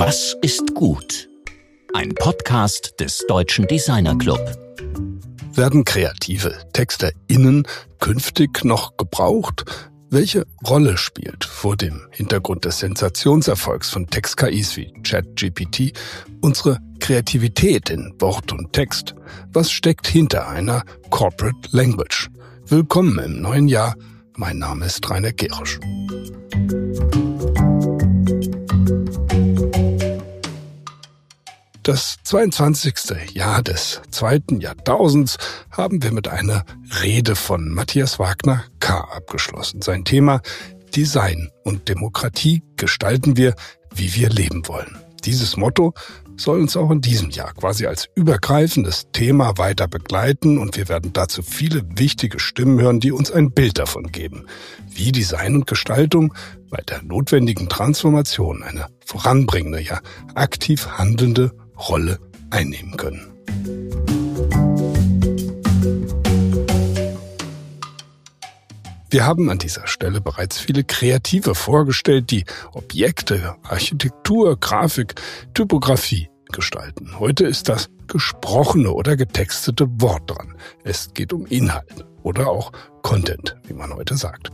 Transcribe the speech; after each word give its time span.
Was 0.00 0.36
ist 0.42 0.76
gut? 0.76 1.28
Ein 1.92 2.14
Podcast 2.14 3.00
des 3.00 3.24
Deutschen 3.26 3.66
Designer 3.66 4.16
Club. 4.16 4.38
Werden 5.54 5.84
kreative 5.84 6.56
TexterInnen 6.72 7.66
künftig 7.98 8.64
noch 8.64 8.96
gebraucht? 8.96 9.64
Welche 10.08 10.46
Rolle 10.64 10.96
spielt 10.98 11.44
vor 11.44 11.76
dem 11.76 12.06
Hintergrund 12.12 12.64
des 12.64 12.78
Sensationserfolgs 12.78 13.90
von 13.90 14.06
Text-KIs 14.06 14.76
wie 14.76 14.92
ChatGPT 15.02 15.98
unsere 16.42 16.78
Kreativität 17.00 17.90
in 17.90 18.14
Wort 18.20 18.52
und 18.52 18.72
Text? 18.72 19.16
Was 19.52 19.72
steckt 19.72 20.06
hinter 20.06 20.46
einer 20.46 20.84
Corporate 21.10 21.70
Language? 21.72 22.30
Willkommen 22.66 23.18
im 23.18 23.42
neuen 23.42 23.66
Jahr. 23.66 23.96
Mein 24.36 24.58
Name 24.58 24.86
ist 24.86 25.10
Rainer 25.10 25.32
Gerisch. 25.32 25.80
Das 31.88 32.18
22. 32.22 33.32
Jahr 33.32 33.62
des 33.62 34.02
zweiten 34.10 34.60
Jahrtausends 34.60 35.38
haben 35.70 36.02
wir 36.02 36.12
mit 36.12 36.28
einer 36.28 36.66
Rede 37.02 37.34
von 37.34 37.70
Matthias 37.70 38.18
Wagner 38.18 38.62
K. 38.78 39.00
abgeschlossen. 39.10 39.80
Sein 39.80 40.04
Thema 40.04 40.42
Design 40.94 41.48
und 41.64 41.88
Demokratie 41.88 42.62
gestalten 42.76 43.38
wir, 43.38 43.54
wie 43.94 44.14
wir 44.14 44.28
leben 44.28 44.68
wollen. 44.68 44.98
Dieses 45.24 45.56
Motto 45.56 45.94
soll 46.36 46.60
uns 46.60 46.76
auch 46.76 46.90
in 46.90 47.00
diesem 47.00 47.30
Jahr 47.30 47.54
quasi 47.54 47.86
als 47.86 48.06
übergreifendes 48.14 49.06
Thema 49.14 49.56
weiter 49.56 49.88
begleiten 49.88 50.58
und 50.58 50.76
wir 50.76 50.90
werden 50.90 51.14
dazu 51.14 51.40
viele 51.40 51.80
wichtige 51.96 52.38
Stimmen 52.38 52.78
hören, 52.78 53.00
die 53.00 53.12
uns 53.12 53.32
ein 53.32 53.50
Bild 53.50 53.78
davon 53.78 54.12
geben, 54.12 54.44
wie 54.90 55.10
Design 55.10 55.54
und 55.54 55.66
Gestaltung 55.66 56.34
bei 56.68 56.82
der 56.82 57.02
notwendigen 57.02 57.70
Transformation 57.70 58.62
eine 58.62 58.88
voranbringende, 59.06 59.80
ja 59.80 60.00
aktiv 60.34 60.86
handelnde 60.86 61.52
Rolle 61.78 62.18
einnehmen 62.50 62.96
können. 62.96 63.32
Wir 69.10 69.24
haben 69.24 69.48
an 69.48 69.58
dieser 69.58 69.86
Stelle 69.86 70.20
bereits 70.20 70.58
viele 70.58 70.84
Kreative 70.84 71.54
vorgestellt, 71.54 72.30
die 72.30 72.44
Objekte, 72.72 73.56
Architektur, 73.62 74.58
Grafik, 74.60 75.14
Typografie 75.54 76.28
gestalten. 76.52 77.18
Heute 77.18 77.46
ist 77.46 77.70
das 77.70 77.88
gesprochene 78.06 78.92
oder 78.92 79.16
getextete 79.16 79.86
Wort 80.00 80.30
dran. 80.30 80.54
Es 80.84 81.14
geht 81.14 81.32
um 81.32 81.46
Inhalt 81.46 82.06
oder 82.22 82.48
auch 82.48 82.72
Content, 83.02 83.56
wie 83.66 83.72
man 83.72 83.94
heute 83.94 84.16
sagt. 84.16 84.50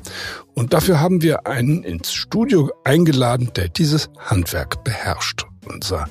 Und 0.54 0.72
dafür 0.72 1.00
haben 1.00 1.22
wir 1.22 1.48
einen 1.48 1.82
ins 1.82 2.12
Studio 2.12 2.70
eingeladen, 2.84 3.50
der 3.56 3.68
dieses 3.68 4.08
Handwerk 4.18 4.84
beherrscht. 4.84 5.46
Unser 5.66 6.06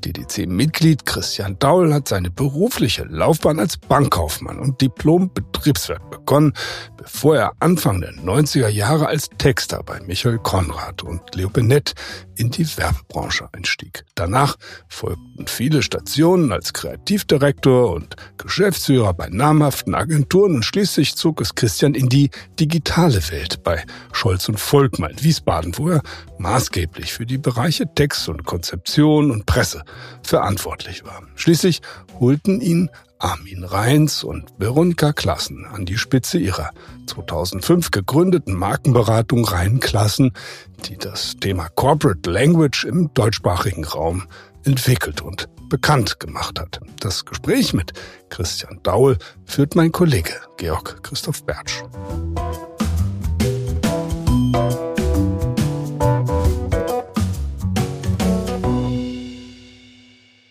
DDC-Mitglied 0.00 1.06
Christian 1.06 1.58
Daul 1.58 1.92
hat 1.92 2.08
seine 2.08 2.30
berufliche 2.30 3.04
Laufbahn 3.04 3.58
als 3.58 3.76
Bankkaufmann 3.76 4.58
und 4.58 4.80
Diplom-Betriebswirt 4.80 6.10
begonnen, 6.10 6.52
bevor 6.96 7.36
er 7.36 7.52
Anfang 7.60 8.00
der 8.00 8.12
90er 8.12 8.68
Jahre 8.68 9.06
als 9.06 9.28
Texter 9.38 9.82
bei 9.82 10.00
Michael 10.00 10.38
Konrad 10.38 11.02
und 11.02 11.34
Leo 11.34 11.48
Benett 11.48 11.94
in 12.34 12.50
die 12.50 12.66
Werbebranche 12.76 13.48
einstieg. 13.52 14.04
Danach 14.14 14.56
folgten 14.88 15.46
viele 15.46 15.82
Stationen 15.82 16.52
als 16.52 16.72
Kreativdirektor 16.72 17.92
und 17.92 18.16
Geschäftsführer 18.38 19.14
bei 19.14 19.28
namhaften 19.28 19.94
Agenturen 19.94 20.56
und 20.56 20.64
schließlich 20.64 21.16
zog 21.16 21.40
es 21.40 21.54
Christian 21.54 21.94
in 21.94 22.08
die 22.08 22.30
digitale 22.60 23.20
Welt 23.30 23.62
bei 23.62 23.84
Scholz 24.12 24.48
und 24.48 24.60
Volkmann 24.60 25.12
in 25.12 25.22
Wiesbaden, 25.22 25.78
wo 25.78 25.90
er 25.90 26.02
maßgeblich 26.38 27.12
für 27.12 27.26
die 27.26 27.38
Bereiche 27.38 27.86
Text 27.94 28.28
und 28.28 28.44
Konzeption 28.44 29.30
und 29.30 29.46
Presse 29.46 29.82
verantwortlich 30.22 31.04
war. 31.04 31.22
Schließlich 31.34 31.80
holten 32.18 32.60
ihn 32.60 32.90
Armin 33.18 33.64
Reins 33.64 34.22
und 34.22 34.52
Veronika 34.58 35.12
Klassen 35.12 35.64
an 35.64 35.86
die 35.86 35.96
Spitze 35.96 36.38
ihrer 36.38 36.70
2005 37.06 37.90
gegründeten 37.90 38.54
Markenberatung 38.54 39.44
Rheinklassen, 39.44 40.32
die 40.84 40.98
das 40.98 41.36
Thema 41.40 41.68
Corporate 41.70 42.30
Language 42.30 42.84
im 42.84 43.12
deutschsprachigen 43.14 43.84
Raum 43.84 44.24
entwickelt 44.64 45.22
und 45.22 45.48
bekannt 45.68 46.20
gemacht 46.20 46.60
hat. 46.60 46.80
Das 47.00 47.24
Gespräch 47.24 47.72
mit 47.72 47.92
Christian 48.28 48.80
Daul 48.82 49.16
führt 49.44 49.76
mein 49.76 49.92
Kollege 49.92 50.32
Georg 50.58 51.02
Christoph 51.02 51.44
Bertsch. 51.44 51.82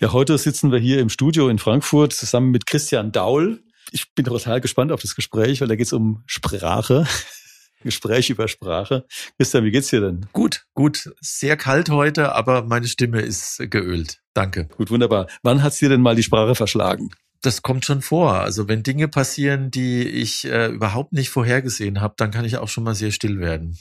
Ja, 0.06 0.14
heute 0.14 0.38
sitzen 0.38 0.72
wir 0.72 0.78
hier 0.78 1.00
im 1.00 1.10
Studio 1.10 1.50
in 1.50 1.58
Frankfurt 1.58 2.14
zusammen 2.14 2.52
mit 2.52 2.68
Christian 2.68 3.12
Daul. 3.12 3.64
Ich 3.90 4.14
bin 4.14 4.24
total 4.24 4.62
gespannt 4.62 4.92
auf 4.92 5.02
das 5.02 5.16
Gespräch, 5.16 5.62
weil 5.62 5.68
da 5.68 5.76
geht 5.76 5.88
es 5.88 5.94
um 5.94 6.22
Sprache. 6.28 7.08
Gespräch 7.84 8.30
über 8.30 8.48
Sprache. 8.48 9.08
Christian, 9.38 9.64
wie 9.64 9.72
geht's 9.72 9.88
dir 9.88 10.02
denn? 10.02 10.28
Gut, 10.32 10.68
gut. 10.76 11.12
Sehr 11.22 11.58
kalt 11.58 11.90
heute, 11.90 12.36
aber 12.36 12.62
meine 12.62 12.88
Stimme 12.88 13.22
ist 13.22 13.58
geölt. 13.72 14.22
Danke. 14.36 14.68
Gut, 14.78 14.92
wunderbar. 14.92 15.26
Wann 15.42 15.64
hat's 15.64 15.80
dir 15.80 15.90
denn 15.90 16.02
mal 16.02 16.16
die 16.16 16.22
Sprache 16.22 16.54
verschlagen? 16.54 17.10
Das 17.42 17.64
kommt 17.64 17.84
schon 17.84 18.04
vor. 18.04 18.36
Also 18.36 18.68
wenn 18.68 18.84
Dinge 18.84 19.08
passieren, 19.08 19.72
die 19.72 20.08
ich 20.08 20.46
äh, 20.46 20.68
überhaupt 20.68 21.14
nicht 21.14 21.32
vorhergesehen 21.32 22.00
habe, 22.00 22.14
dann 22.18 22.30
kann 22.30 22.46
ich 22.46 22.58
auch 22.58 22.70
schon 22.70 22.84
mal 22.84 22.94
sehr 22.94 23.10
still 23.10 23.40
werden 23.40 23.76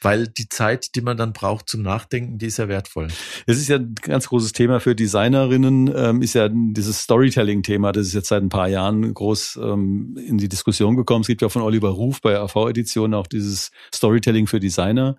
weil 0.00 0.28
die 0.28 0.48
Zeit, 0.48 0.94
die 0.94 1.00
man 1.00 1.16
dann 1.16 1.32
braucht 1.32 1.68
zum 1.68 1.82
Nachdenken, 1.82 2.38
die 2.38 2.46
ist 2.46 2.56
ja 2.56 2.68
wertvoll. 2.68 3.08
Es 3.46 3.58
ist 3.58 3.68
ja 3.68 3.76
ein 3.76 3.94
ganz 4.00 4.28
großes 4.28 4.52
Thema 4.52 4.80
für 4.80 4.94
Designerinnen, 4.94 5.92
ähm, 5.94 6.22
ist 6.22 6.34
ja 6.34 6.48
dieses 6.50 7.02
Storytelling-Thema, 7.02 7.92
das 7.92 8.06
ist 8.06 8.14
jetzt 8.14 8.28
seit 8.28 8.42
ein 8.42 8.48
paar 8.48 8.68
Jahren 8.68 9.12
groß 9.12 9.58
ähm, 9.62 10.16
in 10.16 10.38
die 10.38 10.48
Diskussion 10.48 10.96
gekommen. 10.96 11.22
Es 11.22 11.26
gibt 11.26 11.42
ja 11.42 11.48
von 11.48 11.62
Oliver 11.62 11.90
Ruf 11.90 12.20
bei 12.20 12.38
AV-Edition 12.38 13.14
auch 13.14 13.26
dieses 13.26 13.70
Storytelling 13.94 14.46
für 14.46 14.60
Designer. 14.60 15.16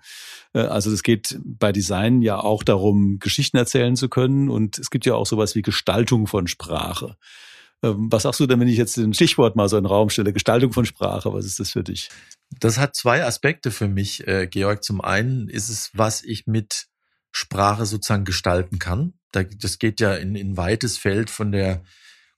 Äh, 0.53 0.61
also 0.61 0.91
es 0.91 1.03
geht 1.03 1.39
bei 1.43 1.71
Design 1.71 2.21
ja 2.21 2.39
auch 2.39 2.63
darum, 2.63 3.19
Geschichten 3.19 3.57
erzählen 3.57 3.95
zu 3.95 4.09
können 4.09 4.49
und 4.49 4.79
es 4.79 4.89
gibt 4.89 5.05
ja 5.05 5.15
auch 5.15 5.25
sowas 5.25 5.55
wie 5.55 5.61
Gestaltung 5.61 6.27
von 6.27 6.47
Sprache. 6.47 7.17
Ähm, 7.83 8.07
was 8.11 8.23
sagst 8.23 8.39
du 8.39 8.47
denn, 8.47 8.59
wenn 8.59 8.67
ich 8.67 8.77
jetzt 8.77 8.97
ein 8.97 9.13
Stichwort 9.13 9.55
mal 9.55 9.69
so 9.69 9.77
in 9.77 9.83
den 9.83 9.89
Raum 9.89 10.09
stelle? 10.09 10.33
Gestaltung 10.33 10.71
von 10.73 10.85
Sprache, 10.85 11.33
was 11.33 11.45
ist 11.45 11.59
das 11.59 11.71
für 11.71 11.83
dich? 11.83 12.09
Das 12.59 12.77
hat 12.77 12.95
zwei 12.95 13.23
Aspekte 13.23 13.71
für 13.71 13.87
mich, 13.87 14.27
äh, 14.27 14.47
Georg. 14.47 14.83
Zum 14.83 15.01
einen 15.01 15.47
ist 15.47 15.69
es, 15.69 15.89
was 15.93 16.23
ich 16.23 16.47
mit 16.47 16.87
Sprache 17.31 17.85
sozusagen 17.85 18.25
gestalten 18.25 18.79
kann. 18.79 19.13
das 19.31 19.79
geht 19.79 20.01
ja 20.01 20.15
in, 20.15 20.35
in 20.35 20.57
weites 20.57 20.97
Feld 20.97 21.29
von 21.29 21.53
der 21.53 21.83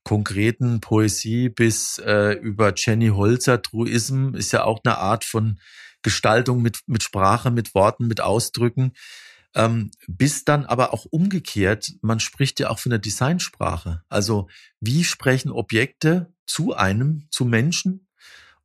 konkreten 0.03 0.79
Poesie 0.81 1.49
bis 1.49 1.97
äh, 1.97 2.33
über 2.33 2.73
Jenny 2.75 3.07
Holzer, 3.07 3.61
Truism, 3.61 4.35
ist 4.35 4.51
ja 4.51 4.63
auch 4.63 4.81
eine 4.83 4.97
Art 4.97 5.23
von 5.23 5.59
Gestaltung 6.03 6.61
mit, 6.61 6.81
mit 6.85 7.01
Sprache, 7.01 7.49
mit 7.49 7.73
Worten, 7.73 8.07
mit 8.07 8.21
Ausdrücken. 8.21 8.91
Ähm, 9.55 9.91
bis 10.07 10.45
dann 10.45 10.65
aber 10.65 10.93
auch 10.93 11.05
umgekehrt, 11.05 11.93
man 12.01 12.19
spricht 12.19 12.59
ja 12.59 12.69
auch 12.69 12.79
von 12.79 12.89
der 12.89 12.99
Designsprache. 12.99 14.03
Also 14.09 14.49
wie 14.79 15.03
sprechen 15.03 15.51
Objekte 15.51 16.33
zu 16.45 16.73
einem, 16.73 17.27
zu 17.29 17.45
Menschen? 17.45 18.02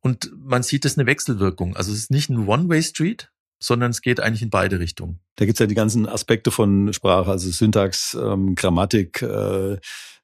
Und 0.01 0.31
man 0.37 0.63
sieht 0.63 0.85
es 0.85 0.97
eine 0.97 1.07
Wechselwirkung. 1.07 1.75
Also 1.75 1.91
es 1.91 1.99
ist 1.99 2.11
nicht 2.11 2.29
ein 2.29 2.47
One-Way-Street, 2.47 3.31
sondern 3.61 3.91
es 3.91 4.01
geht 4.01 4.19
eigentlich 4.19 4.41
in 4.41 4.49
beide 4.49 4.79
Richtungen. 4.79 5.19
Da 5.35 5.45
gibt's 5.45 5.59
ja 5.59 5.67
die 5.67 5.75
ganzen 5.75 6.07
Aspekte 6.07 6.51
von 6.51 6.93
Sprache, 6.93 7.29
also 7.29 7.49
Syntax, 7.51 8.17
ähm, 8.19 8.55
Grammatik, 8.55 9.21
äh, 9.21 9.77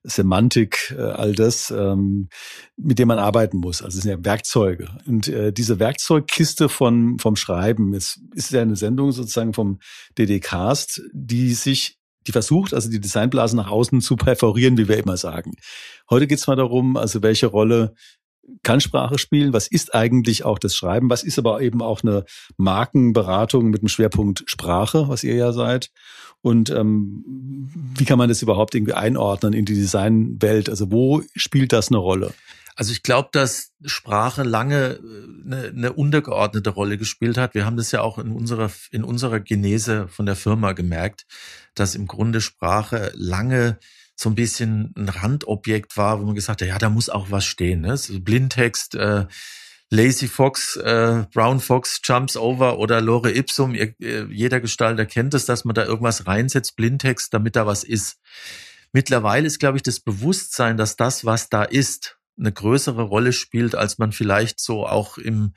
Semantik, 0.04 0.94
äh, 0.98 1.02
all 1.02 1.34
das, 1.34 1.72
ähm, 1.72 2.30
mit 2.78 3.00
dem 3.00 3.08
man 3.08 3.20
arbeiten 3.20 3.58
muss. 3.58 3.82
Also 3.82 3.98
es 3.98 4.04
sind 4.04 4.12
ja 4.12 4.24
Werkzeuge. 4.24 4.90
Und 5.06 5.28
äh, 5.28 5.52
diese 5.52 5.80
Werkzeugkiste 5.80 6.70
von, 6.70 7.20
vom 7.20 7.36
Schreiben, 7.36 7.94
es 7.94 8.22
ist 8.34 8.52
ja 8.52 8.62
eine 8.62 8.76
Sendung 8.76 9.12
sozusagen 9.12 9.54
vom 9.54 9.80
DD-Cast, 10.18 11.02
die 11.12 11.54
sich 11.54 11.98
die 12.28 12.32
versucht, 12.32 12.74
also 12.74 12.90
die 12.90 13.00
Designblase 13.00 13.56
nach 13.56 13.70
außen 13.70 14.02
zu 14.02 14.16
perforieren, 14.16 14.78
wie 14.78 14.88
wir 14.88 14.98
immer 14.98 15.18
sagen. 15.18 15.54
Heute 16.10 16.28
geht's 16.28 16.48
mal 16.48 16.56
darum, 16.56 16.98
also 16.98 17.22
welche 17.22 17.48
Rolle 17.48 17.94
kann 18.64 18.82
Sprache 18.82 19.18
spielen, 19.18 19.54
was 19.54 19.68
ist 19.68 19.94
eigentlich 19.94 20.46
auch 20.46 20.60
das 20.60 20.76
Schreiben, 20.76 21.10
was 21.10 21.24
ist 21.24 21.40
aber 21.40 21.62
eben 21.62 21.82
auch 21.82 22.04
eine 22.04 22.26
Markenberatung 22.58 23.70
mit 23.70 23.82
dem 23.82 23.88
Schwerpunkt 23.88 24.44
Sprache, 24.48 25.08
was 25.08 25.24
ihr 25.24 25.36
ja 25.36 25.52
seid. 25.52 25.92
Und 26.42 26.70
ähm, 26.70 27.24
wie 27.98 28.06
kann 28.06 28.20
man 28.20 28.30
das 28.30 28.42
überhaupt 28.42 28.76
irgendwie 28.76 28.94
einordnen 28.94 29.54
in 29.54 29.66
die 29.66 29.74
Designwelt? 29.74 30.70
Also 30.70 30.92
wo 30.92 31.24
spielt 31.36 31.74
das 31.74 31.88
eine 31.88 31.98
Rolle? 31.98 32.34
Also 32.76 32.92
ich 32.92 33.04
glaube, 33.04 33.30
dass 33.32 33.72
Sprache 33.86 34.44
lange 34.44 35.00
eine, 35.46 35.66
äh, 35.66 35.70
eine 35.70 35.94
untergeordnete 35.94 36.70
Rolle 36.70 36.98
gespielt 36.98 37.38
hat. 37.38 37.56
Wir 37.56 37.66
haben 37.66 37.78
das 37.78 37.92
ja 37.92 38.02
auch 38.02 38.20
in 38.20 38.32
unserer, 38.32 38.70
in 38.92 39.04
unserer 39.04 39.40
Genese 39.40 40.08
von 40.10 40.26
der 40.26 40.36
Firma 40.36 40.74
gemerkt, 40.74 41.26
dass 41.74 41.96
im 41.96 42.06
Grunde 42.06 42.42
Sprache 42.42 43.12
lange 43.16 43.80
so 44.16 44.30
ein 44.30 44.36
bisschen 44.36 44.94
ein 44.98 45.10
Randobjekt 45.10 45.98
war, 45.98 46.20
wo 46.20 46.26
man 46.26 46.36
gesagt 46.36 46.62
hat, 46.62 46.68
ja, 46.68 46.78
da 46.78 46.90
muss 46.90 47.10
auch 47.10 47.32
was 47.32 47.46
stehen. 47.46 47.82
Ne? 47.82 47.98
So 47.98 48.20
Blindtext, 48.20 48.96
äh, 48.96 49.26
Lazy 49.90 50.28
Fox, 50.28 50.78
äh, 50.78 51.26
Brown 51.34 51.60
Fox 51.60 52.00
jumps 52.04 52.38
over 52.38 52.80
oder 52.80 53.02
Lore 53.02 53.32
Ipsum. 53.32 53.76
Ihr, 53.76 53.94
jeder 54.00 54.60
Gestalter 54.60 55.06
kennt 55.06 55.34
es, 55.34 55.46
dass 55.46 55.66
man 55.66 55.76
da 55.76 55.84
irgendwas 55.84 56.26
reinsetzt, 56.26 56.76
Blindtext, 56.76 57.34
damit 57.34 57.56
da 57.56 57.68
was 57.68 57.84
ist. 57.84 58.18
Mittlerweile 58.94 59.46
ist, 59.46 59.60
glaube 59.60 59.78
ich, 59.78 59.84
das 59.84 60.00
Bewusstsein, 60.00 60.78
dass 60.78 60.96
das, 60.96 61.26
was 61.26 61.50
da 61.50 61.64
ist, 61.64 62.18
eine 62.38 62.52
größere 62.52 63.04
Rolle 63.04 63.34
spielt, 63.34 63.76
als 63.76 63.98
man 63.98 64.12
vielleicht 64.12 64.60
so 64.60 64.88
auch 64.88 65.18
im 65.18 65.54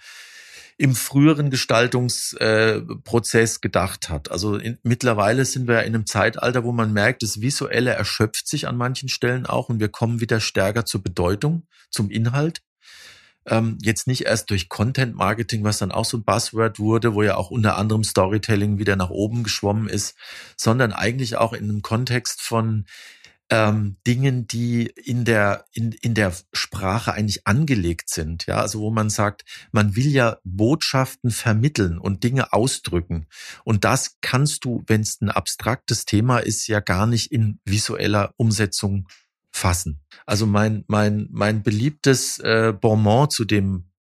im 0.78 0.94
früheren 0.94 1.50
Gestaltungsprozess 1.50 3.56
äh, 3.56 3.60
gedacht 3.60 4.08
hat. 4.08 4.30
Also 4.30 4.56
in, 4.56 4.78
mittlerweile 4.84 5.44
sind 5.44 5.66
wir 5.66 5.82
in 5.82 5.94
einem 5.94 6.06
Zeitalter, 6.06 6.62
wo 6.62 6.70
man 6.70 6.92
merkt, 6.92 7.25
das 7.25 7.40
Visuelle 7.40 7.90
erschöpft 7.90 8.46
sich 8.46 8.69
an 8.69 8.76
manchen 8.76 9.08
Stellen 9.08 9.44
auch 9.44 9.69
und 9.69 9.80
wir 9.80 9.88
kommen 9.88 10.20
wieder 10.20 10.38
stärker 10.38 10.86
zur 10.86 11.02
Bedeutung, 11.02 11.66
zum 11.90 12.10
Inhalt. 12.10 12.62
Ähm, 13.46 13.78
jetzt 13.82 14.06
nicht 14.06 14.26
erst 14.26 14.50
durch 14.50 14.69
Content 14.69 15.16
Marketing, 15.16 15.64
was 15.64 15.78
dann 15.78 15.90
auch 15.90 16.04
so 16.04 16.19
ein 16.19 16.25
Buzzword 16.25 16.78
wurde, 16.78 17.14
wo 17.14 17.25
ja 17.25 17.36
auch 17.36 17.50
unter 17.50 17.76
anderem 17.76 18.04
Storytelling 18.04 18.78
wieder 18.78 18.94
nach 18.94 19.10
oben 19.10 19.42
geschwommen 19.42 19.88
ist, 19.88 20.14
sondern 20.56 20.92
eigentlich 20.92 21.36
auch 21.36 21.54
in 21.54 21.64
einem 21.64 21.82
Kontext 21.82 22.40
von 22.40 22.84
ähm, 23.50 23.96
Dingen, 24.06 24.46
die 24.46 24.86
in 24.86 25.24
der, 25.24 25.64
in, 25.72 25.92
in 25.92 26.14
der 26.14 26.32
Sprache 26.52 27.12
eigentlich 27.12 27.46
angelegt 27.46 28.10
sind. 28.10 28.46
Ja, 28.46 28.60
also 28.60 28.80
wo 28.80 28.90
man 28.90 29.10
sagt, 29.10 29.44
man 29.72 29.96
will 29.96 30.08
ja 30.08 30.38
Botschaften 30.44 31.30
vermitteln 31.30 31.98
und 31.98 32.24
Dinge 32.24 32.52
ausdrücken. 32.52 33.26
Und 33.64 33.84
das 33.84 34.18
kannst 34.20 34.64
du, 34.64 34.84
wenn 34.86 35.00
es 35.00 35.20
ein 35.20 35.30
abstraktes 35.30 36.04
Thema 36.04 36.38
ist, 36.38 36.66
ja 36.66 36.80
gar 36.80 37.06
nicht 37.06 37.32
in 37.32 37.60
visueller 37.64 38.34
Umsetzung 38.36 39.08
fassen. 39.50 40.00
Also 40.26 40.46
mein, 40.46 40.84
mein, 40.86 41.28
mein 41.30 41.62
beliebtes 41.62 42.38
äh, 42.40 42.74
Bonmot 42.78 43.32
zu 43.32 43.44
dem 43.44 43.90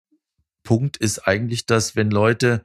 Punkt 0.62 0.98
ist 0.98 1.20
eigentlich, 1.26 1.64
dass 1.64 1.96
wenn 1.96 2.10
Leute 2.10 2.64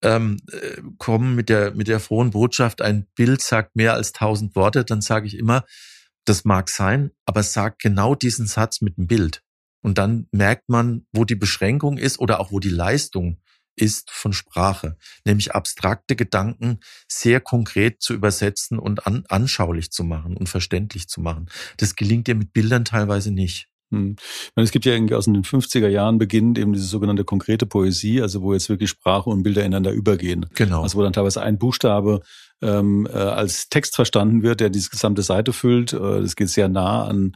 ähm, 0.00 0.38
äh, 0.50 0.80
kommen 0.96 1.34
mit 1.34 1.50
der, 1.50 1.74
mit 1.74 1.88
der 1.88 2.00
frohen 2.00 2.30
Botschaft, 2.30 2.80
ein 2.80 3.06
Bild 3.14 3.42
sagt 3.42 3.76
mehr 3.76 3.92
als 3.92 4.12
tausend 4.12 4.56
Worte, 4.56 4.84
dann 4.84 5.02
sage 5.02 5.26
ich 5.26 5.36
immer, 5.36 5.64
das 6.24 6.44
mag 6.44 6.70
sein, 6.70 7.10
aber 7.26 7.42
sag 7.42 7.78
genau 7.78 8.14
diesen 8.14 8.46
Satz 8.46 8.80
mit 8.80 8.96
dem 8.96 9.06
Bild. 9.06 9.42
Und 9.82 9.98
dann 9.98 10.28
merkt 10.32 10.68
man, 10.68 11.06
wo 11.12 11.24
die 11.24 11.34
Beschränkung 11.34 11.98
ist 11.98 12.18
oder 12.18 12.40
auch 12.40 12.52
wo 12.52 12.58
die 12.58 12.70
Leistung 12.70 13.38
ist 13.76 14.10
von 14.10 14.32
Sprache, 14.32 14.96
nämlich 15.24 15.54
abstrakte 15.54 16.16
Gedanken 16.16 16.80
sehr 17.08 17.40
konkret 17.40 18.00
zu 18.00 18.14
übersetzen 18.14 18.78
und 18.78 19.06
an, 19.06 19.24
anschaulich 19.28 19.90
zu 19.90 20.04
machen 20.04 20.36
und 20.36 20.48
verständlich 20.48 21.08
zu 21.08 21.20
machen. 21.20 21.50
Das 21.76 21.96
gelingt 21.96 22.28
dir 22.28 22.34
mit 22.34 22.52
Bildern 22.52 22.84
teilweise 22.84 23.30
nicht. 23.30 23.68
Hm. 23.90 24.16
Es 24.56 24.70
gibt 24.70 24.84
ja 24.84 24.92
irgendwie 24.92 25.14
aus 25.14 25.26
den 25.26 25.42
50er 25.42 25.88
Jahren 25.88 26.18
beginnt 26.18 26.58
eben 26.58 26.72
diese 26.72 26.86
sogenannte 26.86 27.24
konkrete 27.24 27.66
Poesie, 27.66 28.20
also 28.20 28.42
wo 28.42 28.52
jetzt 28.52 28.68
wirklich 28.68 28.90
Sprache 28.90 29.30
und 29.30 29.42
Bilder 29.42 29.62
ineinander 29.62 29.92
übergehen. 29.92 30.46
Genau. 30.54 30.82
Also 30.82 30.98
wo 30.98 31.02
dann 31.02 31.12
teilweise 31.12 31.42
ein 31.42 31.58
Buchstabe 31.58 32.20
ähm, 32.62 33.06
äh, 33.12 33.16
als 33.16 33.68
Text 33.68 33.94
verstanden 33.94 34.42
wird, 34.42 34.60
der 34.60 34.70
diese 34.70 34.90
gesamte 34.90 35.22
Seite 35.22 35.52
füllt. 35.52 35.92
Äh, 35.92 36.20
das 36.22 36.36
geht 36.36 36.48
sehr 36.48 36.68
nah 36.68 37.04
an, 37.04 37.32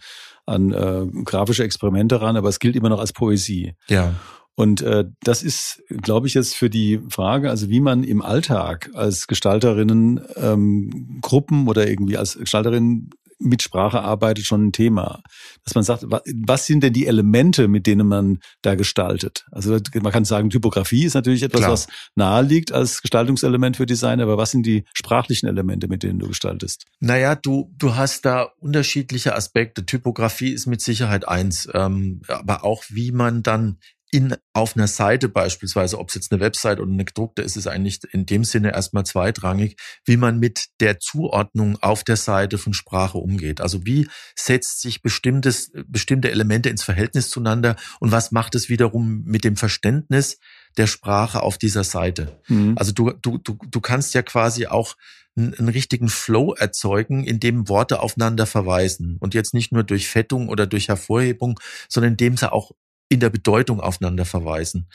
an 0.46 0.72
äh, 0.72 1.06
grafische 1.24 1.64
Experimente 1.64 2.20
ran, 2.20 2.36
aber 2.36 2.48
es 2.48 2.58
gilt 2.58 2.76
immer 2.76 2.88
noch 2.88 3.00
als 3.00 3.12
Poesie. 3.12 3.74
Ja. 3.88 4.14
Und 4.58 4.82
äh, 4.82 5.04
das 5.22 5.44
ist, 5.44 5.84
glaube 5.88 6.26
ich, 6.26 6.34
jetzt 6.34 6.56
für 6.56 6.68
die 6.68 7.00
Frage, 7.10 7.48
also 7.48 7.68
wie 7.68 7.78
man 7.78 8.02
im 8.02 8.22
Alltag 8.22 8.90
als 8.92 9.28
Gestalterinnen 9.28 10.20
ähm, 10.34 11.20
Gruppen 11.20 11.68
oder 11.68 11.86
irgendwie 11.86 12.16
als 12.16 12.36
Gestalterin 12.36 13.10
mit 13.38 13.62
Sprache 13.62 14.00
arbeitet, 14.00 14.44
schon 14.44 14.68
ein 14.68 14.72
Thema. 14.72 15.22
Dass 15.64 15.74
man 15.74 15.84
sagt, 15.84 16.04
was 16.08 16.66
sind 16.66 16.82
denn 16.82 16.92
die 16.92 17.06
Elemente, 17.06 17.68
mit 17.68 17.86
denen 17.86 18.06
man 18.06 18.40
da 18.62 18.74
gestaltet? 18.74 19.46
Also 19.52 19.78
man 20.00 20.12
kann 20.12 20.24
sagen, 20.24 20.50
Typografie 20.50 21.04
ist 21.04 21.14
natürlich 21.14 21.42
etwas, 21.42 21.60
Klar. 21.60 21.72
was 21.72 21.86
nahe 22.14 22.42
liegt 22.42 22.72
als 22.72 23.02
Gestaltungselement 23.02 23.76
für 23.76 23.86
Design, 23.86 24.20
aber 24.20 24.36
was 24.36 24.50
sind 24.50 24.66
die 24.66 24.84
sprachlichen 24.92 25.46
Elemente, 25.46 25.88
mit 25.88 26.02
denen 26.02 26.18
du 26.18 26.28
gestaltest? 26.28 26.84
Naja, 27.00 27.34
du, 27.34 27.72
du 27.76 27.96
hast 27.96 28.24
da 28.24 28.48
unterschiedliche 28.58 29.34
Aspekte. 29.34 29.86
Typografie 29.86 30.52
ist 30.52 30.66
mit 30.66 30.80
Sicherheit 30.80 31.26
eins, 31.28 31.68
ähm, 31.74 32.22
aber 32.28 32.64
auch 32.64 32.82
wie 32.88 33.12
man 33.12 33.42
dann 33.42 33.78
in, 34.10 34.34
auf 34.54 34.76
einer 34.76 34.86
Seite 34.86 35.28
beispielsweise, 35.28 35.98
ob 35.98 36.08
es 36.08 36.14
jetzt 36.14 36.32
eine 36.32 36.40
Website 36.40 36.80
oder 36.80 36.90
eine 36.90 37.04
gedruckte 37.04 37.42
ist, 37.42 37.56
ist 37.56 37.66
eigentlich 37.66 38.00
in 38.10 38.24
dem 38.24 38.44
Sinne 38.44 38.72
erstmal 38.72 39.04
zweitrangig, 39.04 39.76
wie 40.04 40.16
man 40.16 40.38
mit 40.38 40.68
der 40.80 40.98
Zuordnung 40.98 41.78
auf 41.82 42.04
der 42.04 42.16
Seite 42.16 42.56
von 42.56 42.72
Sprache 42.72 43.18
umgeht. 43.18 43.60
Also 43.60 43.84
wie 43.84 44.08
setzt 44.34 44.80
sich 44.80 45.02
bestimmtes, 45.02 45.72
bestimmte 45.86 46.30
Elemente 46.30 46.70
ins 46.70 46.84
Verhältnis 46.84 47.28
zueinander 47.28 47.76
und 48.00 48.10
was 48.10 48.32
macht 48.32 48.54
es 48.54 48.68
wiederum 48.68 49.24
mit 49.24 49.44
dem 49.44 49.56
Verständnis 49.56 50.38
der 50.78 50.86
Sprache 50.86 51.42
auf 51.42 51.58
dieser 51.58 51.84
Seite? 51.84 52.40
Mhm. 52.48 52.74
Also 52.78 52.92
du, 52.92 53.10
du, 53.10 53.38
du, 53.38 53.58
du 53.70 53.80
kannst 53.80 54.14
ja 54.14 54.22
quasi 54.22 54.66
auch 54.66 54.96
einen, 55.36 55.54
einen 55.54 55.68
richtigen 55.68 56.08
Flow 56.08 56.54
erzeugen, 56.54 57.24
in 57.24 57.40
dem 57.40 57.68
Worte 57.68 58.00
aufeinander 58.00 58.46
verweisen 58.46 59.18
und 59.20 59.34
jetzt 59.34 59.54
nicht 59.54 59.72
nur 59.72 59.84
durch 59.84 60.08
Fettung 60.08 60.48
oder 60.48 60.66
durch 60.66 60.88
Hervorhebung, 60.88 61.60
sondern 61.88 62.12
indem 62.12 62.36
sie 62.36 62.50
auch 62.50 62.72
in 63.08 63.20
der 63.20 63.30
Bedeutung 63.30 63.80
aufeinander 63.80 64.24
verweisen. 64.24 64.88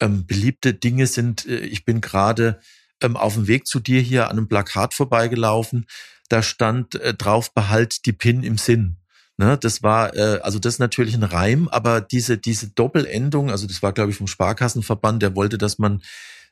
Ähm, 0.00 0.26
beliebte 0.26 0.74
Dinge 0.74 1.06
sind, 1.06 1.46
äh, 1.46 1.58
ich 1.58 1.84
bin 1.84 2.00
gerade 2.00 2.60
ähm, 3.02 3.16
auf 3.16 3.34
dem 3.34 3.46
Weg 3.46 3.66
zu 3.66 3.80
dir 3.80 4.00
hier 4.00 4.26
an 4.26 4.38
einem 4.38 4.48
Plakat 4.48 4.94
vorbeigelaufen. 4.94 5.86
Da 6.28 6.42
stand 6.42 6.96
äh, 6.96 7.14
drauf, 7.14 7.52
behalt 7.54 8.06
die 8.06 8.12
Pin 8.12 8.42
im 8.42 8.58
Sinn. 8.58 8.96
Ne, 9.38 9.58
das 9.60 9.82
war, 9.82 10.16
äh, 10.16 10.40
also 10.42 10.58
das 10.58 10.74
ist 10.74 10.78
natürlich 10.78 11.14
ein 11.14 11.22
Reim, 11.22 11.68
aber 11.68 12.00
diese, 12.00 12.38
diese 12.38 12.68
Doppelendung, 12.68 13.50
also 13.50 13.66
das 13.66 13.82
war, 13.82 13.92
glaube 13.92 14.10
ich, 14.10 14.16
vom 14.16 14.28
Sparkassenverband, 14.28 15.22
der 15.22 15.36
wollte, 15.36 15.58
dass 15.58 15.78
man 15.78 16.00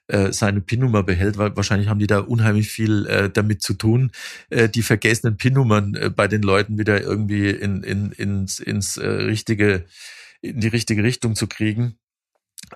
äh, 0.07 0.33
seine 0.33 0.61
PIN-Nummer 0.61 1.03
behält, 1.03 1.39
weil 1.39 1.57
wahrscheinlich 1.57 1.89
haben 1.89 1.99
die 1.99 2.07
da 2.07 2.19
unheimlich 2.19 2.69
viel 2.69 3.07
äh, 3.07 3.31
damit 3.31 3.63
zu 3.63 3.73
tun, 3.73 4.13
äh, 4.51 4.69
die 4.69 4.83
vergessenen 4.83 5.39
PIN-Nummern 5.39 5.95
äh, 5.95 6.11
bei 6.11 6.29
den 6.29 6.43
Leuten 6.43 6.79
wieder 6.79 7.01
irgendwie 7.01 7.49
in, 7.49 7.83
in, 7.83 8.13
ins, 8.13 8.61
ins 8.61 8.99
äh, 8.99 9.07
richtige 9.07 9.87
in 10.45 10.61
die 10.61 10.69
richtige 10.69 11.03
Richtung 11.03 11.35
zu 11.35 11.47
kriegen. 11.47 11.99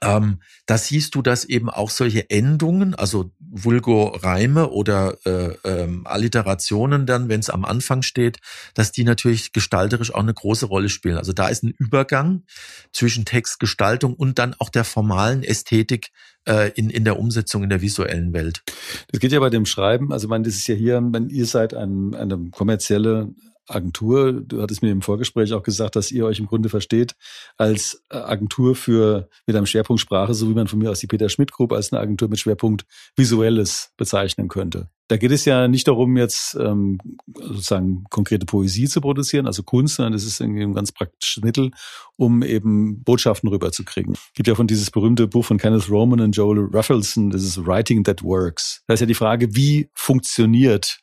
Ähm, 0.03 0.41
da 0.67 0.79
siehst 0.79 1.15
du, 1.15 1.23
dass 1.23 1.45
eben 1.45 1.71
auch 1.71 1.91
solche 1.91 2.29
Endungen, 2.31 2.95
also 2.95 3.31
Vulgo-Reime 3.41 4.71
oder 4.71 5.17
äh, 5.25 5.57
ähm, 5.65 6.07
Alliterationen 6.07 7.07
dann, 7.07 7.29
wenn 7.29 7.41
es 7.41 7.51
am 7.51 7.65
Anfang 7.65 8.03
steht, 8.03 8.39
dass 8.75 8.93
die 8.93 9.05
natürlich 9.05 9.53
gestalterisch 9.53 10.15
auch 10.15 10.21
eine 10.21 10.35
große 10.35 10.67
Rolle 10.67 10.89
spielen. 10.89 11.17
Also 11.17 11.33
da 11.33 11.49
ist 11.49 11.65
ein 11.65 11.75
Übergang 11.79 12.45
zwischen 12.93 13.25
Textgestaltung 13.25 14.15
und 14.15 14.39
dann 14.39 14.55
auch 14.59 14.69
der 14.69 14.85
formalen 14.85 15.43
Ästhetik 15.43 16.11
äh, 16.47 16.71
in, 16.75 16.91
in 16.91 17.05
der 17.05 17.19
Umsetzung 17.19 17.63
in 17.63 17.71
der 17.71 17.81
visuellen 17.81 18.33
Welt. 18.33 18.63
Das 19.11 19.21
geht 19.21 19.33
ja 19.33 19.41
bei 19.41 19.51
dem 19.51 19.67
Schreiben, 19.67 20.13
also 20.13 20.29
man, 20.29 20.43
das 20.43 20.55
ist 20.55 20.69
ja 20.69 20.75
hier, 20.75 21.03
wenn 21.03 21.29
ihr 21.29 21.47
seid 21.47 21.75
ein, 21.75 22.15
eine 22.15 22.51
kommerzielle 22.51 23.35
Agentur. 23.69 24.33
Du 24.33 24.63
hattest 24.63 24.83
mir 24.83 24.91
im 24.91 25.03
Vorgespräch 25.03 25.53
auch 25.53 25.63
gesagt, 25.63 25.97
dass 25.97 26.11
ihr 26.11 26.25
euch 26.27 26.39
im 26.39 26.47
Grunde 26.47 26.69
versteht 26.69 27.15
als 27.57 28.03
äh, 28.11 28.17
Agentur 28.17 28.75
für 28.75 29.29
mit 29.47 29.57
einem 29.57 29.67
Schwerpunkt 29.67 30.01
Sprache, 30.01 30.35
so 30.35 30.49
wie 30.49 30.55
man 30.55 30.69
von 30.69 30.79
mir 30.79 30.91
aus 30.91 31.01
die 31.01 31.07
Peter 31.07 31.29
Schmidt 31.29 31.53
Group 31.53 31.73
als 31.73 31.93
eine 31.93 32.01
Agentur 32.01 32.29
mit 32.29 32.39
Schwerpunkt 32.39 32.85
Visuelles 33.17 33.93
bezeichnen 33.97 34.49
könnte. 34.49 34.89
Da 35.09 35.17
geht 35.17 35.31
es 35.31 35.47
ja 35.47 35.69
nicht 35.69 35.89
darum, 35.89 36.19
jetzt 36.19 36.55
ähm, 36.61 36.99
sozusagen 37.35 38.05
konkrete 38.11 38.45
Poesie 38.45 38.89
zu 38.89 39.01
produzieren, 39.01 39.47
also 39.47 39.63
Kunst, 39.63 39.97
sondern 39.97 40.13
das 40.13 40.25
ist 40.25 40.39
irgendwie 40.39 40.63
ein 40.63 40.75
ganz 40.75 40.93
praktisches 40.93 41.43
Mittel, 41.43 41.71
um 42.17 42.43
eben 42.43 43.03
Botschaften 43.05 43.49
rüberzukriegen. 43.49 44.13
Es 44.13 44.33
gibt 44.35 44.49
ja 44.49 44.55
von 44.55 44.67
dieses 44.67 44.91
berühmte 44.91 45.27
Buch 45.27 45.47
von 45.47 45.57
Kenneth 45.57 45.89
Roman 45.89 46.21
und 46.21 46.33
Joel 46.33 46.59
Ruffelson, 46.59 47.31
das 47.31 47.43
ist 47.43 47.67
Writing 47.67 48.05
That 48.05 48.23
Works. 48.23 48.83
Da 48.87 48.95
ist 48.95 49.01
ja 49.01 49.07
die 49.07 49.15
Frage, 49.15 49.55
wie 49.57 49.89
funktioniert 49.95 51.01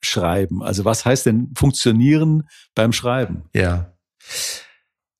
Schreiben? 0.00 0.62
Also 0.62 0.84
was 0.84 1.04
heißt 1.04 1.26
denn 1.26 1.52
funktionieren 1.56 2.48
beim 2.74 2.92
Schreiben? 2.92 3.44
Ja. 3.54 3.92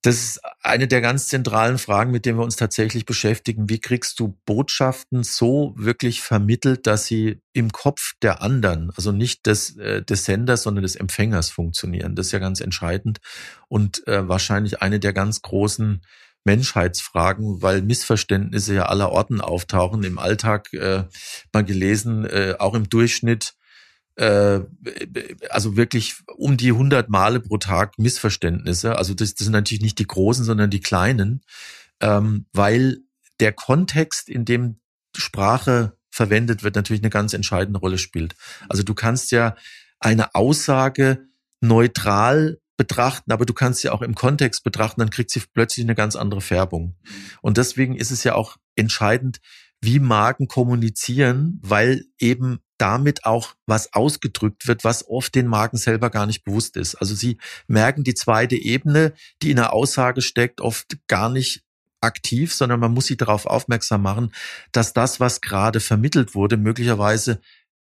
Das 0.06 0.22
ist 0.22 0.40
eine 0.62 0.86
der 0.86 1.00
ganz 1.00 1.26
zentralen 1.26 1.78
Fragen, 1.78 2.12
mit 2.12 2.26
denen 2.26 2.38
wir 2.38 2.44
uns 2.44 2.54
tatsächlich 2.54 3.06
beschäftigen. 3.06 3.68
Wie 3.68 3.80
kriegst 3.80 4.20
du 4.20 4.38
Botschaften 4.46 5.24
so 5.24 5.74
wirklich 5.76 6.20
vermittelt, 6.20 6.86
dass 6.86 7.06
sie 7.06 7.40
im 7.52 7.72
Kopf 7.72 8.12
der 8.22 8.40
anderen, 8.40 8.92
also 8.96 9.10
nicht 9.10 9.46
des, 9.46 9.76
äh, 9.78 10.04
des 10.04 10.24
Senders, 10.24 10.62
sondern 10.62 10.84
des 10.84 10.94
Empfängers 10.94 11.50
funktionieren? 11.50 12.14
Das 12.14 12.26
ist 12.26 12.32
ja 12.32 12.38
ganz 12.38 12.60
entscheidend 12.60 13.18
und 13.66 14.06
äh, 14.06 14.28
wahrscheinlich 14.28 14.80
eine 14.80 15.00
der 15.00 15.12
ganz 15.12 15.42
großen 15.42 16.02
Menschheitsfragen, 16.44 17.60
weil 17.60 17.82
Missverständnisse 17.82 18.76
ja 18.76 18.86
aller 18.86 19.10
Orten 19.10 19.40
auftauchen. 19.40 20.04
Im 20.04 20.20
Alltag 20.20 20.72
äh, 20.72 21.02
mal 21.52 21.64
gelesen, 21.64 22.24
äh, 22.26 22.54
auch 22.60 22.74
im 22.74 22.88
Durchschnitt 22.88 23.55
äh, 24.16 24.60
also 25.50 25.76
wirklich 25.76 26.16
um 26.36 26.56
die 26.56 26.70
100 26.70 27.08
Male 27.08 27.40
pro 27.40 27.58
Tag 27.58 27.98
Missverständnisse. 27.98 28.96
Also 28.96 29.14
das, 29.14 29.34
das 29.34 29.44
sind 29.44 29.52
natürlich 29.52 29.82
nicht 29.82 29.98
die 29.98 30.06
großen, 30.06 30.44
sondern 30.44 30.70
die 30.70 30.80
kleinen, 30.80 31.42
ähm, 32.00 32.46
weil 32.52 32.98
der 33.40 33.52
Kontext, 33.52 34.28
in 34.28 34.44
dem 34.44 34.80
Sprache 35.14 35.96
verwendet 36.10 36.62
wird, 36.62 36.74
natürlich 36.74 37.02
eine 37.02 37.10
ganz 37.10 37.34
entscheidende 37.34 37.78
Rolle 37.78 37.98
spielt. 37.98 38.34
Also 38.68 38.82
du 38.82 38.94
kannst 38.94 39.30
ja 39.32 39.54
eine 40.00 40.34
Aussage 40.34 41.26
neutral 41.60 42.58
betrachten, 42.76 43.32
aber 43.32 43.46
du 43.46 43.54
kannst 43.54 43.80
sie 43.80 43.90
auch 43.90 44.02
im 44.02 44.14
Kontext 44.14 44.64
betrachten, 44.64 45.00
dann 45.00 45.10
kriegt 45.10 45.30
sie 45.30 45.42
plötzlich 45.52 45.84
eine 45.84 45.94
ganz 45.94 46.16
andere 46.16 46.40
Färbung. 46.40 46.96
Und 47.40 47.56
deswegen 47.56 47.96
ist 47.96 48.10
es 48.10 48.24
ja 48.24 48.34
auch 48.34 48.56
entscheidend, 48.76 49.40
wie 49.86 50.00
Marken 50.00 50.48
kommunizieren, 50.48 51.60
weil 51.62 52.04
eben 52.18 52.58
damit 52.76 53.24
auch 53.24 53.54
was 53.66 53.94
ausgedrückt 53.94 54.66
wird, 54.66 54.84
was 54.84 55.08
oft 55.08 55.34
den 55.34 55.46
Marken 55.46 55.76
selber 55.76 56.10
gar 56.10 56.26
nicht 56.26 56.44
bewusst 56.44 56.76
ist. 56.76 56.96
Also 56.96 57.14
sie 57.14 57.38
merken 57.68 58.04
die 58.04 58.14
zweite 58.14 58.56
Ebene, 58.56 59.14
die 59.42 59.50
in 59.50 59.56
der 59.56 59.72
Aussage 59.72 60.20
steckt, 60.20 60.60
oft 60.60 60.98
gar 61.06 61.30
nicht 61.30 61.62
aktiv, 62.00 62.52
sondern 62.52 62.80
man 62.80 62.92
muss 62.92 63.06
sie 63.06 63.16
darauf 63.16 63.46
aufmerksam 63.46 64.02
machen, 64.02 64.32
dass 64.72 64.92
das, 64.92 65.20
was 65.20 65.40
gerade 65.40 65.80
vermittelt 65.80 66.34
wurde, 66.34 66.56
möglicherweise 66.56 67.40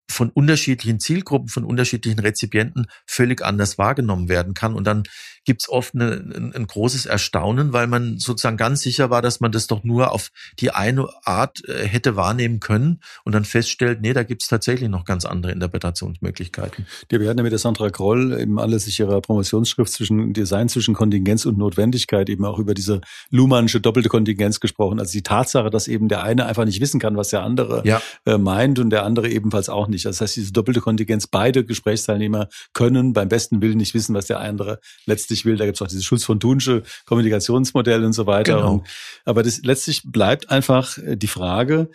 von 0.09 0.31
unterschiedlichen 0.31 1.01
Zielgruppen, 1.01 1.49
von 1.49 1.65
unterschiedlichen 1.65 2.21
Rezipienten 2.21 2.87
völlig 3.07 3.45
anders 3.45 3.79
wahrgenommen 3.79 4.29
werden 4.29 4.55
kann. 4.55 4.75
Und 4.75 4.87
dann 4.87 5.05
gibt's 5.47 5.69
oft 5.69 5.95
eine, 5.95 6.13
ein, 6.13 6.53
ein, 6.55 6.67
großes 6.67 7.07
Erstaunen, 7.07 7.73
weil 7.73 7.87
man 7.87 8.19
sozusagen 8.19 8.57
ganz 8.57 8.83
sicher 8.83 9.11
war, 9.11 9.23
dass 9.23 9.41
man 9.41 9.53
das 9.53 9.69
doch 9.69 9.85
nur 9.85 10.13
auf 10.13 10.31
die 10.59 10.73
eine 10.73 11.09
Art 11.25 11.67
äh, 11.69 11.87
hätte 11.87 12.17
wahrnehmen 12.17 12.61
können 12.61 13.01
und 13.25 13.33
dann 13.35 13.45
feststellt, 13.45 14.03
nee, 14.03 14.13
da 14.13 14.25
gibt's 14.25 14.49
tatsächlich 14.49 14.91
noch 14.91 15.05
ganz 15.05 15.25
andere 15.25 15.53
Interpretationsmöglichkeiten. 15.53 16.87
Ja, 17.11 17.21
wir 17.21 17.29
hatten 17.29 17.39
ja 17.39 17.45
mit 17.45 17.53
der 17.53 17.61
Sandra 17.61 17.91
Kroll 17.91 18.39
eben 18.39 18.59
anlässlich 18.59 18.99
ihrer 18.99 19.21
Promotionsschrift 19.21 19.93
zwischen 19.93 20.33
Design 20.33 20.69
zwischen 20.69 20.95
Kontingenz 20.95 21.47
und 21.47 21.57
Notwendigkeit 21.59 22.29
eben 22.29 22.45
auch 22.45 22.59
über 22.59 22.75
diese 22.75 23.01
Luhmannsche 23.31 23.81
doppelte 23.81 24.09
Kontingenz 24.09 24.59
gesprochen. 24.59 24.99
Also 24.99 25.13
die 25.13 25.23
Tatsache, 25.23 25.71
dass 25.71 25.87
eben 25.87 26.09
der 26.09 26.25
eine 26.25 26.47
einfach 26.47 26.65
nicht 26.65 26.81
wissen 26.81 26.99
kann, 26.99 27.17
was 27.17 27.29
der 27.29 27.43
andere 27.43 27.83
ja. 27.85 28.03
äh, 28.25 28.37
meint 28.37 28.81
und 28.81 28.91
der 28.91 29.05
andere 29.05 29.29
ebenfalls 29.29 29.69
auch 29.69 29.87
nicht. 29.87 29.96
Das 30.05 30.21
heißt, 30.21 30.37
diese 30.37 30.53
doppelte 30.53 30.81
Kontingenz, 30.81 31.27
beide 31.27 31.65
Gesprächsteilnehmer 31.65 32.49
können 32.73 33.13
beim 33.13 33.29
besten 33.29 33.61
Willen 33.61 33.79
nicht 33.79 33.95
wissen, 33.95 34.15
was 34.15 34.27
der 34.27 34.41
andere 34.41 34.81
letztlich 35.05 35.27
letztlich 35.27 35.45
will. 35.45 35.57
Da 35.57 35.65
gibt 35.65 35.77
es 35.77 35.83
auch 35.83 35.89
dieses 35.89 36.05
Schulz 36.05 36.25
von 36.25 36.41
Thunsche 36.41 36.83
Kommunikationsmodell 37.05 38.05
und 38.05 38.13
so 38.13 38.27
weiter. 38.27 38.57
Genau. 38.57 38.75
Und, 38.75 38.87
aber 39.25 39.43
das 39.43 39.63
letztlich 39.63 40.03
bleibt 40.05 40.51
einfach 40.51 40.99
äh, 40.99 41.17
die 41.17 41.27
Frage, 41.27 41.91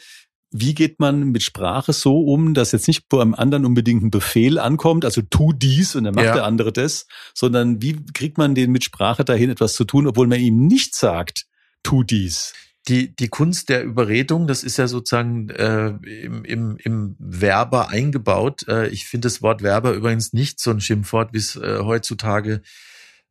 wie 0.54 0.74
geht 0.74 1.00
man 1.00 1.30
mit 1.32 1.44
Sprache 1.44 1.94
so 1.94 2.20
um, 2.20 2.54
dass 2.54 2.74
jetzt 2.74 2.88
nicht 2.88 3.08
beim 3.08 3.34
anderen 3.34 3.66
unbedingt 3.66 4.04
ein 4.04 4.12
Befehl 4.12 4.60
ankommt, 4.60 5.06
also 5.06 5.22
tu 5.22 5.54
dies 5.54 5.96
und 5.96 6.04
dann 6.04 6.14
macht 6.14 6.26
ja. 6.26 6.34
der 6.34 6.44
andere 6.44 6.74
das, 6.74 7.08
sondern 7.34 7.82
wie 7.82 8.04
kriegt 8.14 8.38
man 8.38 8.54
den 8.54 8.72
mit 8.72 8.84
Sprache 8.84 9.24
dahin, 9.24 9.50
etwas 9.50 9.74
zu 9.74 9.86
tun, 9.86 10.08
obwohl 10.08 10.28
man 10.28 10.42
ihm 10.42 10.68
nicht 10.68 10.94
sagt, 10.94 11.46
tu 11.84 12.04
dies? 12.04 12.54
Die, 12.88 13.16
die 13.16 13.28
Kunst 13.28 13.70
der 13.70 13.84
Überredung, 13.84 14.48
das 14.48 14.64
ist 14.64 14.78
ja 14.78 14.88
sozusagen 14.88 15.50
äh, 15.50 15.90
im, 15.90 16.44
im, 16.44 16.78
im 16.78 17.16
Werber 17.20 17.90
eingebaut. 17.90 18.68
Äh, 18.68 18.88
ich 18.88 19.06
finde 19.06 19.28
das 19.28 19.42
Wort 19.42 19.62
Werber 19.62 19.94
übrigens 19.94 20.34
nicht 20.34 20.60
so 20.60 20.72
ein 20.72 20.82
Schimpfwort, 20.82 21.34
wie 21.34 21.38
es 21.38 21.56
äh, 21.56 21.80
heutzutage 21.80 22.62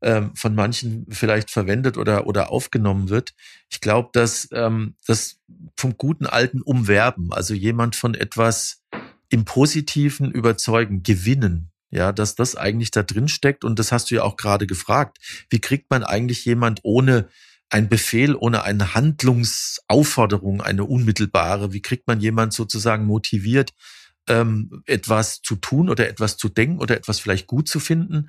ähm, 0.03 0.35
von 0.35 0.55
manchen 0.55 1.07
vielleicht 1.11 1.51
verwendet 1.51 1.99
oder, 1.99 2.27
oder 2.27 2.51
aufgenommen 2.51 3.09
wird. 3.09 3.35
Ich 3.69 3.81
glaube, 3.81 4.11
dass 4.13 4.49
ähm, 4.53 4.95
das 5.07 5.39
vom 5.77 5.97
guten 5.97 6.27
alten 6.27 6.63
Umwerben, 6.63 7.33
also 7.33 7.53
jemand 7.53 7.97
von 7.97 8.15
etwas 8.15 8.83
im 9.29 9.45
Positiven 9.45 10.31
überzeugen, 10.31 11.03
gewinnen, 11.03 11.71
ja, 11.91 12.13
dass 12.13 12.37
das 12.37 12.57
eigentlich 12.57 12.93
da 12.93 13.03
drin 13.03 13.29
steckt. 13.29 13.65
Und 13.65 13.79
das 13.79 13.91
hast 13.91 14.11
du 14.11 14.15
ja 14.15 14.23
auch 14.23 14.37
gerade 14.37 14.67
gefragt. 14.67 15.19
Wie 15.51 15.61
kriegt 15.61 15.91
man 15.91 16.05
eigentlich 16.05 16.45
jemand 16.45 16.81
ohne 16.85 17.29
ein 17.71 17.89
Befehl, 17.89 18.35
ohne 18.35 18.65
eine 18.65 18.95
Handlungsaufforderung, 18.95 20.61
eine 20.61 20.85
unmittelbare, 20.85 21.73
wie 21.73 21.83
kriegt 21.83 22.07
man 22.07 22.21
jemand 22.21 22.53
sozusagen 22.53 23.07
motiviert, 23.07 23.73
ähm, 24.29 24.83
etwas 24.87 25.41
zu 25.41 25.57
tun 25.57 25.89
oder 25.89 26.09
etwas 26.09 26.37
zu 26.37 26.49
denken 26.49 26.81
oder 26.81 26.97
etwas 26.97 27.21
vielleicht 27.21 27.47
gut 27.47 27.69
zu 27.69 27.81
finden? 27.81 28.29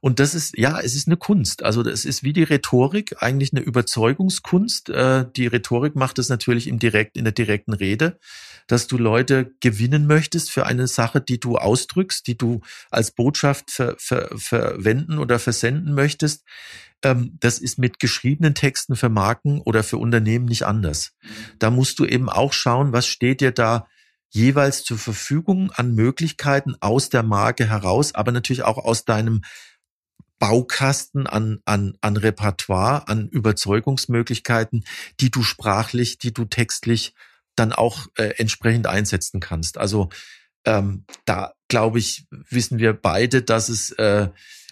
Und 0.00 0.20
das 0.20 0.34
ist, 0.34 0.58
ja, 0.58 0.80
es 0.80 0.94
ist 0.94 1.08
eine 1.08 1.16
Kunst. 1.16 1.62
Also 1.62 1.82
das 1.82 2.04
ist 2.04 2.22
wie 2.22 2.34
die 2.34 2.42
Rhetorik, 2.42 3.22
eigentlich 3.22 3.54
eine 3.54 3.62
Überzeugungskunst. 3.62 4.90
Äh, 4.90 5.24
die 5.34 5.46
Rhetorik 5.46 5.96
macht 5.96 6.18
es 6.18 6.28
natürlich 6.28 6.66
im 6.66 6.78
direkt, 6.78 7.16
in 7.16 7.24
der 7.24 7.32
direkten 7.32 7.72
Rede, 7.72 8.18
dass 8.66 8.86
du 8.86 8.96
Leute 8.96 9.54
gewinnen 9.60 10.06
möchtest 10.06 10.50
für 10.50 10.66
eine 10.66 10.86
Sache, 10.86 11.20
die 11.20 11.40
du 11.40 11.56
ausdrückst, 11.56 12.26
die 12.26 12.36
du 12.36 12.60
als 12.90 13.10
Botschaft 13.10 13.70
ver, 13.70 13.96
ver, 13.98 14.30
verwenden 14.36 15.18
oder 15.18 15.38
versenden 15.38 15.94
möchtest. 15.94 16.44
Ähm, 17.02 17.36
das 17.40 17.58
ist 17.58 17.78
mit 17.78 17.98
geschriebenen 17.98 18.54
Texten 18.54 18.96
für 18.96 19.08
Marken 19.08 19.60
oder 19.60 19.82
für 19.82 19.98
Unternehmen 19.98 20.46
nicht 20.46 20.64
anders. 20.64 21.12
Da 21.58 21.70
musst 21.70 21.98
du 21.98 22.04
eben 22.04 22.28
auch 22.28 22.52
schauen, 22.52 22.92
was 22.92 23.06
steht 23.06 23.40
dir 23.40 23.52
da 23.52 23.86
jeweils 24.30 24.82
zur 24.82 24.98
Verfügung 24.98 25.70
an 25.70 25.94
Möglichkeiten 25.94 26.74
aus 26.80 27.08
der 27.08 27.22
Marke 27.22 27.68
heraus, 27.68 28.14
aber 28.14 28.32
natürlich 28.32 28.64
auch 28.64 28.78
aus 28.78 29.04
deinem 29.04 29.42
Baukasten 30.40 31.26
an, 31.26 31.60
an, 31.64 31.96
an 32.00 32.16
Repertoire, 32.16 33.06
an 33.08 33.28
Überzeugungsmöglichkeiten, 33.28 34.84
die 35.20 35.30
du 35.30 35.42
sprachlich, 35.42 36.18
die 36.18 36.34
du 36.34 36.44
textlich 36.44 37.14
dann 37.56 37.72
auch 37.72 38.06
äh, 38.16 38.34
entsprechend 38.36 38.86
einsetzen 38.86 39.40
kannst. 39.40 39.78
Also 39.78 40.08
ähm, 40.64 41.04
da 41.24 41.52
glaube 41.68 41.98
ich, 41.98 42.26
wissen 42.50 42.78
wir 42.78 42.92
beide, 42.92 43.42
dass 43.42 43.68
es 43.68 43.90
äh, 43.92 44.28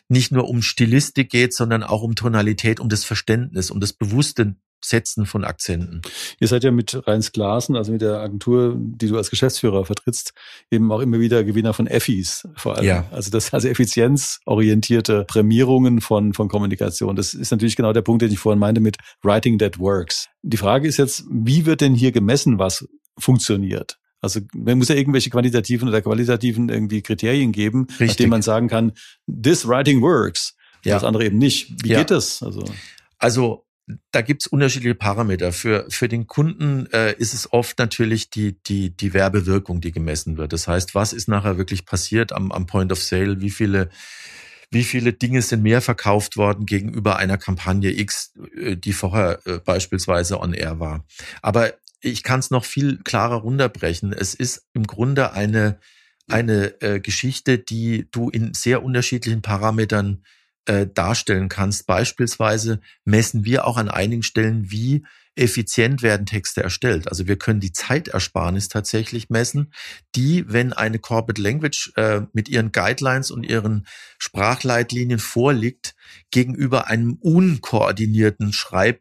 nicht 0.09 0.33
nur 0.33 0.49
um 0.49 0.63
Stilistik 0.63 1.31
geht, 1.31 1.55
sondern 1.55 1.83
auch 1.83 2.03
um 2.03 2.15
Tonalität, 2.15 2.81
um 2.81 2.89
das 2.89 3.05
Verständnis, 3.05 3.71
um 3.71 3.81
das 3.81 3.93
bewusste 3.93 4.57
Setzen 4.85 5.27
von 5.27 5.45
Akzenten. 5.45 6.03
Ihr 6.41 6.49
seid 6.49 6.65
ja 6.65 6.71
mit 6.71 7.07
Reins 7.07 7.33
Glasen, 7.33 7.77
also 7.77 7.93
mit 7.93 8.03
der 8.03 8.21
Agentur, 8.21 8.75
die 8.77 9.09
du 9.09 9.17
als 9.17 9.31
Geschäftsführer 9.31 9.85
vertrittst, 9.85 10.33
eben 10.71 10.91
auch 10.93 11.01
immer 11.01 11.21
wieder 11.21 11.45
Gewinner 11.45 11.73
von 11.73 11.87
Effis 11.87 12.47
vor 12.57 12.77
allem. 12.77 12.85
Ja. 12.85 13.07
Also 13.11 13.31
das 13.31 13.53
also 13.53 13.69
effizienzorientierte 13.69 15.25
Prämierungen 15.25 16.01
von, 16.01 16.35
von 16.35 16.49
Kommunikation. 16.49 17.17
Das 17.17 17.35
ist 17.35 17.51
natürlich 17.51 17.77
genau 17.77 17.93
der 17.93 18.03
Punkt, 18.03 18.23
den 18.23 18.33
ich 18.33 18.39
vorhin 18.39 18.59
meinte 18.59 18.81
mit 18.81 18.97
Writing 19.23 19.59
that 19.59 19.79
works. 19.79 20.29
Die 20.43 20.57
Frage 20.57 20.89
ist 20.89 20.97
jetzt, 20.97 21.25
wie 21.31 21.67
wird 21.67 21.81
denn 21.81 21.95
hier 21.95 22.13
gemessen, 22.13 22.59
was 22.59 22.87
funktioniert? 23.19 23.99
Also 24.21 24.41
man 24.55 24.79
muss 24.79 24.89
ja 24.89 24.95
irgendwelche 24.95 25.31
quantitativen 25.31 25.89
oder 25.89 26.01
qualitativen 26.01 26.69
irgendwie 26.69 27.03
Kriterien 27.03 27.51
geben, 27.51 27.87
Richtig. 27.91 28.09
nachdem 28.09 28.31
man 28.31 28.43
sagen 28.43 28.69
kann, 28.69 28.93
this 29.27 29.67
writing 29.67 30.01
works. 30.01 30.55
Ja. 30.85 30.95
Das 30.95 31.05
andere 31.05 31.27
eben 31.27 31.39
nicht. 31.39 31.85
Wie 31.85 31.91
ja. 31.91 31.99
geht 31.99 32.11
das? 32.11 32.43
Also, 32.43 32.65
also 33.19 33.65
da 34.13 34.23
gibt's 34.23 34.47
unterschiedliche 34.47 34.95
Parameter. 34.95 35.53
Für, 35.53 35.87
für 35.89 36.09
den 36.09 36.27
Kunden 36.27 36.87
äh, 36.93 37.15
ist 37.15 37.35
es 37.35 37.53
oft 37.53 37.79
natürlich 37.79 38.31
die, 38.31 38.63
die, 38.63 38.97
die 38.97 39.13
Werbewirkung, 39.13 39.81
die 39.81 39.93
gemessen 39.93 40.37
wird. 40.37 40.53
Das 40.53 40.69
heißt, 40.69 40.95
was 40.95 41.13
ist 41.13 41.29
nachher 41.29 41.59
wirklich 41.59 41.85
passiert 41.85 42.33
am, 42.33 42.53
am 42.53 42.67
Point 42.67 42.93
of 42.93 43.03
Sale? 43.03 43.41
Wie 43.41 43.51
viele, 43.51 43.91
wie 44.71 44.85
viele 44.85 45.13
Dinge 45.13 45.43
sind 45.43 45.63
mehr 45.63 45.81
verkauft 45.81 46.37
worden 46.37 46.65
gegenüber 46.65 47.17
einer 47.17 47.39
Kampagne 47.39 47.91
X, 47.91 48.35
äh, 48.57 48.77
die 48.77 48.93
vorher 48.93 49.41
äh, 49.47 49.59
beispielsweise 49.59 50.41
on 50.41 50.55
air 50.55 50.79
war? 50.79 51.05
Aber 51.43 51.75
ich 52.01 52.23
kann 52.23 52.41
es 52.41 52.51
noch 52.51 52.65
viel 52.65 52.99
klarer 53.03 53.37
runterbrechen. 53.37 54.13
Es 54.13 54.35
ist 54.35 54.67
im 54.75 54.87
Grunde 54.87 55.33
eine, 55.33 55.79
eine 56.29 56.81
äh, 56.83 57.01
Geschichte, 57.01 57.59
die 57.59 58.09
du 58.11 58.29
in 58.29 58.55
sehr 58.55 58.83
unterschiedlichen 58.83 59.43
Parametern 59.43 60.23
äh, 60.67 60.87
darstellen 60.87 61.49
kannst. 61.49 61.87
Beispielsweise 61.87 62.81
messen 63.05 63.45
wir 63.45 63.67
auch 63.67 63.77
an 63.77 63.89
einigen 63.89 64.23
Stellen, 64.23 64.71
wie 64.71 65.05
effizient 65.35 66.03
werden 66.03 66.27
Texte 66.27 66.63
erstellt. 66.63 67.09
Also 67.09 67.27
wir 67.27 67.37
können 67.37 67.61
die 67.61 67.73
Zeitersparnis 67.73 68.69
tatsächlich 68.69 69.31
messen, 69.31 69.73
die, 70.15 70.45
wenn 70.47 70.73
eine 70.73 70.99
Corporate 70.99 71.41
Language 71.41 71.93
äh, 71.97 72.23
mit 72.33 72.49
ihren 72.49 72.71
Guidelines 72.71 73.31
und 73.31 73.45
ihren 73.45 73.87
Sprachleitlinien 74.19 75.19
vorliegt, 75.19 75.95
gegenüber 76.31 76.89
einem 76.89 77.15
unkoordinierten 77.15 78.53
Schreib 78.53 79.01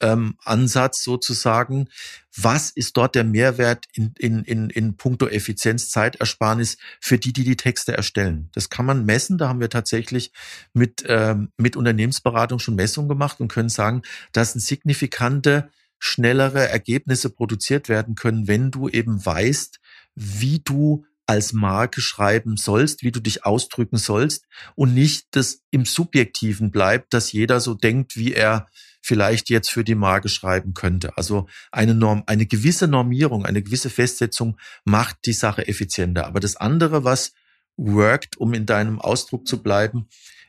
ähm, 0.00 0.36
Ansatz 0.44 1.02
sozusagen. 1.02 1.88
Was 2.36 2.70
ist 2.70 2.96
dort 2.96 3.14
der 3.14 3.24
Mehrwert 3.24 3.86
in, 3.92 4.12
in, 4.18 4.44
in, 4.44 4.70
in 4.70 4.96
puncto 4.96 5.28
Effizienz, 5.28 5.90
Zeitersparnis 5.90 6.78
für 7.00 7.18
die, 7.18 7.32
die 7.32 7.44
die 7.44 7.56
Texte 7.56 7.96
erstellen? 7.96 8.48
Das 8.52 8.70
kann 8.70 8.86
man 8.86 9.04
messen. 9.04 9.38
Da 9.38 9.48
haben 9.48 9.60
wir 9.60 9.70
tatsächlich 9.70 10.32
mit, 10.72 11.04
ähm, 11.06 11.50
mit 11.56 11.76
Unternehmensberatung 11.76 12.58
schon 12.58 12.76
Messungen 12.76 13.08
gemacht 13.08 13.40
und 13.40 13.48
können 13.48 13.68
sagen, 13.68 14.02
dass 14.32 14.54
ein 14.54 14.60
signifikante 14.60 15.70
schnellere 15.98 16.68
Ergebnisse 16.68 17.30
produziert 17.30 17.88
werden 17.88 18.14
können, 18.14 18.48
wenn 18.48 18.70
du 18.70 18.88
eben 18.88 19.24
weißt, 19.24 19.80
wie 20.14 20.60
du 20.60 21.04
als 21.26 21.52
Marke 21.52 22.00
schreiben 22.00 22.56
sollst, 22.56 23.04
wie 23.04 23.12
du 23.12 23.20
dich 23.20 23.44
ausdrücken 23.44 23.98
sollst 23.98 24.46
und 24.74 24.94
nicht 24.94 25.28
das 25.30 25.62
im 25.70 25.84
Subjektiven 25.84 26.72
bleibt, 26.72 27.14
dass 27.14 27.30
jeder 27.30 27.60
so 27.60 27.74
denkt, 27.74 28.16
wie 28.16 28.32
er 28.34 28.66
vielleicht 29.00 29.50
jetzt 29.50 29.70
für 29.70 29.84
die 29.84 29.94
Marke 29.94 30.28
schreiben 30.28 30.74
könnte. 30.74 31.16
Also 31.16 31.48
eine 31.72 31.94
Norm, 31.94 32.22
eine 32.26 32.46
gewisse 32.46 32.86
Normierung, 32.86 33.46
eine 33.46 33.62
gewisse 33.62 33.90
Festsetzung 33.90 34.58
macht 34.84 35.26
die 35.26 35.32
Sache 35.32 35.66
effizienter. 35.66 36.26
Aber 36.26 36.40
das 36.40 36.56
andere, 36.56 37.04
was 37.04 37.32
worked, 37.76 38.36
um 38.36 38.54
in 38.54 38.66
deinem 38.66 39.00
Ausdruck 39.00 39.46
zu 39.46 39.62
bleiben, 39.62 40.08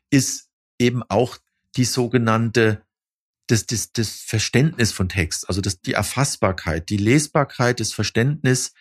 ist 0.10 0.50
eben 0.80 1.04
auch 1.08 1.38
die 1.78 1.86
sogenannte 1.86 2.82
das, 3.48 3.66
das, 3.66 3.92
das 3.92 4.10
Verständnis 4.12 4.94
von 4.94 5.10
Text, 5.10 5.50
also 5.50 5.60
das, 5.60 5.82
die 5.82 5.94
Erfassbarkeit, 5.94 6.90
die 6.90 6.98
Lesbarkeit, 6.98 7.82
das 7.82 7.92
Verständnis, 7.92 8.74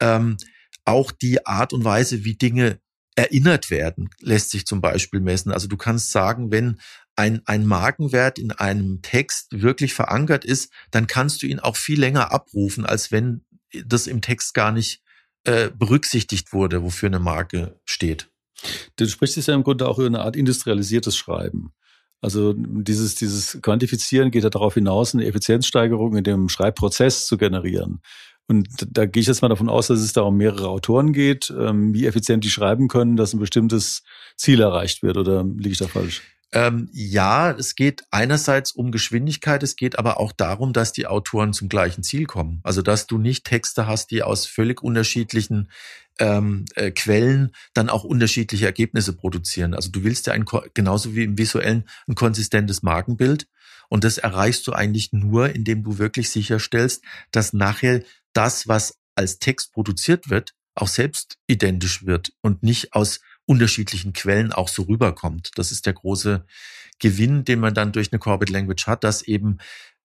ähm, 0.00 0.36
auch 0.84 1.12
die 1.12 1.46
Art 1.46 1.72
und 1.72 1.84
Weise, 1.84 2.24
wie 2.24 2.34
Dinge 2.34 2.78
erinnert 3.14 3.70
werden, 3.70 4.10
lässt 4.20 4.50
sich 4.50 4.66
zum 4.66 4.80
Beispiel 4.80 5.20
messen. 5.20 5.50
Also 5.50 5.66
du 5.66 5.76
kannst 5.76 6.12
sagen, 6.12 6.52
wenn 6.52 6.78
ein, 7.18 7.42
ein 7.46 7.66
Markenwert 7.66 8.38
in 8.38 8.52
einem 8.52 9.02
Text 9.02 9.48
wirklich 9.50 9.92
verankert 9.92 10.44
ist, 10.44 10.72
dann 10.92 11.08
kannst 11.08 11.42
du 11.42 11.46
ihn 11.46 11.58
auch 11.58 11.76
viel 11.76 11.98
länger 11.98 12.32
abrufen, 12.32 12.86
als 12.86 13.10
wenn 13.10 13.44
das 13.84 14.06
im 14.06 14.20
Text 14.20 14.54
gar 14.54 14.70
nicht 14.70 15.02
äh, 15.44 15.70
berücksichtigt 15.76 16.52
wurde, 16.52 16.82
wofür 16.82 17.08
eine 17.08 17.18
Marke 17.18 17.80
steht. 17.84 18.30
Du 18.96 19.06
sprichst 19.06 19.36
es 19.36 19.46
ja 19.46 19.54
im 19.54 19.64
Grunde 19.64 19.88
auch 19.88 19.98
über 19.98 20.06
eine 20.06 20.20
Art 20.20 20.36
industrialisiertes 20.36 21.16
Schreiben. 21.16 21.72
Also 22.20 22.54
dieses, 22.56 23.16
dieses 23.16 23.60
Quantifizieren 23.62 24.30
geht 24.30 24.44
ja 24.44 24.50
darauf 24.50 24.74
hinaus, 24.74 25.14
eine 25.14 25.26
Effizienzsteigerung 25.26 26.16
in 26.16 26.24
dem 26.24 26.48
Schreibprozess 26.48 27.26
zu 27.26 27.36
generieren. 27.36 28.00
Und 28.46 28.68
da 28.90 29.06
gehe 29.06 29.20
ich 29.20 29.26
jetzt 29.26 29.42
mal 29.42 29.48
davon 29.48 29.68
aus, 29.68 29.88
dass 29.88 30.00
es 30.00 30.12
da 30.12 30.22
um 30.22 30.36
mehrere 30.36 30.68
Autoren 30.68 31.12
geht, 31.12 31.52
ähm, 31.56 31.92
wie 31.94 32.06
effizient 32.06 32.44
die 32.44 32.50
schreiben 32.50 32.88
können, 32.88 33.16
dass 33.16 33.34
ein 33.34 33.40
bestimmtes 33.40 34.02
Ziel 34.36 34.60
erreicht 34.60 35.02
wird. 35.02 35.16
Oder 35.16 35.44
liege 35.44 35.70
ich 35.70 35.78
da 35.78 35.88
falsch? 35.88 36.22
Ähm, 36.52 36.88
ja, 36.92 37.50
es 37.50 37.74
geht 37.74 38.04
einerseits 38.10 38.72
um 38.72 38.90
Geschwindigkeit, 38.90 39.62
es 39.62 39.76
geht 39.76 39.98
aber 39.98 40.18
auch 40.18 40.32
darum, 40.32 40.72
dass 40.72 40.92
die 40.92 41.06
Autoren 41.06 41.52
zum 41.52 41.68
gleichen 41.68 42.02
Ziel 42.02 42.24
kommen. 42.24 42.60
Also 42.62 42.80
dass 42.80 43.06
du 43.06 43.18
nicht 43.18 43.44
Texte 43.44 43.86
hast, 43.86 44.10
die 44.10 44.22
aus 44.22 44.46
völlig 44.46 44.82
unterschiedlichen 44.82 45.68
ähm, 46.18 46.64
äh, 46.74 46.90
Quellen 46.90 47.52
dann 47.74 47.90
auch 47.90 48.04
unterschiedliche 48.04 48.66
Ergebnisse 48.66 49.12
produzieren. 49.12 49.74
Also 49.74 49.90
du 49.90 50.04
willst 50.04 50.26
ja 50.26 50.32
ein, 50.32 50.46
genauso 50.74 51.14
wie 51.14 51.24
im 51.24 51.36
visuellen 51.36 51.88
ein 52.06 52.14
konsistentes 52.14 52.82
Markenbild. 52.82 53.46
Und 53.90 54.04
das 54.04 54.18
erreichst 54.18 54.66
du 54.66 54.72
eigentlich 54.72 55.12
nur, 55.12 55.54
indem 55.54 55.82
du 55.82 55.98
wirklich 55.98 56.30
sicherstellst, 56.30 57.02
dass 57.30 57.52
nachher 57.52 58.02
das, 58.32 58.68
was 58.68 58.98
als 59.14 59.38
Text 59.38 59.72
produziert 59.72 60.30
wird, 60.30 60.54
auch 60.74 60.88
selbst 60.88 61.36
identisch 61.46 62.06
wird 62.06 62.32
und 62.40 62.62
nicht 62.62 62.94
aus 62.94 63.20
unterschiedlichen 63.48 64.12
Quellen 64.12 64.52
auch 64.52 64.68
so 64.68 64.82
rüberkommt. 64.82 65.52
Das 65.56 65.72
ist 65.72 65.86
der 65.86 65.94
große 65.94 66.44
Gewinn, 66.98 67.44
den 67.44 67.60
man 67.60 67.74
dann 67.74 67.92
durch 67.92 68.12
eine 68.12 68.18
Corporate 68.18 68.52
Language 68.52 68.86
hat, 68.86 69.04
dass 69.04 69.22
eben 69.22 69.58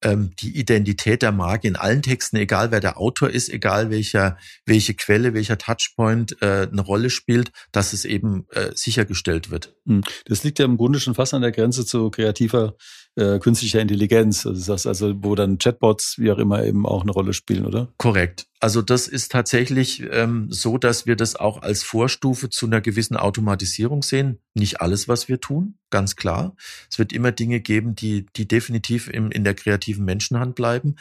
ähm, 0.03 0.31
die 0.39 0.57
Identität 0.57 1.21
der 1.21 1.31
Marke 1.31 1.67
in 1.67 1.75
allen 1.75 2.01
Texten, 2.01 2.37
egal 2.37 2.71
wer 2.71 2.79
der 2.79 2.97
Autor 2.97 3.29
ist, 3.29 3.49
egal 3.49 3.89
welcher, 3.89 4.37
welche 4.65 4.93
Quelle, 4.93 5.33
welcher 5.33 5.57
Touchpoint 5.57 6.41
äh, 6.41 6.67
eine 6.71 6.81
Rolle 6.81 7.09
spielt, 7.09 7.51
dass 7.71 7.93
es 7.93 8.05
eben 8.05 8.45
äh, 8.51 8.71
sichergestellt 8.75 9.49
wird. 9.49 9.75
Hm. 9.87 10.03
Das 10.25 10.43
liegt 10.43 10.59
ja 10.59 10.65
im 10.65 10.77
Grunde 10.77 10.99
schon 10.99 11.15
fast 11.15 11.33
an 11.33 11.41
der 11.41 11.51
Grenze 11.51 11.85
zu 11.85 12.09
kreativer 12.11 12.75
äh, 13.15 13.39
künstlicher 13.39 13.79
Intelligenz, 13.79 14.45
also 14.45 14.73
das 14.73 14.87
also 14.87 15.13
wo 15.17 15.35
dann 15.35 15.57
Chatbots 15.57 16.15
wie 16.17 16.31
auch 16.31 16.39
immer 16.39 16.63
eben 16.63 16.85
auch 16.85 17.03
eine 17.03 17.11
Rolle 17.11 17.33
spielen, 17.33 17.65
oder? 17.65 17.91
Korrekt. 17.97 18.47
Also 18.63 18.81
das 18.81 19.09
ist 19.09 19.29
tatsächlich 19.29 20.03
ähm, 20.09 20.47
so, 20.49 20.77
dass 20.77 21.05
wir 21.05 21.17
das 21.17 21.35
auch 21.35 21.63
als 21.63 21.83
Vorstufe 21.83 22.49
zu 22.49 22.65
einer 22.65 22.79
gewissen 22.79 23.17
Automatisierung 23.17 24.03
sehen. 24.03 24.39
Nicht 24.53 24.79
alles, 24.79 25.09
was 25.09 25.27
wir 25.27 25.41
tun, 25.41 25.77
ganz 25.89 26.15
klar. 26.15 26.55
Es 26.89 26.97
wird 26.97 27.11
immer 27.11 27.33
Dinge 27.33 27.59
geben, 27.59 27.93
die, 27.93 28.25
die 28.37 28.47
definitiv 28.47 29.09
im, 29.09 29.31
in 29.31 29.43
der 29.43 29.53
kreativen 29.53 30.05
Menschenhand 30.05 30.55
bleiben. 30.55 30.95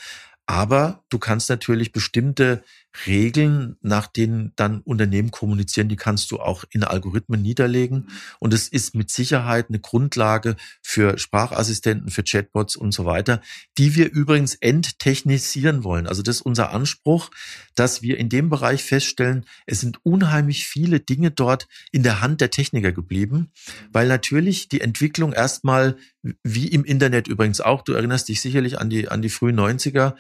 Aber 0.47 1.05
du 1.09 1.19
kannst 1.19 1.49
natürlich 1.49 1.93
bestimmte 1.93 2.63
Regeln, 3.07 3.77
nach 3.81 4.07
denen 4.07 4.53
dann 4.57 4.81
Unternehmen 4.81 5.31
kommunizieren, 5.31 5.89
die 5.89 5.97
kannst 5.97 6.31
du 6.31 6.41
auch 6.41 6.65
in 6.71 6.85
Algorithmen 6.85 7.41
niederlegen. 7.41 8.09
Und 8.39 8.53
es 8.53 8.69
ist 8.69 8.95
mit 8.95 9.11
Sicherheit 9.11 9.67
eine 9.69 9.79
Grundlage 9.79 10.57
für 10.83 11.19
Sprachassistenten, 11.19 12.11
für 12.11 12.23
Chatbots 12.23 12.77
und 12.77 12.93
so 12.93 13.07
weiter, 13.07 13.41
die 13.79 13.95
wir 13.95 14.11
übrigens 14.11 14.55
enttechnisieren 14.57 15.85
wollen. 15.85 16.07
Also 16.07 16.23
das 16.23 16.37
ist 16.37 16.43
unser 16.43 16.71
Anspruch, 16.71 17.31
dass 17.75 18.03
wir 18.03 18.19
in 18.19 18.29
dem 18.29 18.51
Bereich 18.51 18.85
feststellen, 18.85 19.47
es 19.67 19.81
sind 19.81 20.05
unheimlich 20.05 20.67
viele 20.67 21.01
Dinge 21.01 21.31
dort 21.31 21.69
in 21.93 22.03
der 22.03 22.21
Hand 22.21 22.43
der 22.43 22.51
Techniker 22.51 22.93
geblieben, 22.93 23.51
weil 23.91 24.07
natürlich 24.07 24.69
die 24.69 24.83
Entwicklung 24.83 25.33
erstmal, 25.33 25.97
wie 26.43 26.69
im 26.69 26.85
Internet 26.85 27.27
übrigens 27.27 27.63
auch, 27.63 27.83
du 27.83 27.95
erinnerst 27.95 28.29
dich 28.29 28.43
sicherlich 28.43 28.79
an 28.79 28.91
die, 28.91 29.09
an 29.09 29.23
die 29.23 29.31
frühen 29.31 29.59
90er, 29.59 30.15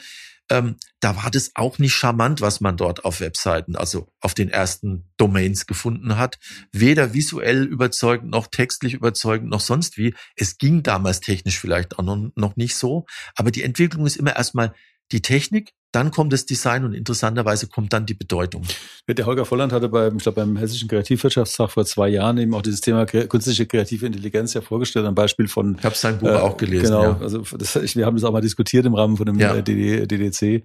ähm, 0.50 0.76
da 1.00 1.16
war 1.16 1.30
das 1.30 1.52
auch 1.54 1.78
nicht 1.78 1.94
charmant, 1.94 2.40
was 2.40 2.61
man 2.61 2.76
dort 2.76 3.04
auf 3.04 3.20
Webseiten, 3.20 3.76
also 3.76 4.08
auf 4.20 4.34
den 4.34 4.49
ersten 4.49 5.11
Domains 5.16 5.66
gefunden 5.66 6.16
hat. 6.16 6.38
Weder 6.72 7.14
visuell 7.14 7.64
überzeugend, 7.64 8.31
noch 8.31 8.46
textlich 8.48 8.94
überzeugend, 8.94 9.50
noch 9.50 9.61
sonst 9.61 9.96
wie. 9.96 10.14
Es 10.37 10.59
ging 10.59 10.83
damals 10.83 11.20
technisch 11.20 11.59
vielleicht 11.59 11.98
auch 11.98 12.02
noch, 12.05 12.31
noch 12.35 12.57
nicht 12.57 12.76
so. 12.76 13.07
Aber 13.35 13.50
die 13.50 13.62
Entwicklung 13.62 14.07
ist 14.07 14.16
immer 14.16 14.37
erstmal 14.37 14.74
die 15.11 15.22
Technik, 15.22 15.72
dann 15.92 16.11
kommt 16.11 16.33
das 16.33 16.46
Design 16.46 16.85
und 16.85 16.94
interessanterweise 16.94 17.68
kommt 17.68 17.92
dann 17.92 18.07
die 18.07 18.14
Bedeutung. 18.14 18.62
Der 19.07 19.26
Holger 19.26 19.44
Volland 19.44 19.72
hatte 19.72 19.88
beim, 19.88 20.16
ich 20.16 20.22
glaube, 20.22 20.40
beim 20.40 20.57
Hessischen 20.57 20.88
Kreativwirtschaftstag 20.88 21.70
vor 21.70 21.85
zwei 21.85 22.09
Jahren 22.09 22.38
eben 22.38 22.55
auch 22.55 22.62
dieses 22.62 22.81
Thema 22.81 23.05
künstliche 23.07 23.66
kreative 23.66 24.07
Intelligenz 24.07 24.55
ja 24.55 24.62
vorgestellt, 24.62 25.07
ein 25.07 25.14
Beispiel 25.14 25.48
von. 25.48 25.76
Ich 25.78 25.85
habe 25.85 25.94
sein 25.94 26.18
Buch 26.18 26.28
äh, 26.28 26.37
auch 26.37 26.57
gelesen. 26.57 26.87
Genau, 26.87 27.02
ja. 27.02 27.18
also 27.20 27.42
das, 27.59 27.94
wir 27.94 28.07
haben 28.07 28.16
das 28.16 28.24
auch 28.24 28.33
mal 28.33 28.40
diskutiert 28.40 28.87
im 28.87 28.94
Rahmen 28.94 29.16
von 29.16 29.26
dem 29.26 29.38
ja. 29.38 29.61
DDC. 29.61 30.64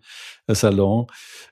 Salon. 0.55 1.07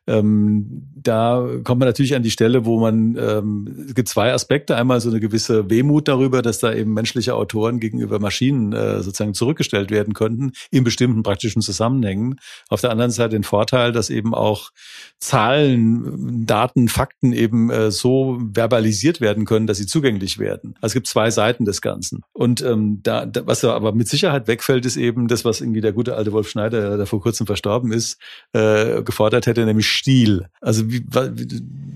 Ähm, 0.08 0.84
da 0.96 1.48
kommt 1.64 1.80
man 1.80 1.88
natürlich 1.88 2.16
an 2.16 2.22
die 2.22 2.32
Stelle, 2.32 2.66
wo 2.66 2.80
man, 2.80 3.18
ähm, 3.20 3.86
es 3.88 3.96
gibt 3.96 4.08
zwei 4.08 4.34
Aspekte. 4.34 4.76
Einmal 4.76 5.02
so 5.02 5.10
eine 5.10 5.20
gewisse 5.20 5.70
Wehmut 5.70 6.08
darüber, 6.08 6.44
dass 6.44 6.60
da 6.60 6.72
eben 6.74 6.94
menschliche 6.94 7.34
Autoren 7.34 7.80
gegenüber 7.80 8.20
Maschinen 8.20 8.72
äh, 8.72 9.02
sozusagen 9.02 9.34
zurückgestellt 9.34 9.90
werden 9.90 10.14
könnten 10.14 10.52
in 10.70 10.84
bestimmten 10.84 11.24
praktischen 11.24 11.64
Zusammenhängen. 11.64 12.36
Auf 12.70 12.82
der 12.82 12.92
anderen 12.92 13.10
Seite 13.10 13.32
den 13.32 13.44
Vorteil, 13.44 13.65
dass 13.66 14.10
eben 14.10 14.34
auch 14.34 14.72
Zahlen, 15.20 16.46
Daten, 16.46 16.88
Fakten 16.88 17.34
eben 17.34 17.70
äh, 17.70 17.90
so 17.90 18.40
verbalisiert 18.54 19.22
werden 19.22 19.46
können, 19.46 19.66
dass 19.66 19.78
sie 19.78 19.88
zugänglich 19.88 20.40
werden. 20.40 20.76
Also 20.82 20.88
es 20.88 20.94
gibt 20.94 21.08
zwei 21.08 21.32
Seiten 21.32 21.66
des 21.66 21.82
Ganzen. 21.82 22.22
Und 22.34 22.62
ähm, 22.62 23.00
da, 23.02 23.26
da, 23.26 23.48
was 23.48 23.64
aber 23.64 23.94
mit 23.94 24.08
Sicherheit 24.08 24.48
wegfällt, 24.48 24.86
ist 24.86 24.98
eben 24.98 25.28
das, 25.28 25.46
was 25.46 25.62
irgendwie 25.62 25.82
der 25.82 25.94
gute 25.94 26.16
alte 26.16 26.32
Wolf 26.32 26.50
Schneider, 26.50 26.98
der 26.98 27.06
vor 27.06 27.22
kurzem 27.22 27.48
verstorben 27.48 27.92
ist, 27.92 28.20
äh, 28.54 29.02
gefordert 29.04 29.48
hätte, 29.48 29.66
nämlich 29.66 29.88
Stil. 29.88 30.48
Also 30.62 30.92
wie, 30.92 31.04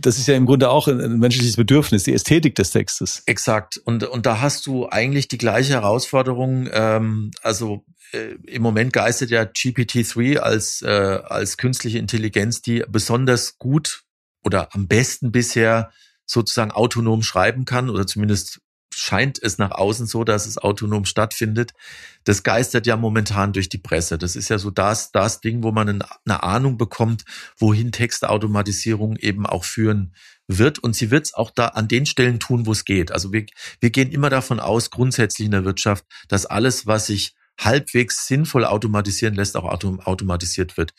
das 0.02 0.18
ist 0.18 0.28
ja 0.28 0.36
im 0.36 0.46
Grunde 0.46 0.70
auch 0.70 0.88
ein, 0.88 1.00
ein 1.00 1.20
menschliches 1.20 1.56
Bedürfnis, 1.56 2.04
die 2.04 2.14
Ästhetik 2.14 2.56
des 2.56 2.72
Textes. 2.72 3.22
Exakt. 3.26 3.80
Und, 3.84 4.04
und 4.06 4.26
da 4.26 4.42
hast 4.42 4.66
du 4.66 4.90
eigentlich 4.90 5.28
die 5.28 5.38
gleiche 5.38 5.74
Herausforderung. 5.74 6.70
Ähm, 6.72 7.32
also 7.42 7.84
äh, 8.12 8.36
im 8.48 8.62
Moment 8.62 8.94
geistert 8.94 9.30
ja 9.30 9.44
GPT-3 9.44 10.38
als, 10.38 10.82
äh, 10.82 10.88
als 10.88 11.58
künstliche 11.58 12.00
Intelligenz, 12.00 12.62
die 12.62 12.84
besonders 12.88 13.58
gut 13.58 14.04
oder 14.44 14.74
am 14.74 14.88
besten 14.88 15.32
bisher 15.32 15.92
sozusagen 16.26 16.72
autonom 16.72 17.24
schreiben 17.24 17.66
kann 17.66 17.90
oder 17.90 18.06
zumindest 18.06 18.62
scheint 18.94 19.42
es 19.42 19.58
nach 19.58 19.72
außen 19.72 20.08
so, 20.08 20.24
dass 20.24 20.46
es 20.46 20.58
autonom 20.58 21.06
stattfindet. 21.06 21.72
Das 22.24 22.44
geistert 22.44 22.86
ja 22.86 22.98
momentan 22.98 23.54
durch 23.54 23.70
die 23.70 23.78
Presse. 23.78 24.18
Das 24.18 24.36
ist 24.36 24.50
ja 24.50 24.58
so 24.58 24.72
das, 24.72 25.12
das 25.12 25.42
Ding, 25.42 25.64
wo 25.64 25.72
man 25.72 26.04
eine 26.26 26.44
Ahnung 26.44 26.78
bekommt, 26.78 27.24
wohin 27.58 27.92
Textautomatisierung 27.92 29.16
eben 29.16 29.46
auch 29.46 29.64
führen 29.64 30.14
wird. 30.48 30.80
Und 30.80 30.96
sie 30.96 31.12
wird 31.12 31.28
es 31.28 31.34
auch 31.34 31.52
da 31.52 31.68
an 31.68 31.88
den 31.88 32.06
Stellen 32.06 32.40
tun, 32.40 32.66
wo 32.66 32.72
es 32.72 32.84
geht. 32.84 33.12
Also 33.12 33.32
wir, 33.32 33.46
wir 33.80 33.90
gehen 33.90 34.12
immer 34.12 34.30
davon 34.30 34.60
aus, 34.60 34.90
grundsätzlich 34.90 35.46
in 35.46 35.52
der 35.52 35.66
Wirtschaft, 35.66 36.06
dass 36.28 36.46
alles, 36.46 36.88
was 36.88 37.08
sich 37.08 37.36
halbwegs 37.60 38.28
sinnvoll 38.28 38.66
automatisieren 38.66 39.36
lässt, 39.36 39.56
auch 39.56 39.66
autom 39.66 40.00
automatisiert 40.00 40.78
wird. 40.78 40.94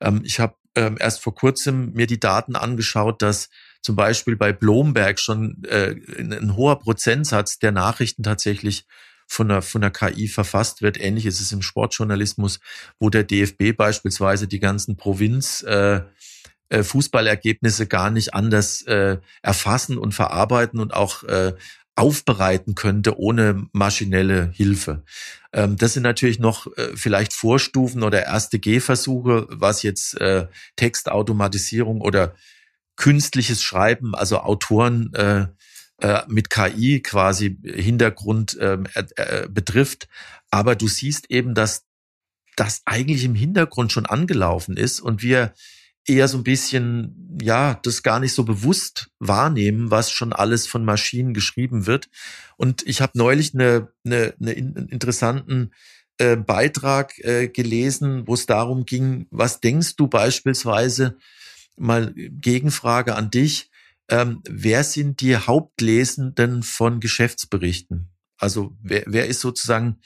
Ähm, 0.00 0.22
ich 0.24 0.40
habe 0.40 0.54
ähm, 0.74 0.96
erst 0.98 1.20
vor 1.20 1.34
kurzem 1.34 1.92
mir 1.92 2.06
die 2.06 2.20
Daten 2.20 2.56
angeschaut, 2.56 3.22
dass 3.22 3.50
zum 3.82 3.96
Beispiel 3.96 4.36
bei 4.36 4.52
Bloomberg 4.52 5.20
schon 5.20 5.62
äh, 5.64 5.94
ein 6.18 6.56
hoher 6.56 6.80
Prozentsatz 6.80 7.58
der 7.58 7.72
Nachrichten 7.72 8.22
tatsächlich 8.22 8.86
von 9.26 9.48
der, 9.48 9.62
von 9.62 9.80
der 9.80 9.90
KI 9.90 10.28
verfasst 10.28 10.82
wird. 10.82 11.00
Ähnlich 11.00 11.26
ist 11.26 11.40
es 11.40 11.52
im 11.52 11.62
Sportjournalismus, 11.62 12.60
wo 12.98 13.10
der 13.10 13.24
DFB 13.24 13.76
beispielsweise 13.76 14.48
die 14.48 14.60
ganzen 14.60 14.96
Provinz 14.96 15.62
äh, 15.62 16.02
äh, 16.70 16.82
Fußballergebnisse 16.82 17.86
gar 17.86 18.10
nicht 18.10 18.34
anders 18.34 18.82
äh, 18.82 19.18
erfassen 19.42 19.98
und 19.98 20.12
verarbeiten 20.12 20.80
und 20.80 20.94
auch 20.94 21.22
äh, 21.24 21.52
aufbereiten 21.96 22.74
könnte 22.74 23.18
ohne 23.18 23.66
maschinelle 23.72 24.50
Hilfe. 24.52 25.04
Ähm, 25.52 25.76
das 25.76 25.94
sind 25.94 26.02
natürlich 26.02 26.38
noch 26.38 26.66
äh, 26.76 26.96
vielleicht 26.96 27.32
Vorstufen 27.32 28.02
oder 28.02 28.24
erste 28.24 28.58
Gehversuche, 28.58 29.46
was 29.50 29.82
jetzt 29.82 30.20
äh, 30.20 30.48
Textautomatisierung 30.76 32.00
oder 32.00 32.34
künstliches 32.96 33.62
Schreiben, 33.62 34.14
also 34.14 34.38
Autoren 34.38 35.12
äh, 35.14 35.46
mit 36.28 36.50
KI 36.50 37.00
quasi 37.00 37.56
Hintergrund 37.64 38.56
äh, 38.58 38.78
äh, 39.16 39.48
betrifft. 39.48 40.08
Aber 40.50 40.76
du 40.76 40.88
siehst 40.88 41.30
eben, 41.30 41.54
dass 41.54 41.84
das 42.56 42.82
eigentlich 42.84 43.24
im 43.24 43.34
Hintergrund 43.34 43.92
schon 43.92 44.06
angelaufen 44.06 44.76
ist 44.76 45.00
und 45.00 45.22
wir 45.22 45.54
eher 46.06 46.28
so 46.28 46.38
ein 46.38 46.44
bisschen, 46.44 47.38
ja, 47.40 47.78
das 47.82 48.02
gar 48.02 48.20
nicht 48.20 48.34
so 48.34 48.44
bewusst 48.44 49.10
wahrnehmen, 49.18 49.90
was 49.90 50.10
schon 50.10 50.32
alles 50.32 50.66
von 50.66 50.84
Maschinen 50.84 51.34
geschrieben 51.34 51.86
wird. 51.86 52.08
Und 52.56 52.86
ich 52.86 53.00
habe 53.00 53.12
neulich 53.16 53.54
eine, 53.54 53.88
eine, 54.04 54.34
eine 54.40 54.52
interessanten 54.52 55.72
äh, 56.18 56.36
Beitrag 56.36 57.18
äh, 57.24 57.48
gelesen, 57.48 58.26
wo 58.26 58.34
es 58.34 58.46
darum 58.46 58.84
ging, 58.84 59.26
was 59.30 59.60
denkst 59.60 59.96
du 59.96 60.06
beispielsweise, 60.06 61.16
mal 61.76 62.12
Gegenfrage 62.14 63.16
an 63.16 63.30
dich. 63.30 63.70
ähm, 64.08 64.42
wer 64.48 64.84
sind 64.84 65.20
die 65.20 65.36
Hauptlesenden 65.36 66.62
von 66.62 67.00
Geschäftsberichten? 67.00 68.10
Also 68.36 68.76
wer, 68.82 69.04
wer 69.06 69.26
ist 69.26 69.40
sozusagen, 69.40 70.00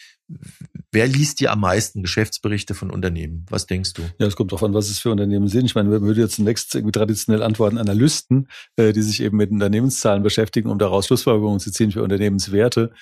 wer 0.92 1.06
liest 1.06 1.40
die 1.40 1.48
am 1.48 1.60
meisten 1.60 2.02
Geschäftsberichte 2.02 2.74
von 2.74 2.90
Unternehmen? 2.90 3.46
Was 3.50 3.66
denkst 3.66 3.94
du? 3.94 4.02
Ja, 4.18 4.26
es 4.26 4.36
kommt 4.36 4.52
darauf 4.52 4.62
an, 4.62 4.74
was 4.74 4.88
es 4.88 4.98
für 4.98 5.10
Unternehmen 5.10 5.48
sind. 5.48 5.66
Ich 5.66 5.74
meine, 5.74 5.88
man 5.88 6.02
würde 6.02 6.20
jetzt 6.20 6.36
zunächst 6.36 6.74
irgendwie 6.74 6.92
traditionell 6.92 7.42
antworten 7.42 7.78
Analysten, 7.78 8.48
äh, 8.76 8.92
die 8.92 9.02
sich 9.02 9.22
eben 9.22 9.36
mit 9.36 9.50
Unternehmenszahlen 9.50 10.22
beschäftigen, 10.22 10.70
um 10.70 10.78
daraus 10.78 11.06
Schlussfolgerungen 11.06 11.60
zu 11.60 11.70
ziehen 11.70 11.92
für 11.92 12.02
Unternehmenswerte. 12.02 12.92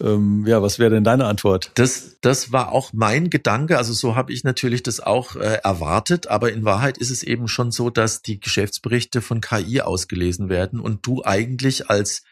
Ähm, 0.00 0.44
ja, 0.46 0.60
was 0.60 0.78
wäre 0.78 0.90
denn 0.90 1.04
deine 1.04 1.26
Antwort? 1.26 1.70
Das, 1.74 2.16
das 2.20 2.50
war 2.50 2.72
auch 2.72 2.92
mein 2.92 3.30
Gedanke. 3.30 3.78
Also 3.78 3.92
so 3.92 4.16
habe 4.16 4.32
ich 4.32 4.42
natürlich 4.42 4.82
das 4.82 5.00
auch 5.00 5.36
äh, 5.36 5.60
erwartet. 5.62 6.26
Aber 6.26 6.52
in 6.52 6.64
Wahrheit 6.64 6.98
ist 6.98 7.10
es 7.10 7.22
eben 7.22 7.46
schon 7.46 7.70
so, 7.70 7.90
dass 7.90 8.22
die 8.22 8.40
Geschäftsberichte 8.40 9.22
von 9.22 9.40
KI 9.40 9.82
ausgelesen 9.82 10.48
werden 10.48 10.80
und 10.80 11.06
du 11.06 11.22
eigentlich 11.24 11.90
als 11.90 12.24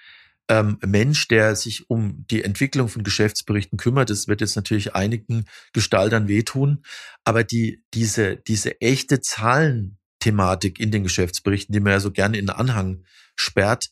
ähm, 0.48 0.78
Mensch, 0.85 1.28
der 1.28 1.57
sich 1.57 1.88
um 1.88 2.26
die 2.31 2.42
Entwicklung 2.42 2.88
von 2.88 3.05
Geschäftsberichten 3.05 3.78
kümmert, 3.78 4.11
das 4.11 4.28
wird 4.28 4.40
jetzt 4.40 4.57
natürlich 4.57 4.94
einigen 4.94 5.44
Gestaltern 5.72 6.28
wehtun, 6.28 6.85
aber 7.24 7.44
die, 7.44 7.83
diese, 7.94 8.37
diese 8.37 8.81
echte 8.81 9.20
Zahlenthematik 9.20 10.81
in 10.81 10.90
den 10.90 11.05
Geschäftsberichten, 11.05 11.72
die 11.72 11.81
man 11.81 11.92
ja 11.92 12.00
so 12.00 12.11
gerne 12.11 12.38
in 12.38 12.46
den 12.46 12.57
Anhang 12.57 13.05
sperrt, 13.37 13.90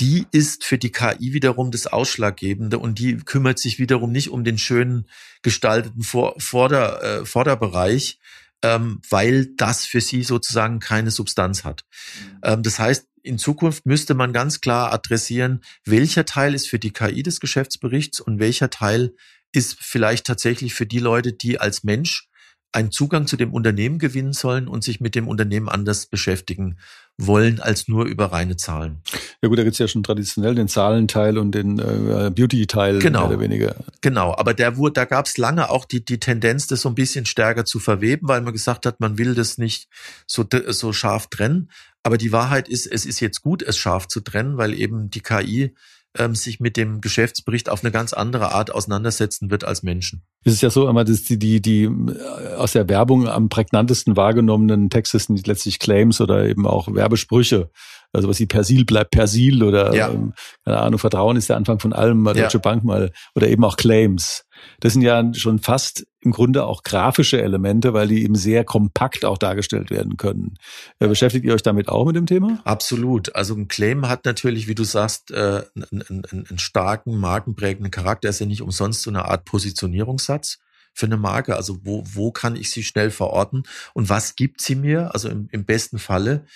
die 0.00 0.26
ist 0.32 0.64
für 0.64 0.78
die 0.78 0.90
KI 0.90 1.32
wiederum 1.32 1.70
das 1.70 1.86
Ausschlaggebende 1.86 2.78
und 2.78 2.98
die 2.98 3.16
kümmert 3.16 3.58
sich 3.58 3.78
wiederum 3.78 4.10
nicht 4.10 4.30
um 4.30 4.42
den 4.42 4.58
schönen 4.58 5.08
gestalteten 5.42 6.02
Vor 6.02 6.34
Vorder, 6.38 7.20
äh, 7.20 7.24
Vorderbereich, 7.24 8.18
ähm, 8.62 9.00
weil 9.08 9.54
das 9.56 9.84
für 9.84 10.00
sie 10.00 10.24
sozusagen 10.24 10.80
keine 10.80 11.12
Substanz 11.12 11.64
hat. 11.64 11.84
Mhm. 11.84 12.38
Ähm, 12.42 12.62
das 12.64 12.78
heißt, 12.78 13.06
in 13.24 13.38
Zukunft 13.38 13.86
müsste 13.86 14.14
man 14.14 14.32
ganz 14.32 14.60
klar 14.60 14.92
adressieren, 14.92 15.62
welcher 15.84 16.24
Teil 16.24 16.54
ist 16.54 16.68
für 16.68 16.78
die 16.78 16.92
KI 16.92 17.22
des 17.22 17.40
Geschäftsberichts 17.40 18.20
und 18.20 18.38
welcher 18.38 18.70
Teil 18.70 19.14
ist 19.50 19.78
vielleicht 19.80 20.26
tatsächlich 20.26 20.74
für 20.74 20.86
die 20.86 20.98
Leute, 20.98 21.32
die 21.32 21.58
als 21.58 21.84
Mensch 21.84 22.28
einen 22.74 22.90
Zugang 22.90 23.26
zu 23.28 23.36
dem 23.36 23.52
Unternehmen 23.52 23.98
gewinnen 23.98 24.32
sollen 24.32 24.66
und 24.66 24.82
sich 24.82 25.00
mit 25.00 25.14
dem 25.14 25.28
Unternehmen 25.28 25.68
anders 25.68 26.06
beschäftigen 26.06 26.76
wollen 27.16 27.60
als 27.60 27.86
nur 27.86 28.06
über 28.06 28.32
reine 28.32 28.56
Zahlen. 28.56 29.00
Ja 29.40 29.48
gut, 29.48 29.58
da 29.58 29.62
gibt's 29.62 29.78
ja 29.78 29.86
schon 29.86 30.02
traditionell 30.02 30.56
den 30.56 30.66
Zahlenteil 30.66 31.38
und 31.38 31.52
den 31.52 31.78
äh, 31.78 32.32
Beauty-Teil 32.34 32.98
genau. 32.98 33.20
mehr 33.20 33.28
oder 33.28 33.40
weniger. 33.40 33.76
Genau, 34.00 34.34
aber 34.36 34.54
der 34.54 34.76
wurde, 34.76 34.94
da 34.94 35.04
gab's 35.04 35.38
lange 35.38 35.70
auch 35.70 35.84
die, 35.84 36.04
die 36.04 36.18
Tendenz, 36.18 36.66
das 36.66 36.80
so 36.80 36.88
ein 36.88 36.96
bisschen 36.96 37.26
stärker 37.26 37.64
zu 37.64 37.78
verweben, 37.78 38.26
weil 38.26 38.40
man 38.40 38.52
gesagt 38.52 38.86
hat, 38.86 38.98
man 38.98 39.18
will 39.18 39.36
das 39.36 39.56
nicht 39.56 39.88
so, 40.26 40.44
so 40.68 40.92
scharf 40.92 41.28
trennen. 41.28 41.70
Aber 42.02 42.18
die 42.18 42.32
Wahrheit 42.32 42.68
ist, 42.68 42.86
es 42.86 43.06
ist 43.06 43.20
jetzt 43.20 43.40
gut, 43.42 43.62
es 43.62 43.78
scharf 43.78 44.08
zu 44.08 44.20
trennen, 44.20 44.58
weil 44.58 44.74
eben 44.74 45.10
die 45.10 45.20
KI 45.20 45.74
ähm, 46.16 46.34
sich 46.34 46.60
mit 46.60 46.76
dem 46.76 47.00
Geschäftsbericht 47.00 47.68
auf 47.68 47.82
eine 47.82 47.90
ganz 47.90 48.12
andere 48.12 48.52
Art 48.52 48.72
auseinandersetzen 48.72 49.50
wird 49.50 49.64
als 49.64 49.82
Menschen. 49.82 50.22
Es 50.44 50.52
ist 50.52 50.62
ja 50.62 50.70
so 50.70 50.88
immer, 50.88 51.04
dass 51.04 51.22
die, 51.22 51.38
die, 51.38 51.60
die 51.60 51.84
äh, 51.84 52.54
aus 52.56 52.72
der 52.72 52.88
Werbung 52.88 53.28
am 53.28 53.48
prägnantesten 53.48 54.16
wahrgenommenen 54.16 54.90
Texte 54.90 55.18
sind 55.18 55.46
letztlich 55.46 55.78
Claims 55.78 56.20
oder 56.20 56.46
eben 56.46 56.66
auch 56.66 56.92
Werbesprüche. 56.92 57.70
Also 58.14 58.28
was 58.28 58.40
wie 58.40 58.46
Persil 58.46 58.84
bleibt 58.84 59.10
Persil 59.10 59.62
oder 59.62 59.94
ja. 59.94 60.10
ähm, 60.10 60.32
keine 60.64 60.78
Ahnung, 60.78 60.98
Vertrauen 60.98 61.36
ist 61.36 61.48
der 61.48 61.56
Anfang 61.56 61.80
von 61.80 61.92
allem, 61.92 62.20
mal 62.20 62.34
Deutsche 62.34 62.58
ja. 62.58 62.62
Bank 62.62 62.84
mal 62.84 63.12
oder 63.34 63.48
eben 63.48 63.64
auch 63.64 63.76
Claims. 63.76 64.44
Das 64.80 64.92
sind 64.92 65.02
ja 65.02 65.34
schon 65.34 65.58
fast 65.58 66.06
im 66.20 66.30
Grunde 66.30 66.64
auch 66.64 66.84
grafische 66.84 67.42
Elemente, 67.42 67.92
weil 67.92 68.08
die 68.08 68.22
eben 68.22 68.34
sehr 68.34 68.64
kompakt 68.64 69.24
auch 69.24 69.36
dargestellt 69.36 69.90
werden 69.90 70.16
können. 70.16 70.54
Äh, 71.00 71.08
beschäftigt 71.08 71.44
ihr 71.44 71.54
euch 71.54 71.62
damit 71.62 71.88
auch 71.88 72.06
mit 72.06 72.16
dem 72.16 72.26
Thema? 72.26 72.60
Absolut. 72.64 73.34
Also 73.34 73.54
ein 73.54 73.68
Claim 73.68 74.08
hat 74.08 74.24
natürlich, 74.24 74.68
wie 74.68 74.74
du 74.74 74.84
sagst, 74.84 75.32
äh, 75.32 75.62
einen, 75.74 76.02
einen, 76.08 76.46
einen 76.48 76.58
starken, 76.58 77.18
markenprägenden 77.18 77.90
Charakter. 77.90 78.28
Er 78.28 78.30
ist 78.30 78.38
ja 78.38 78.46
nicht 78.46 78.62
umsonst 78.62 79.02
so 79.02 79.10
eine 79.10 79.26
Art 79.26 79.44
Positionierungssatz 79.44 80.58
für 80.94 81.06
eine 81.06 81.16
Marke? 81.16 81.56
Also 81.56 81.78
wo, 81.82 82.02
wo 82.06 82.30
kann 82.30 82.56
ich 82.56 82.70
sie 82.70 82.84
schnell 82.84 83.10
verorten 83.10 83.64
und 83.92 84.08
was 84.08 84.36
gibt 84.36 84.62
sie 84.62 84.76
mir? 84.76 85.12
Also 85.12 85.28
im, 85.28 85.48
im 85.50 85.64
besten 85.64 85.98
Falle 85.98 86.46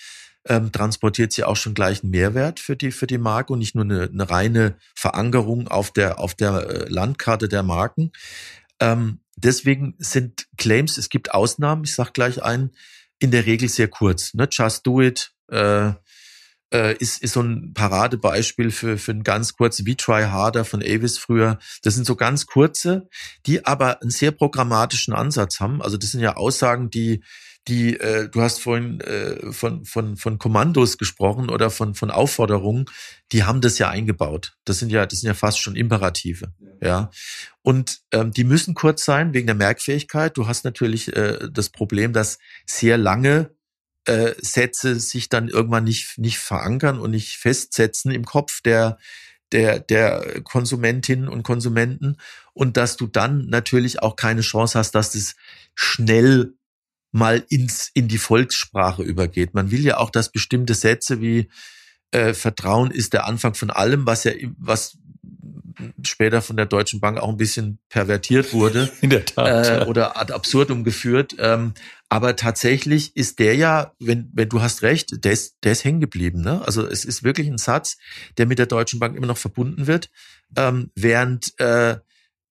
ähm, 0.46 0.72
transportiert 0.72 1.32
sie 1.32 1.44
auch 1.44 1.56
schon 1.56 1.74
gleich 1.74 2.02
einen 2.02 2.10
Mehrwert 2.10 2.60
für 2.60 2.76
die, 2.76 2.90
für 2.90 3.06
die 3.06 3.18
Marke 3.18 3.52
und 3.52 3.58
nicht 3.58 3.74
nur 3.74 3.84
eine, 3.84 4.04
eine 4.04 4.30
reine 4.30 4.76
Verankerung 4.94 5.68
auf 5.68 5.90
der, 5.90 6.18
auf 6.18 6.34
der 6.34 6.68
äh, 6.68 6.88
Landkarte 6.88 7.48
der 7.48 7.62
Marken. 7.62 8.12
Ähm, 8.80 9.20
deswegen 9.36 9.94
sind 9.98 10.46
Claims, 10.56 10.98
es 10.98 11.08
gibt 11.08 11.34
Ausnahmen, 11.34 11.84
ich 11.84 11.94
sage 11.94 12.12
gleich 12.12 12.42
einen, 12.42 12.70
in 13.18 13.30
der 13.30 13.46
Regel 13.46 13.68
sehr 13.68 13.88
kurz. 13.88 14.34
Ne? 14.34 14.48
Just 14.50 14.86
do 14.86 15.00
it 15.00 15.32
äh, 15.50 15.92
äh, 16.72 16.96
ist, 16.98 17.22
ist 17.22 17.32
so 17.32 17.40
ein 17.40 17.72
Paradebeispiel 17.74 18.70
für, 18.70 18.98
für 18.98 19.12
ein 19.12 19.22
ganz 19.22 19.54
kurz 19.54 19.84
wie 19.84 19.96
Try 19.96 20.24
Harder 20.24 20.64
von 20.64 20.82
Avis 20.82 21.18
früher. 21.18 21.58
Das 21.82 21.94
sind 21.94 22.06
so 22.06 22.14
ganz 22.14 22.46
kurze, 22.46 23.08
die 23.46 23.64
aber 23.64 24.02
einen 24.02 24.10
sehr 24.10 24.32
programmatischen 24.32 25.14
Ansatz 25.14 25.60
haben. 25.60 25.82
Also 25.82 25.96
das 25.96 26.10
sind 26.10 26.20
ja 26.20 26.36
Aussagen, 26.36 26.90
die 26.90 27.22
die, 27.68 28.00
äh, 28.00 28.28
du 28.28 28.40
hast 28.40 28.60
vorhin 28.60 29.00
äh, 29.00 29.52
von, 29.52 29.84
von, 29.84 30.16
von 30.16 30.38
Kommandos 30.38 30.98
gesprochen 30.98 31.50
oder 31.50 31.70
von, 31.70 31.94
von 31.94 32.10
Aufforderungen, 32.10 32.86
die 33.32 33.44
haben 33.44 33.60
das 33.60 33.78
ja 33.78 33.90
eingebaut. 33.90 34.56
Das 34.64 34.78
sind 34.78 34.90
ja, 34.90 35.06
das 35.06 35.20
sind 35.20 35.28
ja 35.28 35.34
fast 35.34 35.60
schon 35.60 35.76
Imperative. 35.76 36.52
Ja. 36.80 36.88
ja. 36.88 37.10
Und 37.62 38.00
ähm, 38.12 38.32
die 38.32 38.44
müssen 38.44 38.74
kurz 38.74 39.04
sein 39.04 39.34
wegen 39.34 39.46
der 39.46 39.54
Merkfähigkeit. 39.54 40.36
Du 40.36 40.46
hast 40.46 40.64
natürlich 40.64 41.14
äh, 41.14 41.48
das 41.52 41.68
Problem, 41.68 42.12
dass 42.12 42.38
sehr 42.66 42.96
lange 42.96 43.50
äh, 44.06 44.34
Sätze 44.38 44.98
sich 44.98 45.28
dann 45.28 45.48
irgendwann 45.48 45.84
nicht, 45.84 46.18
nicht 46.18 46.38
verankern 46.38 46.98
und 46.98 47.10
nicht 47.10 47.36
festsetzen 47.36 48.10
im 48.10 48.24
Kopf 48.24 48.62
der, 48.62 48.98
der, 49.52 49.80
der 49.80 50.40
Konsumentinnen 50.42 51.28
und 51.28 51.42
Konsumenten 51.42 52.16
und 52.54 52.76
dass 52.76 52.96
du 52.96 53.06
dann 53.06 53.46
natürlich 53.46 54.02
auch 54.02 54.16
keine 54.16 54.40
Chance 54.40 54.78
hast, 54.78 54.94
dass 54.94 55.12
das 55.12 55.36
schnell 55.74 56.54
mal 57.12 57.44
ins, 57.48 57.90
in 57.94 58.08
die 58.08 58.18
Volkssprache 58.18 59.02
übergeht. 59.02 59.54
Man 59.54 59.70
will 59.70 59.84
ja 59.84 59.98
auch, 59.98 60.10
dass 60.10 60.30
bestimmte 60.30 60.74
Sätze 60.74 61.20
wie 61.20 61.48
äh, 62.10 62.34
Vertrauen 62.34 62.90
ist 62.90 63.12
der 63.12 63.26
Anfang 63.26 63.54
von 63.54 63.70
allem, 63.70 64.06
was 64.06 64.24
ja, 64.24 64.32
was 64.58 64.98
später 66.02 66.42
von 66.42 66.56
der 66.56 66.66
Deutschen 66.66 67.00
Bank 67.00 67.18
auch 67.18 67.28
ein 67.28 67.36
bisschen 67.36 67.78
pervertiert 67.88 68.52
wurde. 68.52 68.90
In 69.00 69.10
der 69.10 69.24
Tat. 69.24 69.68
Äh, 69.68 69.84
oder 69.84 70.18
ad 70.18 70.32
absurdum 70.32 70.84
geführt. 70.84 71.36
Ähm, 71.38 71.74
aber 72.08 72.36
tatsächlich 72.36 73.14
ist 73.16 73.38
der 73.38 73.54
ja, 73.54 73.92
wenn, 74.00 74.30
wenn 74.32 74.48
du 74.48 74.60
hast 74.60 74.82
recht, 74.82 75.24
der 75.24 75.32
ist, 75.32 75.56
der 75.62 75.72
ist 75.72 75.84
hängen 75.84 76.00
geblieben. 76.00 76.40
Ne? 76.40 76.62
Also 76.64 76.86
es 76.86 77.04
ist 77.04 77.22
wirklich 77.22 77.48
ein 77.48 77.58
Satz, 77.58 77.96
der 78.38 78.46
mit 78.46 78.58
der 78.58 78.66
Deutschen 78.66 78.98
Bank 78.98 79.16
immer 79.16 79.26
noch 79.26 79.38
verbunden 79.38 79.86
wird, 79.86 80.10
ähm, 80.56 80.90
während 80.94 81.52
äh, 81.60 81.96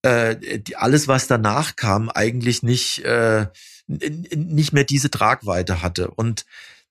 äh, 0.03 0.59
die, 0.59 0.75
alles, 0.75 1.07
was 1.07 1.27
danach 1.27 1.75
kam, 1.75 2.09
eigentlich 2.09 2.63
nicht 2.63 2.99
äh, 3.03 3.47
nicht 3.87 4.73
mehr 4.73 4.83
diese 4.83 5.09
Tragweite 5.09 5.81
hatte. 5.81 6.11
Und 6.11 6.45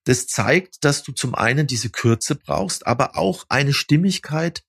das 0.04 0.26
zeigt, 0.26 0.84
dass 0.84 1.02
du 1.02 1.12
zum 1.12 1.34
einen 1.34 1.66
diese 1.66 1.90
Kürze 1.90 2.34
brauchst, 2.34 2.86
aber 2.86 3.16
auch 3.18 3.44
eine 3.48 3.72
Stimmigkeit 3.72 4.62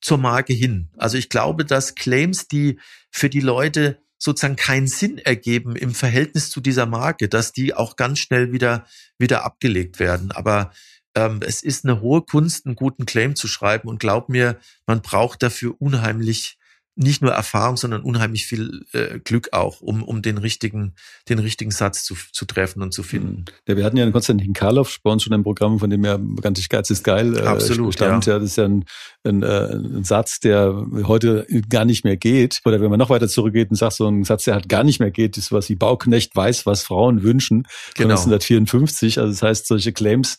zur 0.00 0.18
Marke 0.18 0.52
hin. 0.52 0.88
Also 0.96 1.16
ich 1.16 1.28
glaube, 1.28 1.64
dass 1.64 1.94
Claims, 1.94 2.48
die 2.48 2.78
für 3.10 3.30
die 3.30 3.40
Leute 3.40 4.02
sozusagen 4.18 4.56
keinen 4.56 4.86
Sinn 4.86 5.18
ergeben 5.18 5.76
im 5.76 5.94
Verhältnis 5.94 6.50
zu 6.50 6.60
dieser 6.60 6.86
Marke, 6.86 7.28
dass 7.28 7.52
die 7.52 7.74
auch 7.74 7.96
ganz 7.96 8.20
schnell 8.20 8.52
wieder, 8.52 8.86
wieder 9.18 9.44
abgelegt 9.44 9.98
werden. 9.98 10.32
Aber 10.32 10.72
ähm, 11.14 11.40
es 11.44 11.62
ist 11.62 11.84
eine 11.84 12.00
hohe 12.00 12.22
Kunst, 12.22 12.66
einen 12.66 12.76
guten 12.76 13.04
Claim 13.04 13.36
zu 13.36 13.48
schreiben 13.48 13.88
und 13.88 14.00
glaub 14.00 14.28
mir, 14.28 14.58
man 14.86 15.02
braucht 15.02 15.42
dafür 15.42 15.74
unheimlich 15.78 16.58
nicht 16.94 17.22
nur 17.22 17.32
Erfahrung, 17.32 17.76
sondern 17.76 18.02
unheimlich 18.02 18.46
viel 18.46 18.84
äh, 18.92 19.18
Glück 19.18 19.48
auch, 19.52 19.80
um, 19.80 20.02
um 20.02 20.20
den 20.20 20.36
richtigen, 20.36 20.94
den 21.28 21.38
richtigen 21.38 21.70
Satz 21.70 22.04
zu, 22.04 22.14
zu 22.32 22.44
treffen 22.44 22.82
und 22.82 22.92
zu 22.92 23.02
finden. 23.02 23.40
Mhm. 23.40 23.44
Ja, 23.66 23.76
wir 23.76 23.84
hatten 23.84 23.96
ja 23.96 24.02
einen 24.02 24.12
Konstantin 24.12 24.52
Karloff 24.52 24.98
bei 25.02 25.10
uns 25.10 25.22
schon 25.22 25.32
im 25.32 25.42
Programm, 25.42 25.78
von 25.78 25.88
dem 25.88 26.04
ja 26.04 26.18
bekanntlich 26.18 26.68
Geiz 26.68 26.90
ist 26.90 27.02
geil. 27.02 27.36
Äh, 27.36 27.42
Absolut, 27.42 27.94
stammt. 27.94 28.26
ja. 28.26 28.34
ja. 28.34 28.38
Das 28.38 28.50
ist 28.50 28.56
ja 28.56 28.64
ein, 28.64 28.84
ein, 29.24 29.42
äh, 29.42 29.74
ein 29.74 30.04
Satz, 30.04 30.40
der 30.40 30.86
heute 31.04 31.46
gar 31.70 31.86
nicht 31.86 32.04
mehr 32.04 32.18
geht. 32.18 32.60
Oder 32.66 32.80
wenn 32.80 32.90
man 32.90 32.98
noch 32.98 33.10
weiter 33.10 33.28
zurückgeht 33.28 33.70
und 33.70 33.76
sagt, 33.76 33.94
so 33.94 34.06
ein 34.06 34.24
Satz, 34.24 34.44
der 34.44 34.54
halt 34.54 34.68
gar 34.68 34.84
nicht 34.84 35.00
mehr 35.00 35.10
geht, 35.10 35.38
ist 35.38 35.50
was 35.50 35.70
wie 35.70 35.76
Bauknecht 35.76 36.36
weiß, 36.36 36.66
was 36.66 36.82
Frauen 36.82 37.22
wünschen. 37.22 37.66
Genau. 37.94 38.10
1954. 38.14 39.18
Also 39.18 39.32
das 39.32 39.42
heißt, 39.42 39.66
solche 39.66 39.92
Claims 39.92 40.38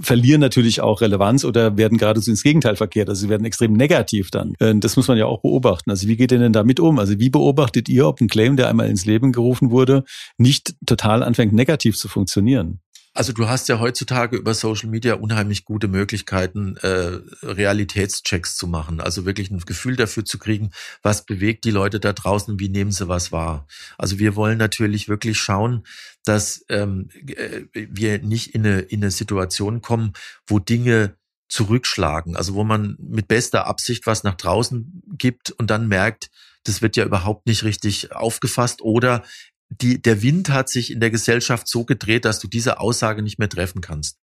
verlieren 0.00 0.40
natürlich 0.40 0.80
auch 0.80 1.00
Relevanz 1.00 1.44
oder 1.44 1.76
werden 1.76 1.98
geradezu 1.98 2.30
ins 2.30 2.42
Gegenteil 2.42 2.76
verkehrt. 2.76 3.08
Also 3.08 3.22
sie 3.22 3.28
werden 3.28 3.44
extrem 3.44 3.72
negativ 3.72 4.30
dann. 4.30 4.54
Äh, 4.58 4.74
das 4.76 4.96
muss 4.96 5.06
man 5.06 5.16
ja 5.16 5.26
auch 5.26 5.42
beobachten. 5.42 5.59
Also 5.66 6.08
wie 6.08 6.16
geht 6.16 6.32
ihr 6.32 6.38
denn 6.38 6.52
damit 6.52 6.80
um? 6.80 6.98
Also 6.98 7.18
wie 7.18 7.30
beobachtet 7.30 7.88
ihr, 7.88 8.06
ob 8.06 8.20
ein 8.20 8.28
Claim, 8.28 8.56
der 8.56 8.68
einmal 8.68 8.88
ins 8.88 9.06
Leben 9.06 9.32
gerufen 9.32 9.70
wurde, 9.70 10.04
nicht 10.38 10.74
total 10.86 11.22
anfängt 11.22 11.52
negativ 11.52 11.96
zu 11.96 12.08
funktionieren? 12.08 12.80
Also 13.12 13.32
du 13.32 13.48
hast 13.48 13.68
ja 13.68 13.80
heutzutage 13.80 14.36
über 14.36 14.54
Social 14.54 14.88
Media 14.88 15.14
unheimlich 15.14 15.64
gute 15.64 15.88
Möglichkeiten, 15.88 16.76
äh, 16.76 17.18
Realitätschecks 17.42 18.56
zu 18.56 18.68
machen. 18.68 19.00
Also 19.00 19.26
wirklich 19.26 19.50
ein 19.50 19.58
Gefühl 19.58 19.96
dafür 19.96 20.24
zu 20.24 20.38
kriegen, 20.38 20.70
was 21.02 21.24
bewegt 21.26 21.64
die 21.64 21.72
Leute 21.72 21.98
da 21.98 22.12
draußen, 22.12 22.60
wie 22.60 22.68
nehmen 22.68 22.92
sie 22.92 23.08
was 23.08 23.32
wahr. 23.32 23.66
Also 23.98 24.20
wir 24.20 24.36
wollen 24.36 24.58
natürlich 24.58 25.08
wirklich 25.08 25.38
schauen, 25.38 25.84
dass 26.24 26.64
ähm, 26.68 27.08
äh, 27.26 27.62
wir 27.72 28.20
nicht 28.20 28.54
in 28.54 28.64
eine, 28.64 28.80
in 28.80 29.02
eine 29.02 29.10
Situation 29.10 29.82
kommen, 29.82 30.12
wo 30.46 30.60
Dinge 30.60 31.16
zurückschlagen. 31.50 32.36
Also 32.36 32.54
wo 32.54 32.64
man 32.64 32.96
mit 32.98 33.28
bester 33.28 33.66
Absicht 33.66 34.06
was 34.06 34.22
nach 34.22 34.36
draußen 34.36 35.02
gibt 35.18 35.50
und 35.50 35.68
dann 35.70 35.88
merkt, 35.88 36.30
das 36.64 36.80
wird 36.80 36.96
ja 36.96 37.04
überhaupt 37.04 37.46
nicht 37.46 37.64
richtig 37.64 38.12
aufgefasst 38.12 38.82
oder 38.82 39.24
die, 39.68 40.00
der 40.00 40.22
Wind 40.22 40.50
hat 40.50 40.68
sich 40.68 40.90
in 40.90 41.00
der 41.00 41.10
Gesellschaft 41.10 41.68
so 41.68 41.84
gedreht, 41.84 42.24
dass 42.24 42.40
du 42.40 42.48
diese 42.48 42.80
Aussage 42.80 43.22
nicht 43.22 43.38
mehr 43.38 43.48
treffen 43.48 43.80
kannst. 43.80 44.18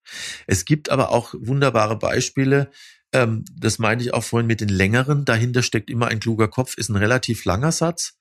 Es 0.45 0.65
gibt 0.65 0.89
aber 0.89 1.09
auch 1.09 1.33
wunderbare 1.37 1.97
Beispiele. 1.97 2.69
Ähm, 3.13 3.45
das 3.55 3.79
meinte 3.79 4.03
ich 4.03 4.13
auch 4.13 4.23
vorhin 4.23 4.47
mit 4.47 4.59
den 4.59 4.69
längeren. 4.69 5.23
Dahinter 5.23 5.63
steckt 5.63 5.89
immer 5.89 6.07
ein 6.07 6.19
kluger 6.19 6.49
Kopf, 6.49 6.77
ist 6.77 6.89
ein 6.89 6.97
relativ 6.97 7.45
langer 7.45 7.71
Satz 7.71 8.17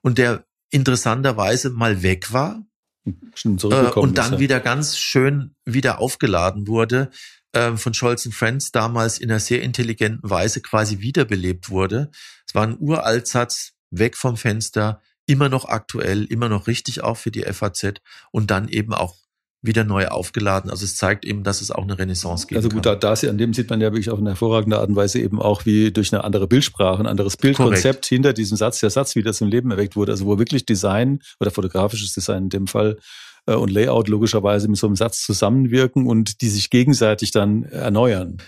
und 0.00 0.18
der 0.18 0.46
interessanterweise 0.70 1.70
mal 1.70 2.02
weg 2.02 2.32
war 2.32 2.64
äh, 3.06 3.48
und 3.94 4.18
dann 4.18 4.34
ja. 4.34 4.38
wieder 4.40 4.60
ganz 4.60 4.98
schön 4.98 5.54
wieder 5.64 6.00
aufgeladen 6.00 6.66
wurde 6.66 7.10
äh, 7.54 7.76
von 7.76 7.94
Scholz 7.94 8.28
Friends 8.32 8.72
damals 8.72 9.18
in 9.18 9.30
einer 9.30 9.40
sehr 9.40 9.62
intelligenten 9.62 10.28
Weise 10.28 10.60
quasi 10.60 11.00
wiederbelebt 11.00 11.70
wurde. 11.70 12.10
Es 12.46 12.54
war 12.54 12.64
ein 12.64 12.76
Uraltsatz, 12.78 13.72
weg 13.90 14.16
vom 14.16 14.36
Fenster, 14.36 15.00
immer 15.26 15.48
noch 15.48 15.64
aktuell, 15.66 16.24
immer 16.24 16.48
noch 16.48 16.66
richtig 16.66 17.02
auch 17.02 17.16
für 17.16 17.30
die 17.30 17.42
FAZ 17.42 17.94
und 18.30 18.50
dann 18.50 18.68
eben 18.68 18.92
auch 18.92 19.16
wieder 19.64 19.84
neu 19.84 20.08
aufgeladen. 20.08 20.70
Also 20.70 20.84
es 20.84 20.96
zeigt 20.96 21.24
eben, 21.24 21.42
dass 21.42 21.62
es 21.62 21.70
auch 21.70 21.84
eine 21.84 21.98
Renaissance 21.98 22.46
gibt. 22.46 22.56
Also 22.58 22.68
gut, 22.68 22.84
da, 22.84 22.94
da 22.96 23.12
an 23.12 23.38
dem 23.38 23.54
sieht 23.54 23.70
man 23.70 23.80
ja 23.80 23.92
wirklich 23.92 24.10
auf 24.10 24.18
eine 24.18 24.30
hervorragende 24.30 24.78
Art 24.78 24.90
und 24.90 24.96
Weise 24.96 25.20
eben 25.20 25.40
auch, 25.40 25.64
wie 25.64 25.90
durch 25.90 26.12
eine 26.12 26.22
andere 26.22 26.46
Bildsprache, 26.46 27.00
ein 27.00 27.06
anderes 27.06 27.38
Bildkonzept 27.38 27.82
Korrekt. 27.82 28.06
hinter 28.06 28.32
diesem 28.34 28.58
Satz, 28.58 28.80
der 28.80 28.90
Satz 28.90 29.16
wieder 29.16 29.32
zum 29.32 29.48
Leben 29.48 29.70
erweckt 29.70 29.96
wurde. 29.96 30.12
Also 30.12 30.26
wo 30.26 30.38
wirklich 30.38 30.66
Design 30.66 31.20
oder 31.40 31.50
fotografisches 31.50 32.12
Design 32.12 32.44
in 32.44 32.48
dem 32.50 32.66
Fall 32.66 32.98
äh, 33.46 33.54
und 33.54 33.70
Layout 33.70 34.08
logischerweise 34.08 34.68
mit 34.68 34.78
so 34.78 34.86
einem 34.86 34.96
Satz 34.96 35.24
zusammenwirken 35.24 36.06
und 36.06 36.40
die 36.40 36.48
sich 36.48 36.70
gegenseitig 36.70 37.30
dann 37.30 37.64
erneuern. 37.64 38.38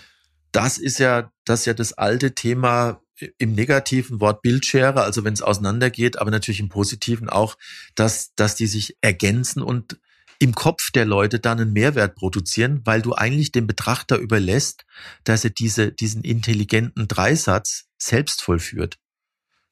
Das 0.51 0.77
ist 0.77 0.99
ja, 0.99 1.31
das 1.45 1.61
ist 1.61 1.65
ja 1.65 1.73
das 1.73 1.93
alte 1.93 2.33
Thema 2.33 3.01
im 3.37 3.53
negativen 3.53 4.21
Wort 4.21 4.41
Bildschere, 4.41 5.01
also 5.01 5.23
wenn 5.23 5.33
es 5.33 5.41
auseinandergeht, 5.41 6.19
aber 6.19 6.31
natürlich 6.31 6.59
im 6.59 6.69
positiven 6.69 7.29
auch, 7.29 7.57
dass, 7.95 8.33
dass 8.35 8.55
die 8.55 8.67
sich 8.67 8.95
ergänzen 9.01 9.61
und 9.61 9.99
im 10.39 10.53
Kopf 10.53 10.91
der 10.91 11.05
Leute 11.05 11.39
dann 11.39 11.59
einen 11.59 11.73
Mehrwert 11.73 12.15
produzieren, 12.15 12.81
weil 12.85 13.01
du 13.01 13.13
eigentlich 13.13 13.51
dem 13.51 13.65
Betrachter 13.65 14.17
überlässt, 14.17 14.85
dass 15.23 15.43
er 15.43 15.49
diese, 15.49 15.91
diesen 15.91 16.21
intelligenten 16.21 17.07
Dreisatz 17.07 17.85
selbst 17.97 18.43
vollführt. 18.43 18.99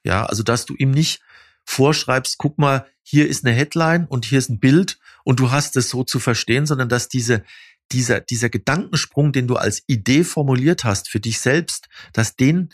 Ja, 0.04 0.26
also 0.26 0.42
dass 0.42 0.66
du 0.66 0.74
ihm 0.76 0.92
nicht 0.92 1.22
vorschreibst, 1.66 2.38
guck 2.38 2.58
mal, 2.58 2.88
hier 3.04 3.28
ist 3.28 3.46
eine 3.46 3.56
Headline 3.56 4.06
und 4.08 4.26
hier 4.26 4.40
ist 4.40 4.50
ein 4.50 4.60
Bild 4.60 4.98
und 5.26 5.42
du 5.42 5.52
hast 5.52 5.76
es 5.76 5.90
so 5.90 6.06
zu 6.06 6.20
verstehen, 6.20 6.66
sondern 6.66 6.88
dass 6.88 7.10
diese, 7.10 7.44
dieser, 7.92 8.22
dieser 8.22 8.50
Gedankensprung, 8.50 9.34
den 9.34 9.48
du 9.48 9.58
als 9.58 9.84
Idee 9.88 10.24
formuliert 10.24 10.86
hast 10.86 11.10
für 11.10 11.20
dich 11.20 11.40
selbst, 11.40 11.88
dass 12.14 12.38
den 12.38 12.70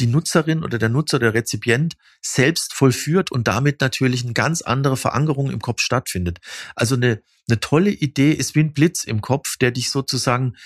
die 0.00 0.06
Nutzerin 0.06 0.64
oder 0.64 0.78
der 0.78 0.88
Nutzer, 0.88 1.18
der 1.18 1.34
Rezipient 1.34 1.94
selbst 2.20 2.74
vollführt 2.74 3.30
und 3.30 3.46
damit 3.46 3.80
natürlich 3.80 4.24
eine 4.24 4.32
ganz 4.32 4.60
andere 4.60 4.96
Verankerung 4.96 5.50
im 5.50 5.60
Kopf 5.60 5.80
stattfindet. 5.80 6.40
Also 6.74 6.96
eine, 6.96 7.22
eine 7.48 7.60
tolle 7.60 7.90
Idee 7.90 8.32
ist 8.32 8.54
wie 8.54 8.60
ein 8.60 8.72
Blitz 8.72 9.04
im 9.04 9.20
Kopf, 9.20 9.56
der 9.56 9.70
dich 9.70 9.90
sozusagen 9.90 10.56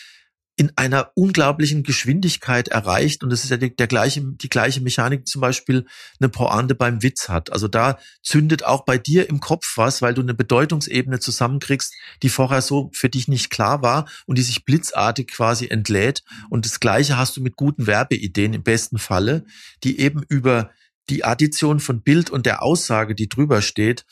in 0.59 0.73
einer 0.75 1.13
unglaublichen 1.15 1.85
Geschwindigkeit 1.85 2.67
erreicht. 2.67 3.23
Und 3.23 3.31
das 3.31 3.45
ist 3.45 3.51
ja 3.51 3.57
die, 3.57 3.75
der 3.75 3.87
gleiche, 3.87 4.23
die 4.25 4.49
gleiche 4.49 4.81
Mechanik, 4.81 5.29
zum 5.29 5.41
Beispiel 5.41 5.87
eine 6.19 6.29
Pointe 6.29 6.75
beim 6.75 7.01
Witz 7.01 7.29
hat. 7.29 7.53
Also 7.53 7.69
da 7.69 7.97
zündet 8.23 8.65
auch 8.65 8.85
bei 8.85 8.99
dir 8.99 9.29
im 9.29 9.39
Kopf 9.39 9.75
was, 9.77 10.03
weil 10.03 10.15
du 10.15 10.21
eine 10.21 10.35
Bedeutungsebene 10.35 11.21
zusammenkriegst, 11.21 11.95
die 12.25 12.29
vorher 12.29 12.61
so 12.61 12.91
für 12.93 13.09
dich 13.09 13.29
nicht 13.29 13.51
klar 13.51 13.83
war 13.83 14.09
und 14.27 14.37
die 14.37 14.43
sich 14.43 14.65
blitzartig 14.65 15.29
quasi 15.29 15.69
entlädt. 15.69 16.25
Und 16.51 16.67
das 16.67 16.81
Gleiche 16.81 17.17
hast 17.17 17.37
du 17.37 17.41
mit 17.41 17.55
guten 17.55 17.87
Werbeideen 17.87 18.53
im 18.53 18.65
besten 18.65 18.99
Falle, 18.99 19.45
die 19.85 20.01
eben 20.01 20.25
über 20.29 20.71
die 21.11 21.25
Addition 21.25 21.81
von 21.81 22.03
Bild 22.03 22.31
und 22.31 22.47
der 22.47 22.63
Aussage, 22.63 23.15
die 23.15 23.29
drüber 23.29 23.63
steht, 23.63 24.05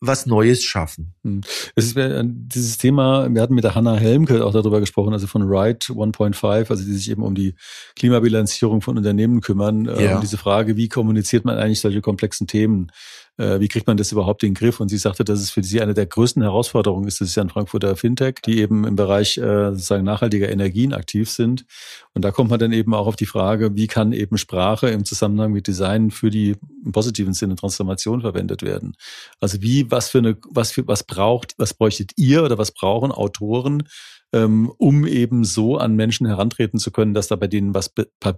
was 0.00 0.26
Neues 0.26 0.62
schaffen. 0.62 1.14
Hm. 1.24 1.40
Es 1.74 1.86
ist 1.86 1.96
dieses 1.96 2.78
Thema, 2.78 3.28
wir 3.32 3.42
hatten 3.42 3.54
mit 3.54 3.64
der 3.64 3.74
Hanna 3.74 3.96
Helmke 3.96 4.44
auch 4.44 4.52
darüber 4.52 4.78
gesprochen, 4.78 5.12
also 5.12 5.26
von 5.26 5.42
Right 5.42 5.82
1.5, 5.82 6.70
also 6.70 6.84
die 6.84 6.92
sich 6.92 7.10
eben 7.10 7.22
um 7.22 7.34
die 7.34 7.56
Klimabilanzierung 7.96 8.80
von 8.80 8.96
Unternehmen 8.96 9.40
kümmern, 9.40 9.86
äh, 9.86 10.04
ja. 10.04 10.14
um 10.14 10.20
diese 10.20 10.38
Frage, 10.38 10.76
wie 10.76 10.88
kommuniziert 10.88 11.44
man 11.44 11.58
eigentlich 11.58 11.80
solche 11.80 12.00
komplexen 12.00 12.46
Themen? 12.46 12.92
Äh, 13.36 13.58
wie 13.58 13.68
kriegt 13.68 13.86
man 13.86 13.96
das 13.96 14.12
überhaupt 14.12 14.42
in 14.42 14.50
den 14.50 14.54
Griff? 14.54 14.80
Und 14.80 14.88
sie 14.88 14.98
sagte, 14.98 15.24
dass 15.24 15.40
es 15.40 15.50
für 15.50 15.62
sie 15.62 15.80
eine 15.80 15.94
der 15.94 16.06
größten 16.06 16.42
Herausforderungen 16.42 17.08
ist. 17.08 17.20
Das 17.20 17.28
ist 17.28 17.34
ja 17.34 17.42
ein 17.42 17.48
Frankfurter 17.48 17.96
Fintech, 17.96 18.36
die 18.44 18.60
eben 18.60 18.84
im 18.84 18.96
Bereich 18.96 19.38
äh, 19.38 19.70
sozusagen 19.70 20.04
nachhaltiger 20.04 20.48
Energien 20.48 20.92
aktiv 20.92 21.28
sind. 21.30 21.66
Und 22.12 22.24
da 22.24 22.30
kommt 22.30 22.50
man 22.50 22.60
dann 22.60 22.72
eben 22.72 22.94
auch 22.94 23.06
auf 23.06 23.16
die 23.16 23.26
Frage, 23.26 23.74
wie 23.74 23.88
kann 23.88 24.12
eben 24.12 24.38
Sprache 24.38 24.88
im 24.88 25.04
Zusammenhang 25.04 25.52
mit 25.52 25.66
Design 25.66 26.10
für 26.10 26.30
die 26.30 26.54
im 26.84 26.92
positiven 26.92 27.34
Sinne 27.34 27.56
Transformation 27.56 28.20
verwendet 28.20 28.62
werden? 28.62 28.94
Also 29.40 29.60
wie, 29.62 29.90
was 29.90 30.10
für 30.10 30.18
eine, 30.18 30.36
was 30.50 30.70
für, 30.70 30.86
was 30.86 31.02
braucht, 31.02 31.54
was 31.58 31.74
bräuchtet 31.74 32.12
ihr 32.16 32.44
oder 32.44 32.56
was 32.56 32.70
brauchen 32.70 33.10
Autoren, 33.10 33.88
ähm, 34.32 34.72
um 34.78 35.06
eben 35.06 35.44
so 35.44 35.76
an 35.76 35.96
Menschen 35.96 36.26
herantreten 36.26 36.78
zu 36.78 36.90
können, 36.90 37.14
dass 37.14 37.28
da 37.28 37.36
bei 37.36 37.46
denen 37.46 37.74
was 37.74 37.92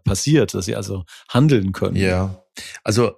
passiert, 0.04 0.54
dass 0.54 0.66
sie 0.66 0.76
also 0.76 1.04
handeln 1.28 1.72
können? 1.72 1.96
Ja, 1.96 2.42
also 2.82 3.12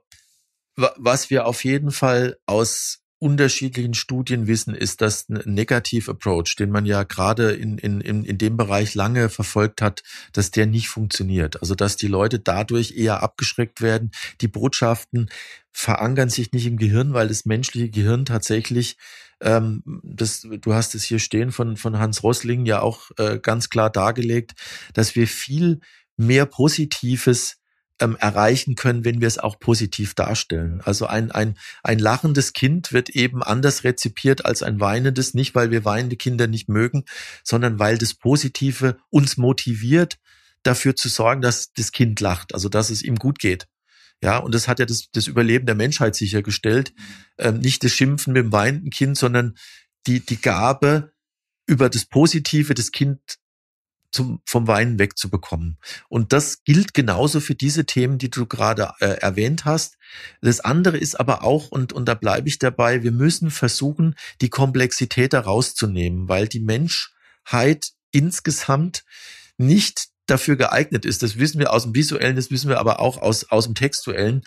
was 0.79 1.31
wir 1.31 1.47
auf 1.47 1.65
jeden 1.65 1.91
Fall 1.91 2.39
aus 2.47 3.01
unterschiedlichen 3.21 3.95
Studien 3.95 4.47
wissen, 4.47 4.75
ist, 4.75 5.01
dass 5.01 5.29
ein 5.29 5.43
Negativ 5.45 6.09
Approach, 6.09 6.55
den 6.57 6.71
man 6.71 6.87
ja 6.87 7.03
gerade 7.03 7.51
in, 7.51 7.77
in, 7.79 8.01
in, 8.01 8.39
dem 8.39 8.57
Bereich 8.57 8.95
lange 8.95 9.29
verfolgt 9.29 9.83
hat, 9.83 10.05
dass 10.33 10.53
der 10.53 10.67
nicht 10.67 10.89
funktioniert. 10.89 11.61
Also 11.61 11.75
dass 11.75 11.97
die 11.97 12.07
Leute 12.07 12.39
dadurch 12.39 12.97
eher 12.97 13.23
abgeschreckt 13.23 13.81
werden. 13.81 14.13
Die 14.41 14.47
Botschaften 14.47 15.31
verankern 15.73 16.29
sich 16.29 16.53
nicht 16.53 16.67
im 16.67 16.77
Gehirn, 16.77 17.13
weil 17.13 17.27
das 17.27 17.45
menschliche 17.45 17.91
Gehirn 17.91 18.25
tatsächlich, 18.25 18.97
ähm, 19.41 19.83
das, 20.05 20.43
du 20.43 20.75
hast 20.75 20.95
es 20.95 21.03
hier 21.03 21.19
stehen 21.19 21.51
von, 21.51 21.77
von 21.77 21.99
Hans 21.99 22.23
Rossling 22.23 22.67
ja 22.67 22.83
auch 22.83 23.11
äh, 23.17 23.41
ganz 23.41 23.69
klar 23.69 23.91
dargelegt, 23.91 24.55
dass 24.95 25.17
wir 25.17 25.27
viel 25.27 25.81
mehr 26.17 26.47
Positives 26.47 27.58
ähm, 28.01 28.17
erreichen 28.19 28.75
können, 28.75 29.05
wenn 29.05 29.21
wir 29.21 29.29
es 29.29 29.39
auch 29.39 29.59
positiv 29.59 30.15
darstellen. 30.15 30.81
Also 30.85 31.07
ein, 31.07 31.31
ein, 31.31 31.57
ein 31.83 31.99
lachendes 31.99 32.53
Kind 32.53 32.93
wird 32.93 33.11
eben 33.11 33.43
anders 33.43 33.85
rezipiert 33.85 34.45
als 34.45 34.63
ein 34.63 34.81
weinendes, 34.81 35.35
nicht 35.35 35.55
weil 35.55 35.71
wir 35.71 35.85
weinende 35.85 36.17
Kinder 36.17 36.47
nicht 36.47 36.69
mögen, 36.69 37.05
sondern 37.43 37.79
weil 37.79 37.99
das 37.99 38.15
Positive 38.15 38.97
uns 39.11 39.37
motiviert, 39.37 40.19
dafür 40.63 40.97
zu 40.97 41.09
sorgen, 41.09 41.41
dass 41.41 41.73
das 41.73 41.93
Kind 41.93 42.21
lacht, 42.21 42.53
also 42.53 42.69
dass 42.69 42.91
es 42.91 43.03
ihm 43.03 43.17
gut 43.17 43.39
geht. 43.39 43.67
Ja, 44.23 44.39
und 44.39 44.53
das 44.53 44.67
hat 44.67 44.81
ja 44.81 44.87
das, 44.87 45.11
das 45.13 45.29
Überleben 45.29 45.67
der 45.67 45.77
Menschheit 45.77 46.17
sichergestellt. 46.17 46.93
Ähm, 47.39 47.61
nicht 47.61 47.85
das 47.85 47.93
Schimpfen 47.93 48.33
mit 48.33 48.43
dem 48.43 48.53
weinenden 48.53 48.91
Kind, 48.91 49.17
sondern 49.17 49.55
die, 50.07 50.21
die 50.21 50.41
Gabe, 50.41 51.13
über 51.67 51.91
das 51.91 52.07
Positive 52.07 52.75
das 52.75 52.91
Kind 52.91 53.21
zum, 54.11 54.41
vom 54.45 54.67
Weinen 54.67 54.99
wegzubekommen. 54.99 55.79
Und 56.09 56.33
das 56.33 56.65
gilt 56.65 56.95
genauso 56.95 57.41
für 57.41 57.55
diese 57.55 57.85
Themen, 57.85 58.19
die 58.19 58.31
du 58.31 58.47
gerade 58.47 58.93
äh, 59.01 59.19
erwähnt 59.21 59.65
hast. 59.65 59.97
Das 60.41 60.61
andere 60.61 60.97
ist 60.97 61.19
aber 61.19 61.45
auch, 61.45 61.71
und, 61.71 61.93
und 61.93 62.07
da 62.07 62.15
bleibe 62.15 62.49
ich 62.49 62.59
dabei, 62.59 63.03
wir 63.03 63.13
müssen 63.13 63.51
versuchen, 63.51 64.15
die 64.41 64.51
Komplexität 64.51 65.33
herauszunehmen, 65.33 66.29
weil 66.29 66.49
die 66.49 66.61
Menschheit 66.61 67.91
insgesamt 68.11 69.05
nicht 69.59 70.09
dafür 70.27 70.57
geeignet 70.57 71.05
ist. 71.05 71.23
Das 71.23 71.39
wissen 71.39 71.59
wir 71.59 71.73
aus 71.73 71.85
dem 71.85 71.95
Visuellen, 71.95 72.37
das 72.37 72.51
wissen 72.51 72.69
wir 72.69 72.79
aber 72.79 73.01
auch 73.01 73.19
aus, 73.19 73.51
aus 73.51 73.65
dem 73.65 73.75
Textuellen, 73.75 74.43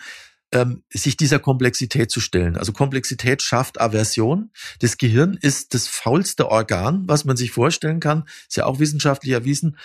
ähm, 0.52 0.82
sich 0.90 1.16
dieser 1.16 1.38
Komplexität 1.38 2.10
zu 2.10 2.20
stellen. 2.20 2.56
Also 2.56 2.72
Komplexität 2.72 3.42
schafft 3.42 3.80
Aversion. 3.80 4.50
Das 4.80 4.98
Gehirn 4.98 5.38
ist 5.40 5.74
das 5.74 5.88
faulste 5.88 6.48
Organ, 6.50 7.04
was 7.06 7.24
man 7.24 7.36
sich 7.36 7.50
vorstellen 7.50 8.00
kann. 8.00 8.24
Ist 8.48 8.56
ja 8.56 8.66
auch 8.66 8.78
wissenschaftlich 8.78 9.32
erwiesen. 9.32 9.76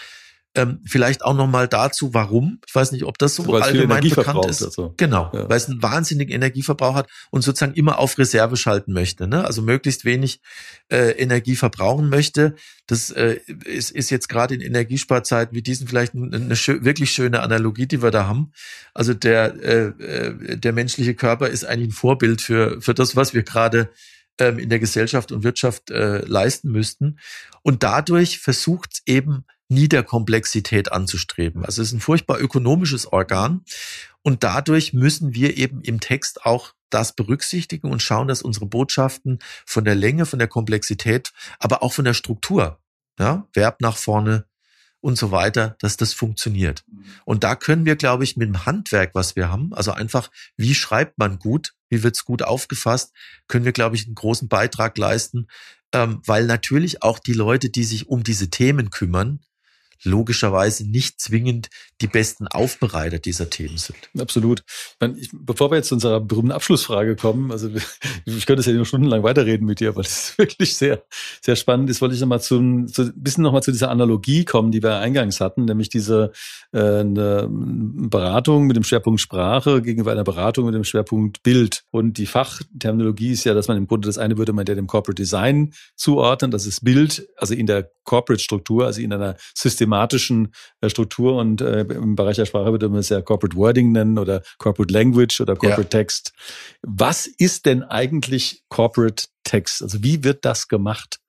Ähm, 0.57 0.79
vielleicht 0.85 1.23
auch 1.23 1.35
noch 1.35 1.47
mal 1.47 1.67
dazu, 1.67 2.13
warum. 2.13 2.59
Ich 2.67 2.73
weiß 2.73 2.91
nicht, 2.91 3.03
ob 3.03 3.17
das 3.19 3.35
so 3.35 3.47
weil 3.47 3.61
allgemein 3.61 4.01
bekannt 4.09 4.45
ist. 4.47 4.63
Also. 4.63 4.93
Genau, 4.97 5.29
ja. 5.31 5.47
weil 5.47 5.57
es 5.57 5.69
einen 5.69 5.83
wahnsinnigen 5.83 6.33
Energieverbrauch 6.33 6.95
hat 6.95 7.07
und 7.29 7.43
sozusagen 7.43 7.75
immer 7.75 7.99
auf 7.99 8.17
Reserve 8.17 8.57
schalten 8.57 8.91
möchte. 8.91 9.27
Ne? 9.27 9.45
Also 9.45 9.61
möglichst 9.61 10.03
wenig 10.03 10.41
äh, 10.89 11.11
Energie 11.11 11.55
verbrauchen 11.55 12.09
möchte. 12.09 12.55
Das 12.87 13.11
äh, 13.11 13.39
ist, 13.65 13.91
ist 13.91 14.09
jetzt 14.09 14.29
gerade 14.29 14.55
in 14.55 14.61
Energiesparzeiten 14.61 15.55
wie 15.55 15.61
diesen 15.61 15.87
vielleicht 15.87 16.15
eine, 16.15 16.55
schö 16.55 16.83
wirklich 16.83 17.11
schöne 17.11 17.41
Analogie, 17.41 17.85
die 17.85 18.01
wir 18.01 18.11
da 18.11 18.25
haben. 18.25 18.51
Also 18.93 19.13
der, 19.13 19.55
äh, 19.63 19.87
äh, 20.03 20.57
der 20.57 20.73
menschliche 20.73 21.13
Körper 21.13 21.49
ist 21.49 21.65
eigentlich 21.65 21.89
ein 21.89 21.91
Vorbild 21.91 22.41
für, 22.41 22.81
für 22.81 22.95
das, 22.95 23.15
was 23.15 23.35
wir 23.35 23.43
gerade 23.43 23.89
ähm, 24.39 24.59
in 24.59 24.69
der 24.69 24.79
Gesellschaft 24.79 25.31
und 25.31 25.43
Wirtschaft 25.43 25.91
äh, 25.91 26.19
leisten 26.25 26.71
müssten. 26.71 27.19
Und 27.61 27.83
dadurch 27.83 28.39
versucht 28.39 28.93
es 28.93 29.01
eben 29.05 29.45
nie 29.69 29.87
der 29.87 30.03
Komplexität 30.03 30.91
anzustreben. 30.91 31.65
Also 31.65 31.81
es 31.81 31.89
ist 31.89 31.93
ein 31.93 31.99
furchtbar 31.99 32.39
ökonomisches 32.39 33.11
Organ 33.11 33.63
und 34.21 34.43
dadurch 34.43 34.93
müssen 34.93 35.33
wir 35.33 35.57
eben 35.57 35.81
im 35.81 35.99
Text 35.99 36.45
auch 36.45 36.73
das 36.89 37.13
berücksichtigen 37.13 37.91
und 37.91 38.01
schauen, 38.01 38.27
dass 38.27 38.41
unsere 38.41 38.65
Botschaften 38.65 39.39
von 39.65 39.83
der 39.83 39.95
Länge, 39.95 40.25
von 40.25 40.39
der 40.39 40.47
Komplexität, 40.47 41.33
aber 41.59 41.83
auch 41.83 41.93
von 41.93 42.05
der 42.05 42.13
Struktur, 42.13 42.79
ja, 43.19 43.47
Verb 43.53 43.81
nach 43.81 43.97
vorne 43.97 44.45
und 45.01 45.17
so 45.17 45.31
weiter, 45.31 45.75
dass 45.79 45.97
das 45.97 46.13
funktioniert. 46.13 46.83
Und 47.25 47.43
da 47.43 47.55
können 47.55 47.85
wir, 47.85 47.95
glaube 47.95 48.23
ich, 48.23 48.37
mit 48.37 48.47
dem 48.47 48.65
Handwerk, 48.65 49.11
was 49.13 49.35
wir 49.35 49.49
haben, 49.49 49.73
also 49.73 49.91
einfach, 49.91 50.31
wie 50.55 50.75
schreibt 50.75 51.17
man 51.17 51.39
gut, 51.39 51.73
wie 51.89 52.03
wird's 52.03 52.25
gut 52.25 52.41
aufgefasst, 52.41 53.13
können 53.47 53.65
wir, 53.65 53.73
glaube 53.73 53.95
ich, 53.95 54.05
einen 54.05 54.15
großen 54.15 54.47
Beitrag 54.47 54.97
leisten, 54.97 55.47
ähm, 55.93 56.21
weil 56.25 56.45
natürlich 56.45 57.03
auch 57.03 57.19
die 57.19 57.33
Leute, 57.33 57.69
die 57.69 57.83
sich 57.83 58.07
um 58.07 58.23
diese 58.23 58.49
Themen 58.49 58.89
kümmern, 58.89 59.39
logischerweise 60.03 60.89
nicht 60.89 61.19
zwingend 61.19 61.69
die 62.01 62.07
besten 62.07 62.47
Aufbereiter 62.47 63.19
dieser 63.19 63.49
Themen 63.49 63.77
sind. 63.77 63.97
Absolut. 64.19 64.63
Bevor 65.33 65.71
wir 65.71 65.77
jetzt 65.77 65.87
zu 65.89 65.95
unserer 65.95 66.19
berühmten 66.19 66.51
Abschlussfrage 66.51 67.15
kommen, 67.15 67.51
also 67.51 67.69
ich 68.25 68.45
könnte 68.45 68.61
es 68.61 68.65
ja 68.65 68.73
nur 68.73 68.85
stundenlang 68.85 69.23
weiterreden 69.23 69.65
mit 69.65 69.79
dir, 69.79 69.95
weil 69.95 70.03
es 70.03 70.33
wirklich 70.37 70.75
sehr, 70.75 71.03
sehr 71.41 71.55
spannend 71.55 71.89
ist, 71.89 72.01
wollte 72.01 72.15
ich 72.15 72.21
nochmal 72.21 72.41
zum, 72.41 72.87
zu, 72.87 73.03
ein 73.03 73.13
bisschen 73.15 73.43
nochmal 73.43 73.63
zu 73.63 73.71
dieser 73.71 73.89
Analogie 73.89 74.45
kommen, 74.45 74.71
die 74.71 74.83
wir 74.83 74.97
eingangs 74.97 75.39
hatten, 75.39 75.65
nämlich 75.65 75.89
diese 75.89 76.31
äh, 76.71 76.99
eine 76.99 77.47
Beratung 77.49 78.67
mit 78.67 78.75
dem 78.75 78.83
Schwerpunkt 78.83 79.21
Sprache 79.21 79.81
gegenüber 79.81 80.11
einer 80.11 80.23
Beratung 80.23 80.65
mit 80.65 80.75
dem 80.75 80.83
Schwerpunkt 80.83 81.43
Bild. 81.43 81.83
Und 81.91 82.17
die 82.17 82.25
Fachterminologie 82.25 83.31
ist 83.31 83.43
ja, 83.43 83.53
dass 83.53 83.67
man 83.67 83.77
im 83.77 83.87
Grunde 83.87 84.07
das 84.07 84.17
eine 84.17 84.37
würde 84.37 84.53
man 84.53 84.65
ja 84.65 84.75
dem 84.75 84.87
Corporate 84.87 85.21
Design 85.21 85.73
zuordnen, 85.95 86.51
das 86.51 86.65
ist 86.65 86.83
Bild, 86.83 87.27
also 87.37 87.53
in 87.53 87.65
der 87.65 87.91
Corporate 88.03 88.41
Struktur, 88.41 88.85
also 88.85 89.01
in 89.01 89.11
einer 89.13 89.35
systematischen 89.87 90.53
äh, 90.81 90.89
Struktur 90.89 91.37
und 91.37 91.61
äh, 91.61 91.81
im 91.81 92.15
Bereich 92.15 92.35
der 92.35 92.45
Sprache 92.45 92.71
würde 92.71 92.89
man 92.89 92.99
es 92.99 93.09
ja 93.09 93.21
Corporate 93.21 93.55
Wording 93.55 93.91
nennen 93.91 94.17
oder 94.17 94.41
Corporate 94.57 94.93
Language 94.93 95.39
oder 95.41 95.55
Corporate 95.55 95.83
ja. 95.83 96.01
Text. 96.01 96.33
Was 96.81 97.27
ist 97.27 97.65
denn 97.65 97.83
eigentlich 97.83 98.63
Corporate 98.69 99.25
Text? 99.43 99.81
Also 99.81 100.03
wie 100.03 100.23
wird 100.23 100.43
das 100.45 100.67
gemacht? 100.67 101.19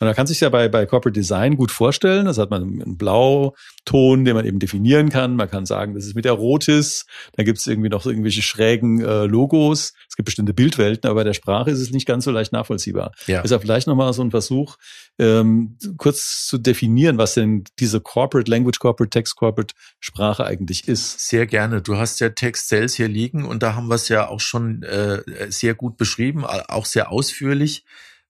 Und 0.00 0.06
da 0.06 0.14
kann 0.14 0.26
sich 0.26 0.40
ja 0.40 0.48
bei, 0.48 0.68
bei 0.70 0.86
Corporate 0.86 1.12
Design 1.12 1.58
gut 1.58 1.70
vorstellen. 1.70 2.24
Das 2.24 2.38
hat 2.38 2.48
man 2.48 2.62
einen 2.62 2.96
Blauton, 2.96 4.24
den 4.24 4.34
man 4.34 4.46
eben 4.46 4.58
definieren 4.58 5.10
kann. 5.10 5.36
Man 5.36 5.50
kann 5.50 5.66
sagen, 5.66 5.94
das 5.94 6.06
ist 6.06 6.14
mit 6.14 6.24
der 6.24 6.32
Rotis. 6.32 7.04
Da 7.36 7.42
gibt 7.42 7.58
es 7.58 7.66
irgendwie 7.66 7.90
noch 7.90 8.06
irgendwelche 8.06 8.40
schrägen 8.40 9.02
äh, 9.02 9.26
Logos. 9.26 9.92
Es 10.08 10.16
gibt 10.16 10.24
bestimmte 10.24 10.54
Bildwelten, 10.54 11.06
aber 11.10 11.20
bei 11.20 11.24
der 11.24 11.34
Sprache 11.34 11.70
ist 11.70 11.80
es 11.80 11.90
nicht 11.90 12.06
ganz 12.06 12.24
so 12.24 12.30
leicht 12.30 12.50
nachvollziehbar. 12.50 13.12
Ja. 13.26 13.42
Deshalb 13.42 13.60
vielleicht 13.60 13.86
nochmal 13.86 14.10
so 14.14 14.22
ein 14.22 14.30
Versuch, 14.30 14.76
ähm, 15.18 15.76
kurz 15.98 16.46
zu 16.46 16.56
definieren, 16.56 17.18
was 17.18 17.34
denn 17.34 17.64
diese 17.78 18.00
Corporate 18.00 18.50
Language, 18.50 18.78
Corporate 18.78 19.10
Text, 19.10 19.36
Corporate 19.36 19.74
Sprache 20.00 20.46
eigentlich 20.46 20.88
ist. 20.88 21.28
Sehr 21.28 21.46
gerne. 21.46 21.82
Du 21.82 21.98
hast 21.98 22.20
ja 22.20 22.30
Text 22.30 22.68
Cells 22.68 22.94
hier 22.94 23.08
liegen 23.08 23.44
und 23.44 23.62
da 23.62 23.74
haben 23.74 23.88
wir 23.88 23.96
es 23.96 24.08
ja 24.08 24.28
auch 24.28 24.40
schon 24.40 24.82
äh, 24.82 25.20
sehr 25.50 25.74
gut 25.74 25.98
beschrieben, 25.98 26.46
auch 26.46 26.86
sehr 26.86 27.12
ausführlich. 27.12 27.84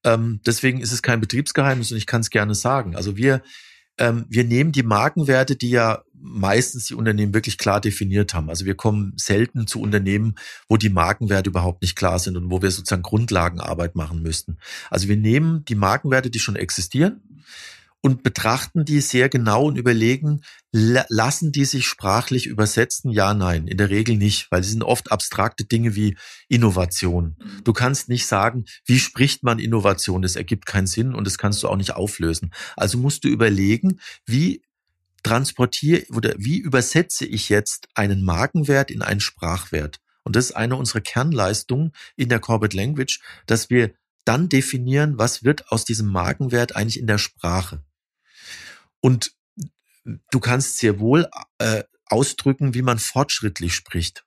Ähm, 0.04 0.40
deswegen 0.46 0.80
ist 0.80 0.92
es 0.92 1.02
kein 1.02 1.20
Betriebsgeheimnis 1.20 1.92
und 1.92 1.98
ich 1.98 2.06
kann 2.06 2.20
es 2.20 2.30
gerne 2.30 2.54
sagen. 2.54 2.96
Also 2.96 3.16
wir, 3.16 3.42
ähm, 3.98 4.24
wir 4.28 4.44
nehmen 4.44 4.72
die 4.72 4.82
Markenwerte, 4.82 5.56
die 5.56 5.70
ja 5.70 6.02
meistens 6.22 6.86
die 6.86 6.94
Unternehmen 6.94 7.34
wirklich 7.34 7.58
klar 7.58 7.80
definiert 7.80 8.34
haben. 8.34 8.50
Also 8.50 8.64
wir 8.66 8.74
kommen 8.74 9.14
selten 9.16 9.66
zu 9.66 9.80
Unternehmen, 9.80 10.34
wo 10.68 10.76
die 10.76 10.90
Markenwerte 10.90 11.50
überhaupt 11.50 11.82
nicht 11.82 11.96
klar 11.96 12.18
sind 12.18 12.36
und 12.36 12.50
wo 12.50 12.62
wir 12.62 12.70
sozusagen 12.70 13.02
Grundlagenarbeit 13.02 13.94
machen 13.94 14.22
müssten. 14.22 14.58
Also 14.90 15.08
wir 15.08 15.16
nehmen 15.16 15.64
die 15.66 15.74
Markenwerte, 15.74 16.30
die 16.30 16.38
schon 16.38 16.56
existieren, 16.56 17.22
und 18.02 18.22
betrachten 18.22 18.84
die 18.84 19.00
sehr 19.00 19.28
genau 19.28 19.66
und 19.66 19.76
überlegen, 19.76 20.42
lassen 20.72 21.52
die 21.52 21.64
sich 21.64 21.86
sprachlich 21.86 22.46
übersetzen? 22.46 23.10
Ja, 23.10 23.34
nein, 23.34 23.66
in 23.66 23.76
der 23.76 23.90
Regel 23.90 24.16
nicht, 24.16 24.50
weil 24.50 24.62
sie 24.62 24.70
sind 24.70 24.82
oft 24.82 25.12
abstrakte 25.12 25.64
Dinge 25.64 25.94
wie 25.94 26.16
Innovation. 26.48 27.36
Mhm. 27.38 27.64
Du 27.64 27.72
kannst 27.72 28.08
nicht 28.08 28.26
sagen, 28.26 28.64
wie 28.86 28.98
spricht 28.98 29.42
man 29.42 29.58
Innovation? 29.58 30.22
Das 30.22 30.36
ergibt 30.36 30.66
keinen 30.66 30.86
Sinn 30.86 31.14
und 31.14 31.26
das 31.26 31.36
kannst 31.36 31.62
du 31.62 31.68
auch 31.68 31.76
nicht 31.76 31.94
auflösen. 31.94 32.52
Also 32.76 32.96
musst 32.96 33.24
du 33.24 33.28
überlegen, 33.28 34.00
wie 34.24 34.62
transportiere 35.22 36.04
oder 36.14 36.34
wie 36.38 36.58
übersetze 36.58 37.26
ich 37.26 37.50
jetzt 37.50 37.88
einen 37.94 38.24
Markenwert 38.24 38.90
in 38.90 39.02
einen 39.02 39.20
Sprachwert? 39.20 40.00
Und 40.22 40.36
das 40.36 40.46
ist 40.46 40.56
eine 40.56 40.76
unserer 40.76 41.00
Kernleistungen 41.00 41.92
in 42.16 42.28
der 42.28 42.40
Corporate 42.40 42.76
Language, 42.76 43.20
dass 43.46 43.68
wir 43.68 43.92
dann 44.24 44.48
definieren, 44.48 45.18
was 45.18 45.44
wird 45.44 45.70
aus 45.72 45.84
diesem 45.84 46.08
Markenwert 46.08 46.76
eigentlich 46.76 47.00
in 47.00 47.06
der 47.06 47.18
Sprache. 47.18 47.82
Und 49.00 49.32
du 50.30 50.40
kannst 50.40 50.78
sehr 50.78 51.00
wohl 51.00 51.28
äh, 51.58 51.84
ausdrücken, 52.06 52.74
wie 52.74 52.82
man 52.82 52.98
fortschrittlich 52.98 53.74
spricht. 53.74 54.24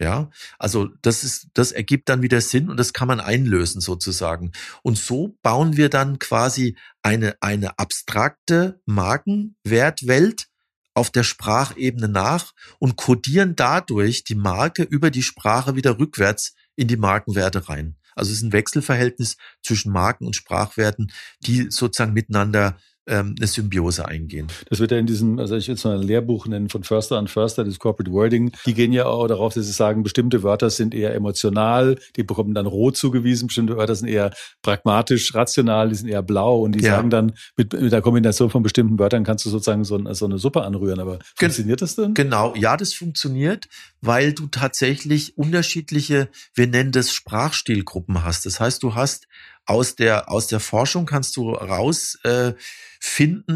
Ja, 0.00 0.30
also 0.58 0.88
das 1.02 1.24
ist, 1.24 1.48
das 1.52 1.72
ergibt 1.72 2.08
dann 2.08 2.22
wieder 2.22 2.40
Sinn 2.40 2.70
und 2.70 2.78
das 2.78 2.94
kann 2.94 3.06
man 3.06 3.20
einlösen 3.20 3.82
sozusagen. 3.82 4.52
Und 4.82 4.96
so 4.96 5.36
bauen 5.42 5.76
wir 5.76 5.90
dann 5.90 6.18
quasi 6.18 6.74
eine, 7.02 7.36
eine 7.42 7.78
abstrakte 7.78 8.80
Markenwertwelt 8.86 10.48
auf 10.94 11.10
der 11.10 11.22
Sprachebene 11.22 12.08
nach 12.08 12.52
und 12.78 12.96
kodieren 12.96 13.56
dadurch 13.56 14.24
die 14.24 14.34
Marke 14.34 14.84
über 14.84 15.10
die 15.10 15.22
Sprache 15.22 15.76
wieder 15.76 15.98
rückwärts 15.98 16.54
in 16.76 16.88
die 16.88 16.96
Markenwerte 16.96 17.68
rein. 17.68 17.96
Also 18.14 18.32
es 18.32 18.38
ist 18.38 18.44
ein 18.44 18.52
Wechselverhältnis 18.52 19.36
zwischen 19.62 19.92
Marken 19.92 20.24
und 20.24 20.34
Sprachwerten, 20.34 21.12
die 21.40 21.70
sozusagen 21.70 22.14
miteinander 22.14 22.78
ähm, 23.10 23.34
eine 23.36 23.46
Symbiose 23.46 24.06
eingehen. 24.06 24.46
Das 24.68 24.78
wird 24.78 24.92
ja 24.92 24.98
in 24.98 25.06
diesem, 25.06 25.38
also 25.38 25.56
ich 25.56 25.66
will 25.68 25.74
es 25.74 25.84
mal 25.84 25.98
ein 25.98 26.02
Lehrbuch 26.02 26.46
nennen 26.46 26.68
von 26.68 26.84
Förster 26.84 27.18
an 27.18 27.26
Förster, 27.26 27.64
das 27.64 27.78
Corporate 27.78 28.12
Wording, 28.12 28.52
die 28.66 28.74
gehen 28.74 28.92
ja 28.92 29.06
auch 29.06 29.26
darauf, 29.26 29.52
dass 29.52 29.66
sie 29.66 29.72
sagen, 29.72 30.02
bestimmte 30.02 30.42
Wörter 30.42 30.70
sind 30.70 30.94
eher 30.94 31.14
emotional, 31.14 31.98
die 32.16 32.22
bekommen 32.22 32.54
dann 32.54 32.66
rot 32.66 32.96
zugewiesen, 32.96 33.48
bestimmte 33.48 33.76
Wörter 33.76 33.96
sind 33.96 34.08
eher 34.08 34.32
pragmatisch, 34.62 35.34
rational, 35.34 35.88
die 35.88 35.96
sind 35.96 36.08
eher 36.08 36.22
blau 36.22 36.60
und 36.60 36.72
die 36.72 36.84
ja. 36.84 36.96
sagen 36.96 37.10
dann, 37.10 37.32
mit, 37.56 37.72
mit 37.72 37.92
der 37.92 38.00
Kombination 38.00 38.48
von 38.48 38.62
bestimmten 38.62 38.98
Wörtern 38.98 39.24
kannst 39.24 39.44
du 39.44 39.50
sozusagen 39.50 39.84
so, 39.84 40.00
so 40.14 40.24
eine 40.26 40.38
Suppe 40.38 40.62
anrühren. 40.62 41.00
Aber 41.00 41.18
funktioniert 41.34 41.82
das 41.82 41.96
denn? 41.96 42.14
Genau, 42.14 42.54
ja, 42.54 42.76
das 42.76 42.94
funktioniert, 42.94 43.66
weil 44.00 44.32
du 44.32 44.46
tatsächlich 44.46 45.36
unterschiedliche, 45.36 46.28
wir 46.54 46.68
nennen 46.68 46.92
das 46.92 47.12
Sprachstilgruppen 47.12 48.24
hast. 48.24 48.46
Das 48.46 48.60
heißt, 48.60 48.82
du 48.82 48.94
hast 48.94 49.26
aus 49.66 49.94
der, 49.94 50.30
aus 50.30 50.46
der 50.46 50.60
Forschung 50.60 51.06
kannst 51.06 51.36
du 51.36 51.50
raus, 51.50 52.18
äh, 52.24 52.52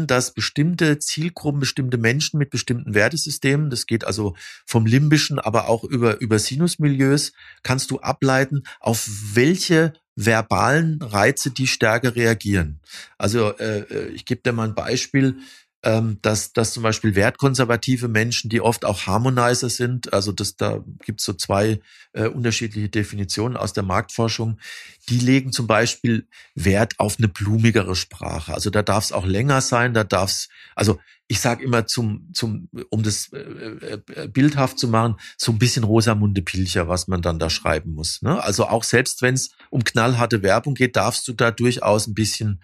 dass 0.07 0.33
bestimmte 0.33 0.97
Zielgruppen, 0.99 1.59
bestimmte 1.59 1.97
Menschen 1.97 2.37
mit 2.37 2.49
bestimmten 2.49 2.93
Wertesystemen, 2.93 3.69
das 3.69 3.85
geht 3.85 4.05
also 4.05 4.35
vom 4.65 4.85
limbischen, 4.85 5.39
aber 5.39 5.69
auch 5.69 5.83
über, 5.83 6.19
über 6.19 6.39
Sinusmilieus, 6.39 7.33
kannst 7.63 7.91
du 7.91 7.99
ableiten, 7.99 8.63
auf 8.79 9.07
welche 9.33 9.93
verbalen 10.15 11.01
Reize 11.01 11.51
die 11.51 11.67
stärker 11.67 12.15
reagieren. 12.15 12.79
Also 13.17 13.55
äh, 13.57 13.79
äh 13.81 14.07
ich 14.07 14.25
gebe 14.25 14.41
dir 14.41 14.53
mal 14.53 14.69
ein 14.69 14.75
Beispiel 14.75 15.37
ähm, 15.85 16.17
dass, 16.23 16.51
dass 16.51 16.73
zum 16.73 16.81
Beispiel 16.81 17.15
wertkonservative 17.15 18.07
Menschen, 18.07 18.49
die 18.49 18.59
oft 18.59 18.83
auch 18.85 19.05
Harmonizer 19.05 19.69
sind, 19.69 20.11
also 20.11 20.31
das, 20.31 20.57
da 20.57 20.83
gibt 21.05 21.21
es 21.21 21.25
so 21.25 21.33
zwei 21.33 21.79
äh, 22.13 22.27
unterschiedliche 22.27 22.89
Definitionen 22.89 23.55
aus 23.55 23.71
der 23.71 23.83
Marktforschung, 23.83 24.59
die 25.09 25.19
legen 25.19 25.51
zum 25.51 25.67
Beispiel 25.67 26.27
Wert 26.55 26.95
auf 26.97 27.17
eine 27.19 27.27
blumigere 27.27 27.95
Sprache. 27.95 28.53
Also 28.53 28.71
da 28.71 28.81
darf 28.81 29.05
es 29.05 29.11
auch 29.11 29.27
länger 29.27 29.61
sein, 29.61 29.93
da 29.93 30.03
darf 30.03 30.31
es, 30.31 30.49
also 30.73 30.99
ich 31.27 31.39
sage 31.39 31.63
immer 31.63 31.85
zum, 31.85 32.31
zum, 32.33 32.67
um 32.89 33.03
das 33.03 33.31
äh, 33.31 33.99
äh, 34.15 34.27
bildhaft 34.27 34.79
zu 34.79 34.87
machen, 34.87 35.17
so 35.37 35.51
ein 35.51 35.59
bisschen 35.59 35.83
Rosamunde 35.83 36.41
Pilcher, 36.41 36.87
was 36.87 37.07
man 37.07 37.21
dann 37.21 37.37
da 37.37 37.51
schreiben 37.51 37.93
muss. 37.93 38.23
Ne? 38.23 38.43
Also 38.43 38.65
auch 38.65 38.83
selbst 38.83 39.21
wenn 39.21 39.35
es 39.35 39.51
um 39.69 39.83
knallharte 39.83 40.41
Werbung 40.41 40.73
geht, 40.73 40.95
darfst 40.95 41.27
du 41.27 41.33
da 41.33 41.51
durchaus 41.51 42.07
ein 42.07 42.15
bisschen 42.15 42.61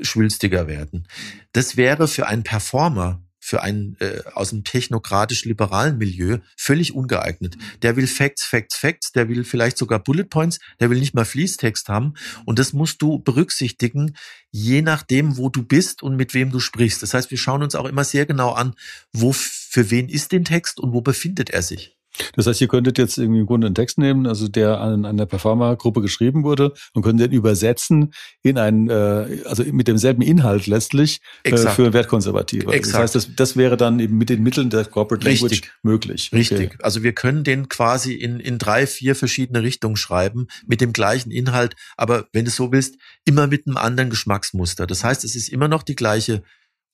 schwülstiger 0.00 0.66
werden. 0.66 1.06
Das 1.52 1.76
wäre 1.76 2.08
für 2.08 2.26
einen 2.26 2.42
Performer, 2.42 3.22
für 3.44 3.62
einen 3.62 3.96
äh, 3.98 4.20
aus 4.34 4.50
dem 4.50 4.62
technokratisch-liberalen 4.62 5.98
Milieu 5.98 6.38
völlig 6.56 6.94
ungeeignet. 6.94 7.56
Der 7.82 7.96
will 7.96 8.06
Facts, 8.06 8.44
Facts, 8.44 8.76
Facts, 8.76 9.10
der 9.10 9.28
will 9.28 9.42
vielleicht 9.42 9.78
sogar 9.78 9.98
Bullet 9.98 10.24
Points, 10.24 10.60
der 10.78 10.90
will 10.90 11.00
nicht 11.00 11.14
mal 11.14 11.24
Fließtext 11.24 11.88
haben. 11.88 12.14
Und 12.44 12.60
das 12.60 12.72
musst 12.72 13.02
du 13.02 13.18
berücksichtigen, 13.18 14.16
je 14.52 14.80
nachdem, 14.80 15.36
wo 15.36 15.48
du 15.48 15.64
bist 15.64 16.04
und 16.04 16.16
mit 16.16 16.34
wem 16.34 16.52
du 16.52 16.60
sprichst. 16.60 17.02
Das 17.02 17.14
heißt, 17.14 17.32
wir 17.32 17.38
schauen 17.38 17.64
uns 17.64 17.74
auch 17.74 17.86
immer 17.86 18.04
sehr 18.04 18.26
genau 18.26 18.52
an, 18.52 18.74
wo 19.12 19.32
für 19.32 19.90
wen 19.90 20.08
ist 20.08 20.30
den 20.30 20.44
Text 20.44 20.78
und 20.78 20.92
wo 20.92 21.00
befindet 21.00 21.50
er 21.50 21.62
sich. 21.62 21.96
Das 22.34 22.46
heißt, 22.46 22.60
ihr 22.60 22.68
könntet 22.68 22.98
jetzt 22.98 23.18
irgendwie 23.18 23.40
im 23.40 23.46
Grunde 23.46 23.66
einen 23.66 23.74
Text 23.74 23.98
nehmen, 23.98 24.26
also 24.26 24.48
der 24.48 24.80
an 24.80 25.04
einer 25.04 25.26
Performer-Gruppe 25.26 26.00
geschrieben 26.02 26.44
wurde 26.44 26.72
und 26.92 27.02
könntet 27.02 27.30
den 27.30 27.36
übersetzen 27.36 28.12
in 28.42 28.58
einen, 28.58 28.90
äh, 28.90 29.42
also 29.44 29.64
mit 29.64 29.88
demselben 29.88 30.22
Inhalt 30.22 30.66
letztlich 30.66 31.20
äh, 31.44 31.56
für 31.56 31.92
Wertkonservative. 31.92 32.72
Exakt. 32.72 32.94
Das 32.94 33.00
heißt, 33.00 33.14
das, 33.14 33.34
das 33.34 33.56
wäre 33.56 33.76
dann 33.76 34.00
eben 34.00 34.18
mit 34.18 34.28
den 34.28 34.42
Mitteln 34.42 34.70
der 34.70 34.84
Corporate 34.84 35.26
Richtig. 35.26 35.50
Language 35.50 35.72
möglich. 35.82 36.30
Richtig. 36.32 36.72
Okay. 36.72 36.78
Also 36.82 37.02
wir 37.02 37.12
können 37.12 37.44
den 37.44 37.68
quasi 37.68 38.14
in, 38.14 38.40
in 38.40 38.58
drei, 38.58 38.86
vier 38.86 39.14
verschiedene 39.14 39.62
Richtungen 39.62 39.96
schreiben 39.96 40.48
mit 40.66 40.80
dem 40.80 40.92
gleichen 40.92 41.30
Inhalt, 41.30 41.76
aber 41.96 42.26
wenn 42.32 42.44
du 42.44 42.50
so 42.50 42.72
willst, 42.72 42.96
immer 43.24 43.46
mit 43.46 43.66
einem 43.66 43.76
anderen 43.76 44.10
Geschmacksmuster. 44.10 44.86
Das 44.86 45.04
heißt, 45.04 45.24
es 45.24 45.34
ist 45.34 45.48
immer 45.48 45.68
noch 45.68 45.82
die 45.82 45.96
gleiche 45.96 46.42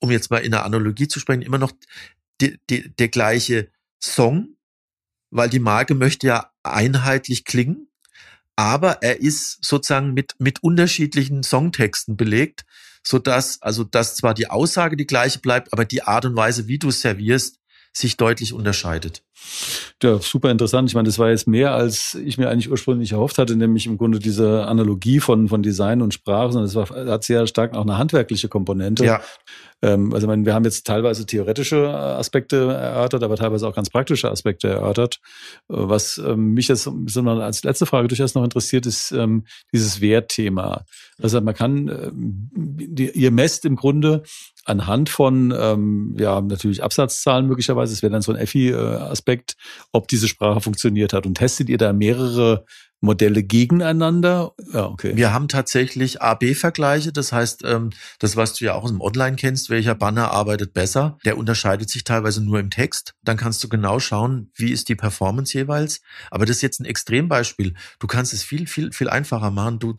um 0.00 0.10
jetzt 0.10 0.30
mal 0.30 0.38
in 0.38 0.52
der 0.52 0.64
Analogie 0.64 1.08
zu 1.08 1.20
sprechen, 1.20 1.42
immer 1.42 1.58
noch 1.58 1.72
die, 2.40 2.58
die, 2.70 2.94
der 2.94 3.08
gleiche 3.08 3.70
Song, 4.00 4.56
weil 5.30 5.48
die 5.48 5.58
Marke 5.58 5.94
möchte 5.94 6.26
ja 6.26 6.50
einheitlich 6.62 7.44
klingen, 7.44 7.88
aber 8.56 9.02
er 9.02 9.20
ist 9.20 9.64
sozusagen 9.64 10.14
mit, 10.14 10.34
mit 10.38 10.62
unterschiedlichen 10.62 11.42
Songtexten 11.42 12.16
belegt, 12.16 12.64
so 13.02 13.18
dass 13.18 13.62
also 13.62 13.84
dass 13.84 14.16
zwar 14.16 14.34
die 14.34 14.50
Aussage 14.50 14.96
die 14.96 15.06
gleiche 15.06 15.38
bleibt, 15.38 15.72
aber 15.72 15.84
die 15.84 16.02
Art 16.02 16.24
und 16.24 16.36
Weise, 16.36 16.66
wie 16.66 16.78
du 16.78 16.90
servierst, 16.90 17.58
sich 17.92 18.16
deutlich 18.16 18.52
unterscheidet. 18.52 19.22
Ja, 20.02 20.18
super 20.20 20.50
interessant. 20.50 20.88
Ich 20.88 20.94
meine, 20.94 21.08
das 21.08 21.18
war 21.18 21.30
jetzt 21.30 21.48
mehr, 21.48 21.74
als 21.74 22.14
ich 22.14 22.38
mir 22.38 22.48
eigentlich 22.48 22.70
ursprünglich 22.70 23.12
erhofft 23.12 23.38
hatte, 23.38 23.56
nämlich 23.56 23.86
im 23.86 23.98
Grunde 23.98 24.20
diese 24.20 24.66
Analogie 24.66 25.18
von, 25.18 25.48
von 25.48 25.62
Design 25.62 26.02
und 26.02 26.14
Sprache, 26.14 26.52
sondern 26.52 26.68
es 26.68 26.74
war, 26.74 26.88
hat 26.88 27.24
sehr 27.24 27.46
stark 27.46 27.74
auch 27.74 27.82
eine 27.82 27.98
handwerkliche 27.98 28.48
Komponente. 28.48 29.04
Ja. 29.04 29.20
Ähm, 29.82 30.12
also 30.12 30.26
ich 30.26 30.28
meine, 30.28 30.44
wir 30.44 30.54
haben 30.54 30.64
jetzt 30.64 30.86
teilweise 30.86 31.26
theoretische 31.26 31.88
Aspekte 31.90 32.72
erörtert, 32.72 33.22
aber 33.22 33.36
teilweise 33.36 33.66
auch 33.66 33.74
ganz 33.74 33.90
praktische 33.90 34.30
Aspekte 34.30 34.68
erörtert. 34.68 35.20
Äh, 35.68 35.74
was 35.76 36.18
ähm, 36.18 36.54
mich 36.54 36.68
jetzt 36.68 36.90
sondern 37.06 37.40
als 37.40 37.62
letzte 37.64 37.86
Frage 37.86 38.08
durchaus 38.08 38.34
noch 38.34 38.44
interessiert, 38.44 38.86
ist 38.86 39.12
ähm, 39.12 39.44
dieses 39.72 40.00
Wertthema. 40.00 40.84
Also 41.20 41.40
man 41.40 41.54
kann, 41.54 41.88
äh, 41.88 42.10
die, 42.14 43.10
ihr 43.10 43.30
messt 43.30 43.64
im 43.64 43.76
Grunde 43.76 44.22
anhand 44.64 45.08
von, 45.08 45.54
ähm, 45.56 46.14
ja, 46.18 46.40
natürlich 46.40 46.82
Absatzzahlen 46.82 47.46
möglicherweise, 47.46 47.92
es 47.92 48.02
wäre 48.02 48.12
dann 48.12 48.22
so 48.22 48.32
ein 48.32 48.38
EFI-Aspekt, 49.28 49.56
ob 49.92 50.08
diese 50.08 50.28
Sprache 50.28 50.60
funktioniert 50.60 51.12
hat. 51.12 51.26
Und 51.26 51.36
testet 51.36 51.68
ihr 51.68 51.78
da 51.78 51.92
mehrere 51.92 52.64
Modelle 53.00 53.42
gegeneinander? 53.42 54.54
Ja, 54.72 54.86
okay. 54.86 55.16
Wir 55.16 55.32
haben 55.32 55.48
tatsächlich 55.48 56.20
A-B-Vergleiche. 56.20 57.12
Das 57.12 57.32
heißt, 57.32 57.62
ähm, 57.64 57.90
das, 58.18 58.36
was 58.36 58.54
du 58.54 58.64
ja 58.64 58.74
auch 58.74 58.88
im 58.90 59.00
Online 59.00 59.36
kennst, 59.36 59.70
welcher 59.70 59.94
Banner 59.94 60.32
arbeitet 60.32 60.74
besser, 60.74 61.18
der 61.24 61.38
unterscheidet 61.38 61.90
sich 61.90 62.04
teilweise 62.04 62.42
nur 62.42 62.58
im 62.58 62.70
Text. 62.70 63.14
Dann 63.22 63.36
kannst 63.36 63.62
du 63.62 63.68
genau 63.68 64.00
schauen, 64.00 64.50
wie 64.54 64.72
ist 64.72 64.88
die 64.88 64.96
Performance 64.96 65.56
jeweils. 65.56 66.00
Aber 66.30 66.44
das 66.44 66.56
ist 66.56 66.62
jetzt 66.62 66.80
ein 66.80 66.86
Extrembeispiel. 66.86 67.74
Du 68.00 68.06
kannst 68.06 68.32
es 68.32 68.42
viel, 68.42 68.66
viel, 68.66 68.92
viel 68.92 69.08
einfacher 69.08 69.50
machen. 69.50 69.78
Du, 69.78 69.94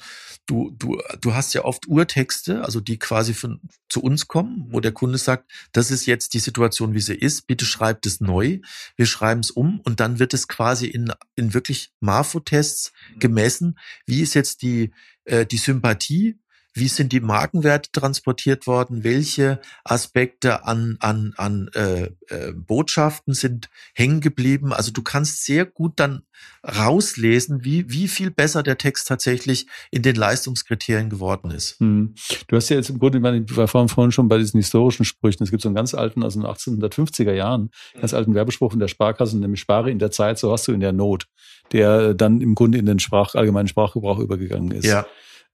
du, 0.45 0.71
du, 0.77 1.01
du 1.21 1.33
hast 1.33 1.53
ja 1.53 1.63
oft 1.63 1.87
Urtexte, 1.87 2.63
also 2.65 2.81
die 2.81 2.99
quasi 2.99 3.33
von, 3.33 3.61
zu 3.87 4.01
uns 4.01 4.27
kommen, 4.27 4.67
wo 4.71 4.81
der 4.81 4.91
Kunde 4.91 5.17
sagt, 5.17 5.49
das 5.71 5.89
ist 5.89 6.05
jetzt 6.05 6.33
die 6.33 6.39
Situation, 6.39 6.93
wie 6.93 7.01
sie 7.01 7.15
ist. 7.15 7.47
Bitte 7.47 7.65
schreibt 7.65 8.05
es 8.05 8.19
neu. 8.19 8.59
Wir 8.97 9.05
schreiben 9.05 9.39
es 9.39 9.51
um 9.51 9.79
und 9.85 9.99
dann 10.01 10.19
wird 10.19 10.33
es 10.33 10.47
quasi 10.47 10.87
in, 10.87 11.13
in 11.35 11.53
wirklich 11.53 11.91
Marfo-Tests 12.01 12.88
gemessen, 13.19 13.77
wie 14.05 14.21
ist 14.21 14.33
jetzt 14.33 14.61
die, 14.61 14.91
äh, 15.25 15.45
die 15.45 15.57
Sympathie 15.57 16.39
wie 16.73 16.87
sind 16.87 17.11
die 17.11 17.19
Markenwerte 17.19 17.91
transportiert 17.91 18.67
worden? 18.67 19.03
Welche 19.03 19.59
Aspekte 19.83 20.65
an, 20.65 20.97
an, 20.99 21.33
an 21.37 21.69
äh, 21.73 22.09
äh, 22.27 22.53
Botschaften 22.53 23.33
sind 23.33 23.69
hängen 23.93 24.21
geblieben? 24.21 24.73
Also 24.73 24.91
du 24.91 25.01
kannst 25.01 25.45
sehr 25.45 25.65
gut 25.65 25.93
dann 25.99 26.23
rauslesen, 26.63 27.63
wie, 27.63 27.89
wie 27.89 28.07
viel 28.07 28.31
besser 28.31 28.63
der 28.63 28.77
Text 28.77 29.07
tatsächlich 29.07 29.67
in 29.91 30.01
den 30.01 30.15
Leistungskriterien 30.15 31.09
geworden 31.09 31.51
ist. 31.51 31.79
Hm. 31.79 32.15
Du 32.47 32.55
hast 32.55 32.69
ja 32.69 32.77
jetzt 32.77 32.89
im 32.89 32.99
Grunde, 32.99 33.17
ich 33.17 33.57
war 33.57 33.67
vorhin 33.67 34.11
schon 34.11 34.27
bei 34.27 34.37
diesen 34.37 34.59
historischen 34.59 35.05
Sprüchen. 35.05 35.43
Es 35.43 35.51
gibt 35.51 35.63
so 35.63 35.69
einen 35.69 35.75
ganz 35.75 35.93
alten, 35.93 36.23
also 36.23 36.39
in 36.39 36.45
den 36.45 36.51
1850er 36.51 37.33
Jahren, 37.33 37.71
ganz 37.93 38.13
alten 38.13 38.35
Werbespruch 38.35 38.71
von 38.71 38.79
der 38.79 38.87
Sparkasse, 38.87 39.37
nämlich 39.37 39.59
spare 39.59 39.91
in 39.91 39.99
der 39.99 40.11
Zeit, 40.11 40.39
so 40.39 40.51
hast 40.51 40.67
du 40.67 40.71
in 40.71 40.79
der 40.79 40.93
Not, 40.93 41.27
der 41.71 42.13
dann 42.13 42.41
im 42.41 42.55
Grunde 42.55 42.77
in 42.77 42.85
den 42.85 42.99
Sprach, 42.99 43.35
allgemeinen 43.35 43.67
Sprachgebrauch 43.67 44.19
übergegangen 44.19 44.71
ist. 44.71 44.85
Ja. 44.85 45.05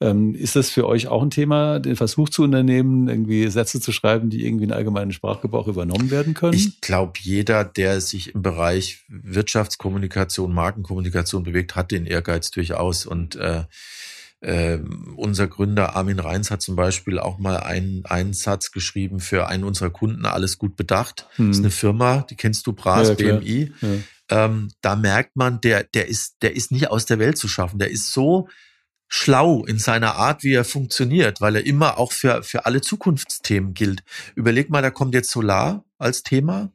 Ähm, 0.01 0.35
ist 0.35 0.57
das 0.57 0.69
für 0.69 0.87
euch 0.87 1.07
auch 1.07 1.23
ein 1.23 1.29
Thema, 1.29 1.79
den 1.79 1.95
Versuch 1.95 2.27
zu 2.29 2.43
unternehmen, 2.43 3.07
irgendwie 3.07 3.47
Sätze 3.47 3.79
zu 3.79 3.93
schreiben, 3.93 4.29
die 4.29 4.45
irgendwie 4.45 4.65
in 4.65 4.73
allgemeinen 4.73 5.13
Sprachgebrauch 5.13 5.67
übernommen 5.67 6.11
werden 6.11 6.33
können? 6.33 6.53
Ich 6.53 6.81
glaube, 6.81 7.13
jeder, 7.21 7.63
der 7.63 8.01
sich 8.01 8.35
im 8.35 8.41
Bereich 8.41 9.05
Wirtschaftskommunikation, 9.07 10.53
Markenkommunikation 10.53 11.43
bewegt, 11.43 11.75
hat 11.77 11.91
den 11.91 12.05
Ehrgeiz 12.05 12.51
durchaus. 12.51 13.05
Und 13.05 13.37
äh, 13.37 13.63
äh, 14.41 14.79
unser 15.15 15.47
Gründer 15.47 15.95
Armin 15.95 16.19
Reins 16.19 16.51
hat 16.51 16.61
zum 16.61 16.75
Beispiel 16.75 17.17
auch 17.17 17.39
mal 17.39 17.57
einen, 17.57 18.05
einen 18.05 18.33
Satz 18.33 18.71
geschrieben 18.71 19.21
für 19.21 19.47
einen 19.47 19.63
unserer 19.63 19.91
Kunden, 19.91 20.25
alles 20.25 20.57
gut 20.57 20.75
bedacht. 20.75 21.25
Hm. 21.37 21.47
Das 21.47 21.57
ist 21.57 21.63
eine 21.63 21.71
Firma, 21.71 22.25
die 22.29 22.35
kennst 22.35 22.67
du, 22.67 22.73
Bras, 22.73 23.07
ja, 23.07 23.13
BMI. 23.13 23.71
Ja. 23.79 24.45
Ähm, 24.45 24.71
da 24.81 24.97
merkt 24.97 25.37
man, 25.37 25.61
der, 25.61 25.83
der 25.85 26.09
ist, 26.09 26.35
der 26.41 26.53
ist 26.53 26.71
nicht 26.71 26.89
aus 26.89 27.05
der 27.05 27.17
Welt 27.17 27.37
zu 27.37 27.47
schaffen. 27.47 27.79
Der 27.79 27.89
ist 27.89 28.11
so 28.11 28.49
schlau 29.07 29.65
in 29.65 29.77
seiner 29.77 30.15
Art, 30.15 30.43
wie 30.43 30.53
er 30.53 30.65
funktioniert, 30.65 31.41
weil 31.41 31.57
er 31.57 31.65
immer 31.65 31.97
auch 31.97 32.11
für, 32.11 32.43
für 32.43 32.65
alle 32.65 32.81
Zukunftsthemen 32.81 33.73
gilt. 33.73 34.03
Überleg 34.35 34.69
mal, 34.69 34.81
da 34.81 34.89
kommt 34.89 35.13
jetzt 35.13 35.31
Solar 35.31 35.85
als 35.97 36.23
Thema, 36.23 36.71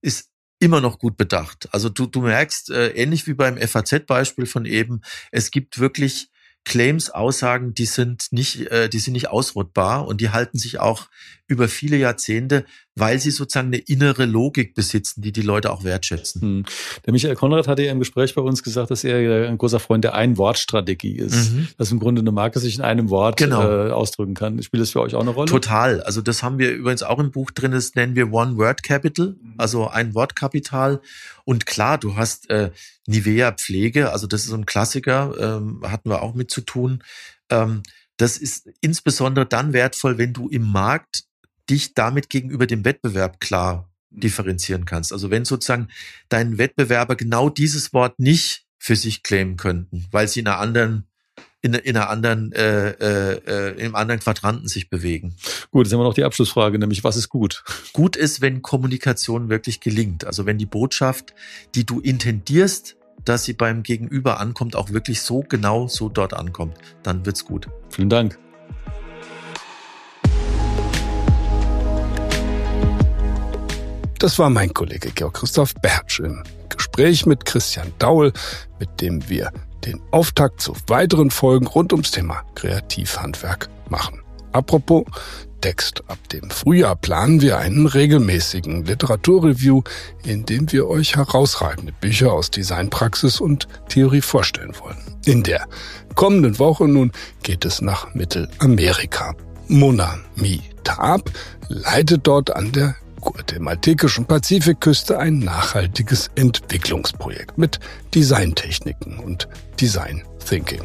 ist 0.00 0.30
immer 0.58 0.80
noch 0.80 0.98
gut 0.98 1.16
bedacht. 1.16 1.68
Also 1.72 1.88
du, 1.88 2.06
du 2.06 2.22
merkst, 2.22 2.70
äh, 2.70 2.88
ähnlich 2.90 3.26
wie 3.26 3.34
beim 3.34 3.56
FAZ-Beispiel 3.56 4.46
von 4.46 4.64
eben, 4.64 5.00
es 5.32 5.50
gibt 5.50 5.78
wirklich 5.78 6.31
Claims, 6.64 7.10
Aussagen, 7.10 7.74
die 7.74 7.86
sind 7.86 8.28
nicht, 8.30 8.70
äh, 8.70 8.88
die 8.88 8.98
sind 8.98 9.14
nicht 9.14 9.28
ausrottbar 9.28 10.06
und 10.06 10.20
die 10.20 10.30
halten 10.30 10.58
sich 10.58 10.78
auch 10.78 11.08
über 11.52 11.68
viele 11.68 11.96
Jahrzehnte, 11.96 12.64
weil 12.94 13.18
sie 13.18 13.30
sozusagen 13.30 13.68
eine 13.68 13.78
innere 13.78 14.24
Logik 14.24 14.74
besitzen, 14.74 15.22
die 15.22 15.32
die 15.32 15.42
Leute 15.42 15.70
auch 15.70 15.84
wertschätzen. 15.84 16.40
Hm. 16.40 16.64
Der 17.04 17.12
Michael 17.12 17.34
Konrad 17.34 17.68
hatte 17.68 17.82
ja 17.82 17.92
im 17.92 17.98
Gespräch 17.98 18.34
bei 18.34 18.42
uns 18.42 18.62
gesagt, 18.62 18.90
dass 18.90 19.04
er 19.04 19.48
ein 19.48 19.58
großer 19.58 19.80
Freund 19.80 20.04
der 20.04 20.14
Ein-Wort-Strategie 20.14 21.16
ist. 21.16 21.52
Mhm. 21.52 21.68
Dass 21.78 21.90
im 21.90 22.00
Grunde 22.00 22.20
eine 22.20 22.32
Marke 22.32 22.58
sich 22.58 22.76
in 22.76 22.82
einem 22.82 23.10
Wort 23.10 23.36
genau. 23.36 23.62
äh, 23.62 23.90
ausdrücken 23.90 24.34
kann. 24.34 24.62
Spielt 24.62 24.82
das 24.82 24.90
für 24.90 25.00
euch 25.00 25.14
auch 25.14 25.20
eine 25.20 25.30
Rolle? 25.30 25.50
Total. 25.50 26.02
Also 26.02 26.22
das 26.22 26.42
haben 26.42 26.58
wir 26.58 26.70
übrigens 26.70 27.02
auch 27.02 27.18
im 27.18 27.30
Buch 27.30 27.50
drin, 27.50 27.72
das 27.72 27.94
nennen 27.94 28.14
wir 28.14 28.32
One-Word-Capital, 28.32 29.36
also 29.58 29.88
ein 29.88 30.14
Wortkapital. 30.14 31.00
Und 31.44 31.66
klar, 31.66 31.98
du 31.98 32.16
hast 32.16 32.50
äh, 32.50 32.70
Nivea 33.06 33.52
Pflege, 33.52 34.12
also 34.12 34.26
das 34.26 34.42
ist 34.42 34.48
so 34.48 34.56
ein 34.56 34.66
Klassiker, 34.66 35.34
ähm, 35.38 35.80
hatten 35.84 36.10
wir 36.10 36.22
auch 36.22 36.34
mit 36.34 36.50
zu 36.50 36.60
tun. 36.60 37.02
Ähm, 37.50 37.82
das 38.16 38.38
ist 38.38 38.68
insbesondere 38.80 39.46
dann 39.46 39.72
wertvoll, 39.72 40.18
wenn 40.18 40.32
du 40.32 40.48
im 40.48 40.70
Markt 40.70 41.24
dich 41.68 41.94
damit 41.94 42.30
gegenüber 42.30 42.66
dem 42.66 42.84
Wettbewerb 42.84 43.40
klar 43.40 43.90
differenzieren 44.10 44.84
kannst. 44.84 45.12
Also 45.12 45.30
wenn 45.30 45.44
sozusagen 45.44 45.88
dein 46.28 46.58
Wettbewerber 46.58 47.16
genau 47.16 47.48
dieses 47.48 47.92
Wort 47.92 48.18
nicht 48.18 48.66
für 48.78 48.96
sich 48.96 49.22
claimen 49.22 49.56
könnten, 49.56 50.06
weil 50.10 50.28
sie 50.28 50.40
in 50.40 50.48
einer 50.48 50.58
anderen 50.58 51.08
in, 51.62 51.74
in 51.74 51.96
einer 51.96 52.10
anderen, 52.10 52.52
äh, 52.52 52.90
äh, 52.90 53.40
äh 53.46 53.84
im 53.84 53.94
anderen 53.94 54.20
Quadranten 54.20 54.68
sich 54.68 54.90
bewegen. 54.90 55.34
Gut, 55.70 55.86
jetzt 55.86 55.92
haben 55.92 56.00
wir 56.00 56.04
noch 56.04 56.14
die 56.14 56.24
Abschlussfrage, 56.24 56.78
nämlich 56.78 57.04
was 57.04 57.16
ist 57.16 57.28
gut? 57.28 57.62
Gut 57.92 58.16
ist, 58.16 58.40
wenn 58.40 58.62
Kommunikation 58.62 59.48
wirklich 59.48 59.80
gelingt. 59.80 60.26
Also 60.26 60.44
wenn 60.44 60.58
die 60.58 60.66
Botschaft, 60.66 61.34
die 61.74 61.86
du 61.86 62.00
intendierst, 62.00 62.96
dass 63.24 63.44
sie 63.44 63.52
beim 63.52 63.84
Gegenüber 63.84 64.40
ankommt, 64.40 64.74
auch 64.74 64.90
wirklich 64.90 65.22
so 65.22 65.44
genau 65.48 65.86
so 65.86 66.08
dort 66.08 66.34
ankommt, 66.34 66.76
dann 67.04 67.24
wird's 67.24 67.44
gut. 67.44 67.68
Vielen 67.90 68.08
Dank. 68.10 68.38
Das 74.18 74.38
war 74.38 74.50
mein 74.50 74.72
Kollege 74.72 75.10
Georg 75.10 75.34
Christoph 75.34 75.74
Bertsch 75.74 76.20
im 76.20 76.42
Gespräch 76.68 77.26
mit 77.26 77.44
Christian 77.44 77.92
Daul, 77.98 78.32
mit 78.78 79.00
dem 79.00 79.28
wir 79.28 79.52
den 79.84 80.00
Auftakt 80.10 80.60
zu 80.60 80.74
weiteren 80.86 81.30
Folgen 81.30 81.66
rund 81.66 81.92
ums 81.92 82.10
Thema 82.10 82.42
Kreativhandwerk 82.54 83.68
machen. 83.88 84.20
Apropos 84.52 85.04
Text, 85.62 86.02
ab 86.08 86.18
dem 86.30 86.50
Frühjahr 86.50 86.96
planen 86.96 87.40
wir 87.40 87.58
einen 87.58 87.86
regelmäßigen 87.86 88.84
Literaturreview, 88.84 89.82
in 90.24 90.44
dem 90.44 90.70
wir 90.72 90.88
euch 90.88 91.16
herausragende 91.16 91.92
Bücher 91.92 92.32
aus 92.32 92.50
Designpraxis 92.50 93.40
und 93.40 93.68
Theorie 93.88 94.20
vorstellen 94.20 94.74
wollen. 94.80 94.98
In 95.24 95.44
der 95.44 95.66
kommenden 96.16 96.58
Woche 96.58 96.88
nun 96.88 97.12
geht 97.42 97.64
es 97.64 97.80
nach 97.80 98.12
Mittelamerika. 98.12 99.34
Mona 99.68 100.18
Mi 100.34 100.60
Taab 100.82 101.30
leitet 101.68 102.26
dort 102.26 102.54
an 102.54 102.72
der 102.72 102.96
guatemaltekischen 103.22 104.26
Pazifikküste 104.26 105.18
ein 105.18 105.38
nachhaltiges 105.38 106.30
Entwicklungsprojekt 106.34 107.56
mit 107.56 107.80
Designtechniken 108.14 109.18
und 109.18 109.48
Design 109.80 110.22
Thinking. 110.46 110.82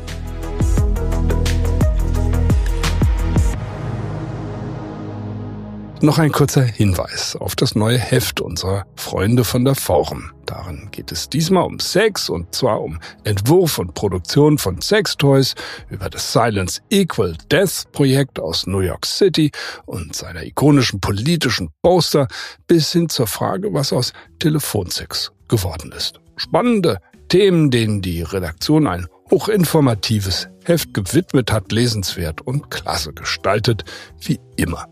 Noch 6.00 6.20
ein 6.20 6.32
kurzer 6.32 6.62
Hinweis 6.62 7.36
auf 7.36 7.56
das 7.56 7.74
neue 7.74 7.98
Heft 7.98 8.40
unserer 8.40 8.86
Freunde 8.96 9.44
von 9.44 9.66
der 9.66 9.74
Forum. 9.74 10.32
Darin 10.46 10.90
geht 10.92 11.12
es 11.12 11.28
diesmal 11.28 11.64
um 11.64 11.80
Sex 11.80 12.30
und 12.30 12.54
zwar 12.54 12.82
um 12.82 13.00
Entwurf 13.24 13.80
und 13.80 13.96
Produktion 13.96 14.60
von 14.60 14.80
Sextoys 14.80 15.56
über 15.90 16.08
das 16.12 16.32
Silence 16.32 16.82
Equal 16.92 17.36
Death 17.52 17.92
Projekt 17.94 18.40
aus 18.40 18.68
New 18.68 18.82
York 18.82 19.08
City 19.08 19.50
und 19.88 20.16
seiner 20.16 20.44
ikonischen 20.44 21.02
politischen 21.02 21.70
Poster 21.82 22.28
bis 22.68 22.92
hin 22.92 23.10
zur 23.10 23.26
Frage, 23.26 23.74
was 23.74 23.92
aus 23.92 24.14
Telefonsex 24.38 25.32
geworden 25.48 25.92
ist. 25.98 26.20
Spannende 26.36 27.00
Themen, 27.28 27.72
denen 27.72 28.04
die 28.04 28.22
Redaktion 28.22 28.86
ein 28.86 29.08
hochinformatives 29.32 30.48
Heft 30.64 30.94
gewidmet 30.94 31.52
hat, 31.52 31.72
lesenswert 31.72 32.42
und 32.42 32.70
klasse 32.70 33.14
gestaltet, 33.14 33.84
wie 34.22 34.40
immer. 34.58 34.88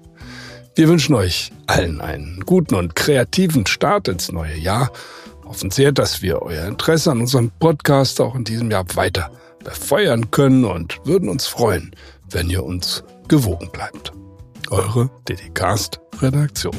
Wir 0.77 0.89
wünschen 0.89 1.15
euch 1.15 1.53
allen 1.67 2.01
einen 2.01 2.41
guten 2.45 2.75
und 2.75 2.97
kreativen 2.97 3.65
Start 3.65 4.09
ins 4.09 4.29
neue 4.29 4.57
Jahr. 4.57 4.91
Hoffen 5.45 5.71
sehr, 5.71 5.93
dass 5.93 6.21
wir 6.21 6.41
euer 6.41 6.65
Interesse 6.65 7.11
an 7.11 7.21
unserem 7.21 7.49
Podcast 7.49 8.19
auch 8.19 8.35
in 8.35 8.43
diesem 8.43 8.69
Jahr 8.69 8.83
weiter 8.95 9.31
befeuern 9.63 10.31
können 10.31 10.65
und 10.65 10.99
würden 11.05 11.29
uns 11.29 11.47
freuen, 11.47 11.95
wenn 12.29 12.49
ihr 12.49 12.65
uns 12.65 13.05
gewogen 13.29 13.69
bleibt. 13.71 14.11
Eure 14.69 15.09
DDcast 15.29 16.01
Redaktion. 16.21 16.75